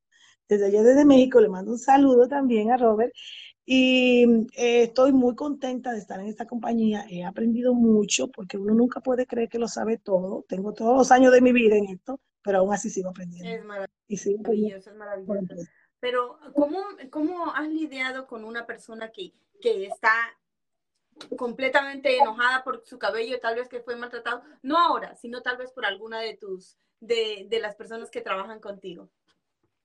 desde 0.49 0.65
allá 0.67 0.82
desde 0.84 1.05
México. 1.05 1.39
Le 1.39 1.49
mando 1.49 1.72
un 1.72 1.80
saludo 1.80 2.28
también 2.28 2.72
a 2.72 2.78
Robert. 2.78 3.11
Y 3.66 4.47
eh, 4.55 4.84
estoy 4.84 5.14
muy 5.14 5.36
contenta 5.36 5.91
de 5.91 5.99
estar 5.99 6.20
en 6.20 6.28
esta 6.28 6.45
compañía. 6.45 7.05
He 7.09 7.24
aprendido 7.24 7.74
mucho 7.74 8.28
porque 8.28 8.57
uno 8.57 8.74
nunca 8.74 9.01
puede 9.01 9.26
creer 9.26 9.49
que 9.49 9.59
lo 9.59 9.68
sabe 9.68 9.97
todo. 9.97 10.43
Tengo 10.47 10.74
todos 10.74 10.97
los 10.97 11.12
años 11.12 11.32
de 11.32 11.41
mi 11.41 11.51
vida 11.51 11.76
en 11.76 11.86
esto, 11.86 12.20
pero 12.41 12.59
aún 12.59 12.74
así 12.74 12.89
sigo 12.89 13.09
aprendiendo. 13.09 13.49
Es 13.49 13.64
maravilloso, 13.64 14.89
es 14.89 14.95
maravilloso. 14.95 15.55
Pero 15.99 16.39
¿cómo, 16.53 16.80
¿cómo 17.12 17.53
has 17.53 17.70
lidiado 17.70 18.26
con 18.26 18.43
una 18.43 18.66
persona 18.66 19.12
que, 19.12 19.34
que 19.62 19.86
está 19.86 20.12
completamente 21.38 22.18
enojada 22.18 22.64
por 22.64 22.84
su 22.86 22.97
cabello, 22.97 23.39
tal 23.39 23.55
vez 23.55 23.70
que 23.70 23.82
fue 23.82 23.95
maltratado, 23.95 24.41
no 24.64 24.80
ahora, 24.80 25.16
sino 25.16 25.41
tal 25.41 25.57
vez 25.57 25.72
por 25.72 25.86
alguna 25.86 26.20
de 26.20 26.36
tus, 26.36 26.78
de, 26.99 27.45
de 27.47 27.59
las 27.59 27.76
personas 27.76 28.09
que 28.09 28.22
trabajan 28.22 28.59
contigo? 28.59 29.09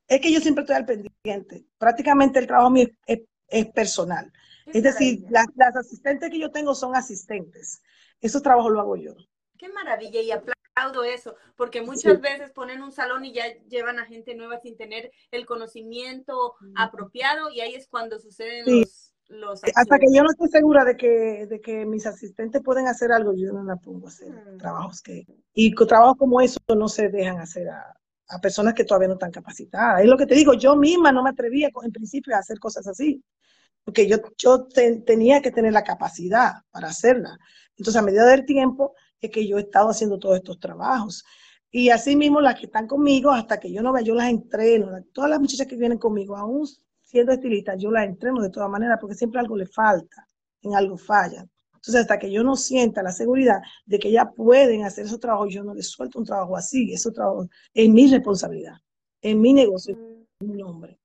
Es 0.08 0.20
que 0.20 0.32
yo 0.32 0.40
siempre 0.40 0.62
estoy 0.62 0.76
al 0.76 0.86
pendiente. 0.86 1.66
Prácticamente 1.78 2.38
el 2.38 2.46
trabajo 2.46 2.70
mío 2.70 2.88
es, 3.06 3.20
es 3.48 3.66
personal. 3.66 4.32
Es 4.66 4.82
decir, 4.82 5.24
las, 5.30 5.46
las, 5.54 5.76
asistentes 5.76 6.30
que 6.30 6.40
yo 6.40 6.50
tengo 6.50 6.74
son 6.74 6.96
asistentes. 6.96 7.82
Esos 8.20 8.42
trabajos 8.42 8.72
lo 8.72 8.80
hago 8.80 8.96
yo. 8.96 9.14
Qué 9.56 9.68
maravilla 9.68 10.20
y 10.20 10.32
aplaudo 10.32 11.04
eso, 11.04 11.36
porque 11.56 11.82
muchas 11.82 12.16
sí. 12.16 12.20
veces 12.20 12.50
ponen 12.50 12.82
un 12.82 12.92
salón 12.92 13.24
y 13.24 13.32
ya 13.32 13.44
llevan 13.68 13.98
a 13.98 14.06
gente 14.06 14.34
nueva 14.34 14.58
sin 14.58 14.76
tener 14.76 15.10
el 15.30 15.46
conocimiento 15.46 16.54
apropiado 16.74 17.50
y 17.50 17.60
ahí 17.60 17.74
es 17.74 17.86
cuando 17.88 18.18
suceden 18.18 18.64
sí. 18.64 18.80
los, 18.80 19.14
los 19.28 19.64
Hasta 19.74 19.98
que 19.98 20.06
yo 20.12 20.22
no 20.22 20.30
estoy 20.30 20.48
segura 20.48 20.84
de 20.84 20.96
que, 20.96 21.46
de 21.46 21.60
que 21.60 21.86
mis 21.86 22.06
asistentes 22.06 22.60
pueden 22.62 22.88
hacer 22.88 23.12
algo, 23.12 23.32
yo 23.34 23.52
no 23.52 23.62
la 23.62 23.76
pongo 23.76 24.06
a 24.06 24.10
hacer 24.10 24.30
hmm. 24.30 24.58
trabajos 24.58 25.00
que... 25.00 25.26
Y 25.54 25.74
trabajos 25.74 26.16
como 26.18 26.40
eso 26.40 26.58
no 26.76 26.88
se 26.88 27.08
dejan 27.08 27.38
hacer 27.38 27.68
a, 27.68 27.96
a 28.28 28.40
personas 28.40 28.74
que 28.74 28.84
todavía 28.84 29.08
no 29.08 29.14
están 29.14 29.30
capacitadas. 29.30 30.02
Es 30.02 30.06
lo 30.06 30.16
que 30.16 30.26
te 30.26 30.34
digo, 30.34 30.54
yo 30.54 30.76
misma 30.76 31.12
no 31.12 31.22
me 31.22 31.30
atrevía 31.30 31.70
en 31.82 31.92
principio 31.92 32.34
a 32.34 32.40
hacer 32.40 32.58
cosas 32.58 32.86
así, 32.86 33.22
porque 33.86 34.08
yo, 34.08 34.16
yo 34.36 34.66
te, 34.66 34.96
tenía 35.02 35.40
que 35.40 35.52
tener 35.52 35.72
la 35.72 35.84
capacidad 35.84 36.54
para 36.72 36.88
hacerla. 36.88 37.38
Entonces, 37.76 37.96
a 37.96 38.04
medida 38.04 38.26
del 38.26 38.44
tiempo, 38.44 38.94
es 39.20 39.30
que 39.30 39.46
yo 39.46 39.58
he 39.58 39.60
estado 39.60 39.90
haciendo 39.90 40.18
todos 40.18 40.36
estos 40.36 40.58
trabajos. 40.58 41.24
Y 41.70 41.90
así 41.90 42.16
mismo 42.16 42.40
las 42.40 42.58
que 42.58 42.66
están 42.66 42.88
conmigo, 42.88 43.30
hasta 43.30 43.60
que 43.60 43.72
yo 43.72 43.82
no 43.82 43.92
vea, 43.92 44.02
yo 44.02 44.16
las 44.16 44.28
entreno. 44.28 44.88
Todas 45.12 45.30
las 45.30 45.38
muchachas 45.38 45.68
que 45.68 45.76
vienen 45.76 45.98
conmigo, 45.98 46.36
aún 46.36 46.66
siendo 47.00 47.30
estilistas, 47.30 47.80
yo 47.80 47.92
las 47.92 48.06
entreno 48.06 48.42
de 48.42 48.50
todas 48.50 48.68
maneras, 48.68 48.98
porque 49.00 49.14
siempre 49.14 49.38
algo 49.38 49.56
le 49.56 49.66
falta, 49.66 50.26
en 50.62 50.74
algo 50.74 50.96
falla. 50.96 51.46
Entonces, 51.74 52.00
hasta 52.00 52.18
que 52.18 52.32
yo 52.32 52.42
no 52.42 52.56
sienta 52.56 53.04
la 53.04 53.12
seguridad 53.12 53.60
de 53.84 54.00
que 54.00 54.10
ya 54.10 54.28
pueden 54.32 54.84
hacer 54.84 55.06
esos 55.06 55.20
trabajos, 55.20 55.54
yo 55.54 55.62
no 55.62 55.74
les 55.74 55.88
suelto 55.88 56.18
un 56.18 56.24
trabajo 56.24 56.56
así. 56.56 56.92
Ese 56.92 57.12
trabajo 57.12 57.46
es 57.72 57.88
mi 57.88 58.10
responsabilidad, 58.10 58.74
es 59.22 59.36
mi 59.36 59.52
negocio, 59.52 59.96
es 60.40 60.48
mi 60.48 60.56
nombre. 60.56 60.98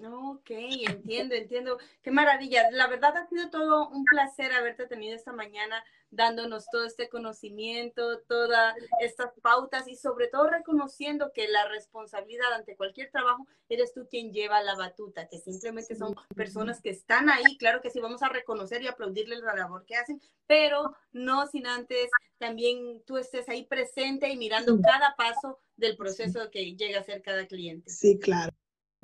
Ok, 0.00 0.50
entiendo, 0.50 1.34
entiendo. 1.34 1.78
Qué 2.02 2.12
maravilla. 2.12 2.70
La 2.70 2.86
verdad 2.86 3.16
ha 3.16 3.26
sido 3.26 3.50
todo 3.50 3.88
un 3.88 4.04
placer 4.04 4.52
haberte 4.52 4.86
tenido 4.86 5.16
esta 5.16 5.32
mañana 5.32 5.82
dándonos 6.10 6.66
todo 6.70 6.84
este 6.84 7.08
conocimiento, 7.08 8.20
todas 8.28 8.74
estas 9.00 9.32
pautas 9.42 9.88
y 9.88 9.96
sobre 9.96 10.28
todo 10.28 10.48
reconociendo 10.48 11.32
que 11.34 11.48
la 11.48 11.66
responsabilidad 11.68 12.52
ante 12.52 12.76
cualquier 12.76 13.10
trabajo 13.10 13.46
eres 13.68 13.92
tú 13.92 14.06
quien 14.08 14.32
lleva 14.32 14.62
la 14.62 14.76
batuta, 14.76 15.26
que 15.28 15.38
simplemente 15.38 15.96
son 15.96 16.14
personas 16.34 16.80
que 16.80 16.90
están 16.90 17.28
ahí. 17.28 17.58
Claro 17.58 17.80
que 17.82 17.90
sí, 17.90 17.98
vamos 17.98 18.22
a 18.22 18.28
reconocer 18.28 18.82
y 18.82 18.86
aplaudirles 18.86 19.40
la 19.40 19.56
labor 19.56 19.84
que 19.84 19.96
hacen, 19.96 20.22
pero 20.46 20.94
no 21.12 21.46
sin 21.48 21.66
antes 21.66 22.08
también 22.38 23.02
tú 23.04 23.18
estés 23.18 23.48
ahí 23.48 23.66
presente 23.66 24.28
y 24.28 24.36
mirando 24.36 24.80
cada 24.80 25.16
paso 25.16 25.58
del 25.76 25.96
proceso 25.96 26.50
que 26.52 26.76
llega 26.76 27.00
a 27.00 27.04
ser 27.04 27.20
cada 27.20 27.46
cliente. 27.46 27.90
Sí, 27.90 28.18
claro. 28.18 28.52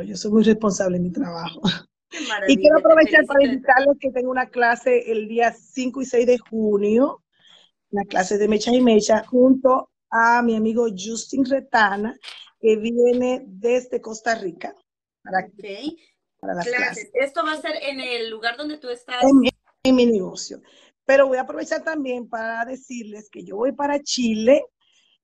Yo 0.03 0.17
soy 0.17 0.33
muy 0.33 0.43
responsable 0.43 0.97
en 0.97 1.03
mi 1.05 1.13
trabajo. 1.13 1.61
Y 2.47 2.57
quiero 2.57 2.79
aprovechar 2.79 3.27
para 3.27 3.45
invitarles 3.45 3.97
que 3.99 4.13
tengo 4.13 4.31
una 4.31 4.49
clase 4.49 5.11
el 5.11 5.27
día 5.27 5.53
5 5.53 6.01
y 6.01 6.05
6 6.05 6.27
de 6.29 6.39
junio, 6.39 7.25
la 7.91 8.05
clase 8.05 8.39
de 8.39 8.47
Mecha 8.47 8.71
y 8.73 8.81
Mecha, 8.81 9.25
junto 9.27 9.91
a 10.11 10.41
mi 10.41 10.55
amigo 10.55 10.87
Justin 10.97 11.45
Retana, 11.45 12.17
que 12.61 12.77
viene 12.77 13.43
desde 13.49 14.01
Costa 14.01 14.37
Rica. 14.37 14.77
Para, 15.25 15.49
okay. 15.49 15.97
para 16.39 16.55
las 16.55 16.69
clases. 16.69 16.87
clases. 16.87 17.11
Esto 17.15 17.45
va 17.45 17.55
a 17.55 17.61
ser 17.61 17.83
en 17.83 17.99
el 17.99 18.31
lugar 18.31 18.57
donde 18.57 18.79
tú 18.79 18.91
estás. 18.91 19.21
En, 19.25 19.51
en 19.83 19.97
mi 19.97 20.07
negocio. 20.07 20.63
Pero 21.05 21.27
voy 21.27 21.39
a 21.39 21.43
aprovechar 21.43 21.83
también 21.83 22.29
para 22.29 22.65
decirles 22.65 23.29
que 23.29 23.43
yo 23.43 23.57
voy 23.57 23.73
para 23.73 24.01
Chile 24.01 24.63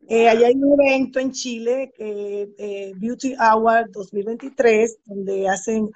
eh, 0.08 0.28
allá 0.28 0.48
hay 0.48 0.54
un 0.54 0.80
evento 0.80 1.20
en 1.20 1.30
Chile, 1.30 1.92
eh, 1.98 2.48
eh, 2.58 2.92
Beauty 2.96 3.34
Hour 3.34 3.90
2023, 3.92 4.98
donde 5.04 5.48
hacen 5.48 5.90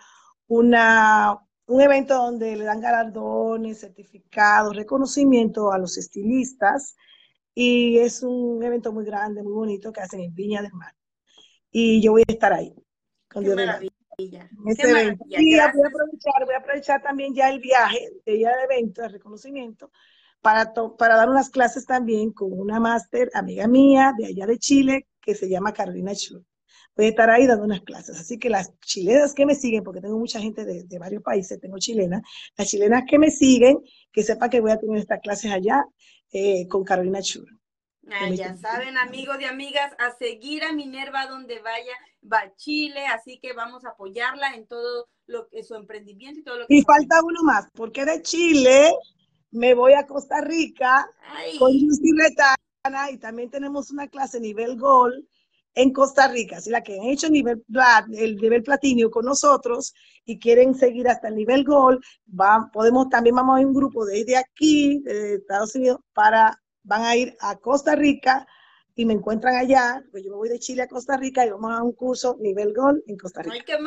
una, 0.47 1.39
un 1.67 1.81
evento 1.81 2.15
donde 2.15 2.57
le 2.57 2.65
dan 2.65 2.81
galardones, 2.81 3.81
certificados, 3.81 4.77
reconocimiento 4.77 5.73
a 5.73 5.79
los 5.79 5.97
estilistas. 5.97 6.95
Y 7.55 7.99
es 7.99 8.23
un 8.23 8.63
evento 8.63 8.93
muy 8.93 9.05
grande, 9.05 9.43
muy 9.43 9.53
bonito 9.53 9.93
que 9.93 10.01
hacen 10.01 10.21
en 10.21 10.35
Viña 10.35 10.63
del 10.63 10.73
Mar. 10.75 10.95
Y 11.71 12.01
yo 12.03 12.13
voy 12.13 12.23
a 12.29 12.33
estar 12.33 12.53
ahí. 12.53 12.75
Con 13.29 13.45
Qué 13.45 13.55
maravilla. 13.55 13.91
Qué 14.17 14.87
maravilla. 14.87 15.27
Y 15.29 15.51
voy 15.51 15.59
a, 15.59 15.67
aprovechar, 15.67 16.45
voy 16.45 16.55
a 16.55 16.59
aprovechar 16.59 17.03
también 17.03 17.35
ya 17.35 17.49
el 17.49 17.61
viaje, 17.61 18.11
el 18.25 18.39
día 18.39 18.51
del 18.51 18.65
evento, 18.65 19.03
de 19.03 19.09
reconocimiento, 19.09 19.91
para, 20.45 20.75
para 20.99 21.17
dar 21.17 21.31
unas 21.31 21.49
clases 21.49 21.87
también 21.87 22.31
con 22.31 22.53
una 22.53 22.79
máster, 22.79 23.31
amiga 23.33 23.67
mía, 23.67 24.13
de 24.19 24.27
allá 24.27 24.47
de 24.47 24.59
Chile, 24.59 25.07
que 25.23 25.35
se 25.35 25.49
llama 25.49 25.73
Carolina 25.73 26.13
Schur. 26.13 26.45
Voy 26.95 27.07
a 27.07 27.09
estar 27.09 27.31
ahí 27.31 27.47
dando 27.47 27.65
unas 27.65 27.81
clases. 27.81 28.21
Así 28.21 28.39
que 28.39 28.51
las 28.51 28.79
chilenas 28.81 29.33
que 29.33 29.47
me 29.47 29.55
siguen, 29.55 29.83
porque 29.83 30.03
tengo 30.03 30.19
mucha 30.19 30.39
gente 30.39 30.67
de, 30.67 30.85
de 30.85 30.99
varios 30.99 31.23
países, 31.23 31.59
tengo 31.59 31.79
chilenas, 31.79 32.21
las 32.59 32.69
chilenas 32.69 33.05
que 33.09 33.19
me 33.19 33.31
siguen, 33.31 33.79
que 34.13 34.23
sepan 34.23 34.51
que 34.51 34.61
voy 34.61 34.73
a 34.73 34.79
tener 34.79 34.99
estas 34.99 35.21
clases 35.23 35.51
allá 35.51 35.83
eh, 36.31 36.69
con 36.69 36.85
Carolina 36.85 37.21
Schur. 37.23 37.49
Ah, 38.11 38.29
ya 38.29 38.55
saben, 38.55 38.99
amigos 38.99 39.39
y 39.41 39.45
amigas, 39.47 39.95
a 39.99 40.15
seguir 40.19 40.63
a 40.65 40.75
Minerva 40.75 41.27
donde 41.27 41.59
vaya, 41.61 41.95
va 42.31 42.41
a 42.41 42.55
Chile, 42.55 43.07
así 43.07 43.39
que 43.41 43.55
vamos 43.55 43.87
a 43.87 43.93
apoyarla 43.93 44.55
en 44.55 44.67
todo 44.67 45.09
lo 45.27 45.49
que 45.49 45.65
su 45.65 45.75
emprendimiento 45.75 46.41
y 46.41 46.45
todo 46.45 46.59
lo 46.59 46.67
que. 46.67 46.75
Y 46.75 46.83
falta 46.83 47.25
uno 47.25 47.43
más, 47.45 47.67
porque 47.73 48.05
de 48.05 48.21
Chile 48.21 48.93
me 49.55 49.73
voy 49.75 49.93
a 49.95 50.07
Costa 50.07 50.41
Rica 50.41 51.09
Ay. 51.29 51.57
con 51.59 51.73
Lucy 51.73 52.11
Retana 52.19 53.11
y 53.11 53.19
también 53.19 53.51
tenemos 53.51 53.91
una 53.91 54.09
clase 54.09 54.41
nivel 54.41 54.77
Gold 54.77 55.25
en 55.77 55.93
Costa 55.93 56.29
Rica, 56.29 56.59
así 56.59 56.71
la 56.71 56.83
que 56.83 56.99
han 57.01 57.07
hecho 57.07 57.29
nivel 57.29 57.63
plat, 57.63 58.07
el 58.13 58.37
nivel 58.37 58.63
platino 58.63 59.11
con 59.11 59.25
nosotros 59.25 59.95
y 60.25 60.39
quieren 60.39 60.75
seguir 60.75 61.09
hasta 61.09 61.29
el 61.29 61.37
nivel 61.37 61.65
Gold, 61.65 62.01
va, 62.29 62.71
podemos 62.73 63.09
también 63.09 63.35
vamos 63.37 63.57
a 63.57 63.61
ir 63.61 63.67
un 63.67 63.75
grupo 63.75 64.05
desde 64.05 64.37
aquí, 64.37 65.01
de 65.01 65.37
Estados 65.37 65.75
Unidos, 65.75 66.01
para 66.13 66.61
van 66.83 67.03
a 67.03 67.17
ir 67.17 67.37
a 67.41 67.57
Costa 67.57 67.97
Rica 67.97 68.47
y 68.95 69.05
me 69.05 69.15
encuentran 69.15 69.57
allá, 69.57 70.05
pues 70.11 70.23
yo 70.25 70.31
me 70.31 70.37
voy 70.37 70.49
de 70.49 70.61
Chile 70.61 70.83
a 70.83 70.89
Costa 70.89 71.17
Rica 71.17 71.45
y 71.45 71.51
vamos 71.51 71.73
a 71.73 71.83
un 71.83 71.93
curso 71.93 72.37
nivel 72.41 72.73
Gold 72.73 73.03
en 73.07 73.17
Costa 73.17 73.43
Rica. 73.43 73.57
Ay, 73.57 73.63
qué 73.65 73.79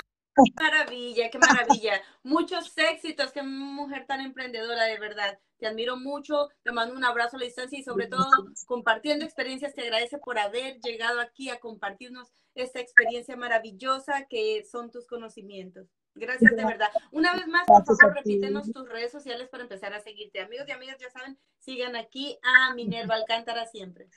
maravilla, 0.60 1.30
qué 1.30 1.40
maravilla. 1.40 2.02
Muchos 2.24 2.74
éxitos, 2.78 3.32
qué 3.32 3.44
mujer 3.44 4.06
tan 4.08 4.22
emprendedora, 4.22 4.84
de 4.84 5.00
verdad. 5.00 5.40
Te 5.60 5.68
admiro 5.68 5.98
mucho, 5.98 6.50
te 6.64 6.72
mando 6.72 6.96
un 6.96 7.04
abrazo 7.04 7.38
a 7.38 7.40
la 7.40 7.46
distancia 7.46 7.80
y 7.80 7.84
sobre 7.84 8.08
todo 8.08 8.28
compartiendo 8.66 9.26
experiencias, 9.26 9.74
te 9.74 9.82
agradece 9.82 10.18
por 10.20 10.38
haber 10.40 10.80
llegado 10.80 11.20
aquí 11.20 11.50
a 11.50 11.60
compartirnos 11.60 12.32
esta 12.56 12.80
experiencia 12.80 13.36
maravillosa 13.36 14.26
que 14.30 14.64
son 14.66 14.92
tus 14.92 15.08
conocimientos. 15.08 15.88
Gracias 16.16 16.56
de 16.56 16.66
verdad. 16.66 16.90
Una 17.12 17.34
vez 17.34 17.48
más, 17.48 17.66
por 17.68 17.86
favor, 17.86 18.16
repítenos 18.16 18.72
tus 18.72 18.90
redes 18.90 19.12
sociales 19.12 19.50
para 19.50 19.64
empezar 19.64 19.94
a 19.94 20.00
seguirte. 20.00 20.42
Amigos 20.42 20.68
y 20.68 20.72
amigas, 20.72 20.98
ya 21.00 21.12
saben, 21.12 21.38
sigan 21.60 21.96
aquí 21.96 22.40
a 22.42 22.74
Minerva 22.74 23.16
Alcántara 23.16 23.66
siempre. 23.68 24.08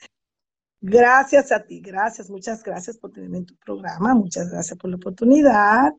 Gracias 0.83 1.51
a 1.51 1.63
ti, 1.63 1.79
gracias, 1.79 2.27
muchas 2.27 2.63
gracias 2.63 2.97
por 2.97 3.11
tenerme 3.11 3.37
en 3.37 3.45
tu 3.45 3.55
programa, 3.57 4.15
muchas 4.15 4.49
gracias 4.49 4.79
por 4.79 4.89
la 4.89 4.95
oportunidad. 4.95 5.93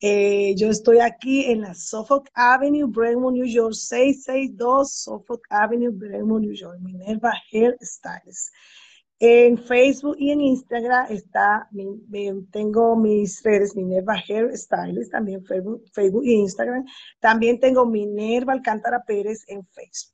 Eh, 0.00 0.56
yo 0.56 0.70
estoy 0.70 0.98
aquí 0.98 1.44
en 1.44 1.60
la 1.60 1.72
Suffolk 1.72 2.28
Avenue, 2.34 2.88
Brentwood, 2.88 3.34
New 3.34 3.46
York, 3.46 3.74
662 3.74 4.92
Suffolk 4.92 5.46
Avenue, 5.50 5.92
Brentwood, 5.92 6.40
New 6.40 6.52
York, 6.52 6.80
Minerva 6.80 7.32
Hair 7.52 7.78
Styles. 7.80 8.50
En 9.20 9.56
Facebook 9.56 10.16
y 10.18 10.32
en 10.32 10.40
Instagram 10.40 11.06
está, 11.10 11.68
tengo 12.50 12.96
mis 12.96 13.40
redes 13.44 13.76
Minerva 13.76 14.16
Hair 14.16 14.50
Styles, 14.58 15.10
también 15.10 15.44
Facebook, 15.44 15.84
Facebook 15.92 16.24
y 16.24 16.32
Instagram. 16.32 16.84
También 17.20 17.60
tengo 17.60 17.86
Minerva 17.86 18.52
Alcántara 18.52 19.04
Pérez 19.06 19.44
en 19.46 19.64
Facebook 19.66 20.13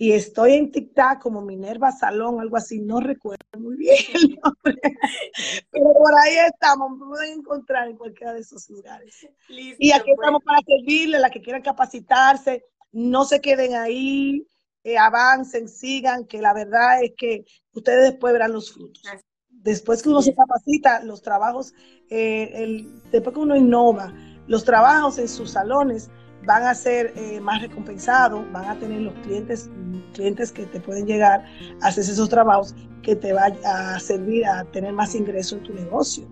y 0.00 0.12
estoy 0.12 0.54
en 0.54 0.72
TikTok 0.72 1.18
como 1.20 1.42
Minerva 1.42 1.92
Salón, 1.92 2.40
algo 2.40 2.56
así, 2.56 2.80
no 2.80 3.00
recuerdo 3.00 3.44
muy 3.58 3.76
bien 3.76 3.98
el 4.14 4.40
nombre, 4.42 4.80
pero 5.70 5.92
por 5.92 6.14
ahí 6.14 6.36
estamos, 6.50 6.92
me 6.92 7.04
pueden 7.04 7.40
encontrar 7.40 7.86
en 7.86 7.98
cualquiera 7.98 8.32
de 8.32 8.40
esos 8.40 8.70
lugares. 8.70 9.28
y 9.46 9.92
aquí 9.92 10.10
estamos 10.10 10.42
para 10.42 10.60
servirle, 10.66 11.18
a 11.18 11.20
las 11.20 11.30
que 11.30 11.42
quieran 11.42 11.60
capacitarse, 11.60 12.64
no 12.92 13.26
se 13.26 13.42
queden 13.42 13.74
ahí, 13.74 14.46
eh, 14.84 14.96
avancen, 14.96 15.68
sigan, 15.68 16.24
que 16.24 16.40
la 16.40 16.54
verdad 16.54 17.04
es 17.04 17.12
que 17.14 17.44
ustedes 17.74 18.12
después 18.12 18.32
verán 18.32 18.54
los 18.54 18.72
frutos. 18.72 19.02
Después 19.50 20.02
que 20.02 20.08
uno 20.08 20.22
se 20.22 20.34
capacita, 20.34 21.04
los 21.04 21.20
trabajos, 21.20 21.74
eh, 22.08 22.50
el, 22.54 23.02
después 23.10 23.34
que 23.34 23.40
uno 23.40 23.54
innova, 23.54 24.14
los 24.46 24.64
trabajos 24.64 25.18
en 25.18 25.28
sus 25.28 25.50
salones 25.50 26.08
van 26.44 26.64
a 26.64 26.74
ser 26.74 27.12
eh, 27.16 27.40
más 27.40 27.62
recompensados, 27.62 28.44
van 28.52 28.64
a 28.64 28.78
tener 28.78 29.02
los 29.02 29.14
clientes, 29.22 29.70
clientes 30.14 30.52
que 30.52 30.66
te 30.66 30.80
pueden 30.80 31.06
llegar 31.06 31.44
a 31.82 31.86
hacer 31.88 32.04
esos 32.04 32.28
trabajos 32.28 32.74
que 33.02 33.16
te 33.16 33.32
van 33.32 33.54
a 33.64 33.98
servir 33.98 34.46
a 34.46 34.64
tener 34.64 34.92
más 34.92 35.14
ingresos 35.14 35.58
en 35.58 35.64
tu 35.64 35.74
negocio. 35.74 36.24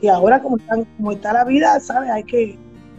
Y 0.00 0.08
ahora 0.08 0.40
como, 0.40 0.58
como 0.96 1.12
está 1.12 1.32
la 1.32 1.44
vida, 1.44 1.80
¿sabes? 1.80 2.10
Hay 2.10 2.24
que 2.24 2.58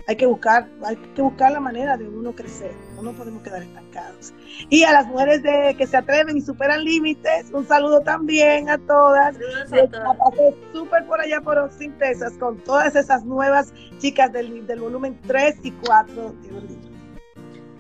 hay 0.10 0.16
que 0.16 0.26
buscar, 0.26 0.68
hay 0.84 0.96
que 0.96 1.22
buscar 1.22 1.52
la 1.52 1.60
manera 1.60 1.96
de 1.96 2.10
uno 2.10 2.34
crecer, 2.34 2.72
no 3.02 3.14
podemos 3.14 3.42
quedar 3.44 3.64
estancados. 3.64 4.34
Y 4.70 4.84
a 4.84 4.92
las 4.92 5.08
mujeres 5.08 5.44
de, 5.44 5.76
que 5.78 5.88
se 5.88 5.98
atreven 5.98 6.38
y 6.38 6.42
superan 6.42 6.84
límites, 6.84 7.52
un 7.54 7.68
saludo 7.68 8.02
también 8.02 8.70
a 8.70 8.78
todas. 8.78 9.36
Saludos 9.70 10.56
súper 10.74 11.06
por 11.06 11.22
allá 11.22 11.42
por 11.42 11.72
Sintesas 11.72 12.34
con 12.34 12.58
todas 12.58 12.96
esas 12.96 13.24
nuevas 13.26 13.74
chicas 14.00 14.32
del, 14.32 14.66
del 14.66 14.80
volumen 14.80 15.20
3 15.28 15.58
y 15.64 15.72
4 15.72 16.36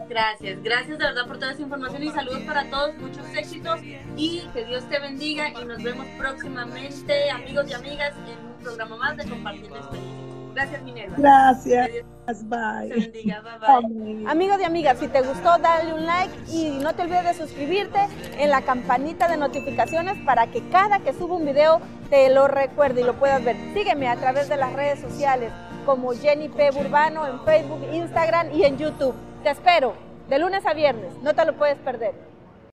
Gracias, 0.10 0.64
gracias 0.64 0.98
de 0.98 1.06
verdad 1.06 1.28
por 1.28 1.38
toda 1.38 1.52
esa 1.52 1.62
información 1.62 2.02
y 2.02 2.10
saludos 2.10 2.40
para 2.40 2.68
todos, 2.72 2.98
muchos 2.98 3.28
éxitos 3.36 3.80
y 4.18 4.42
que 4.54 4.66
Dios 4.66 4.84
te 4.90 5.00
bendiga 5.00 5.50
y 5.50 5.66
nos 5.66 5.84
vemos 5.84 6.08
próximamente, 6.18 7.30
amigos 7.30 7.70
y 7.70 7.74
amigas, 7.74 8.16
en 8.28 8.44
un 8.44 8.54
programa 8.60 8.98
más 8.98 9.18
de 9.18 9.30
Compartiendo 9.30 9.78
Experiencias. 9.78 10.29
Gracias, 10.60 10.84
Minerva. 10.84 11.16
Gracias. 11.18 11.90
Bye. 12.44 14.26
Amigos 14.28 14.60
y 14.60 14.64
amigas, 14.64 15.00
si 15.00 15.08
te 15.08 15.22
gustó, 15.22 15.58
dale 15.58 15.94
un 15.94 16.06
like 16.06 16.34
y 16.52 16.78
no 16.80 16.94
te 16.94 17.04
olvides 17.04 17.24
de 17.24 17.34
suscribirte 17.34 18.00
en 18.38 18.50
la 18.50 18.62
campanita 18.62 19.28
de 19.30 19.38
notificaciones 19.38 20.16
para 20.26 20.48
que 20.48 20.68
cada 20.70 21.00
que 21.00 21.14
suba 21.14 21.38
un 21.38 21.46
video 21.46 21.80
te 22.10 22.30
lo 22.30 22.48
recuerde 22.48 23.02
y 23.02 23.04
lo 23.06 23.14
puedas 23.14 23.44
ver. 23.44 23.56
Sígueme 23.74 24.10
a 24.10 24.18
través 24.18 24.50
de 24.50 24.58
las 24.58 24.74
redes 24.74 25.00
sociales 25.00 25.52
como 25.86 26.12
Jenny 26.12 26.50
P. 26.50 26.72
Burbano 26.72 27.26
en 27.26 27.40
Facebook, 27.46 27.82
Instagram 27.94 28.52
y 28.54 28.64
en 28.66 28.78
YouTube. 28.78 29.16
Te 29.44 29.52
espero 29.52 29.94
de 30.28 30.40
lunes 30.40 30.66
a 30.66 30.74
viernes, 30.74 31.14
no 31.24 31.34
te 31.34 31.46
lo 31.46 31.56
puedes 31.56 31.78
perder. 31.78 32.14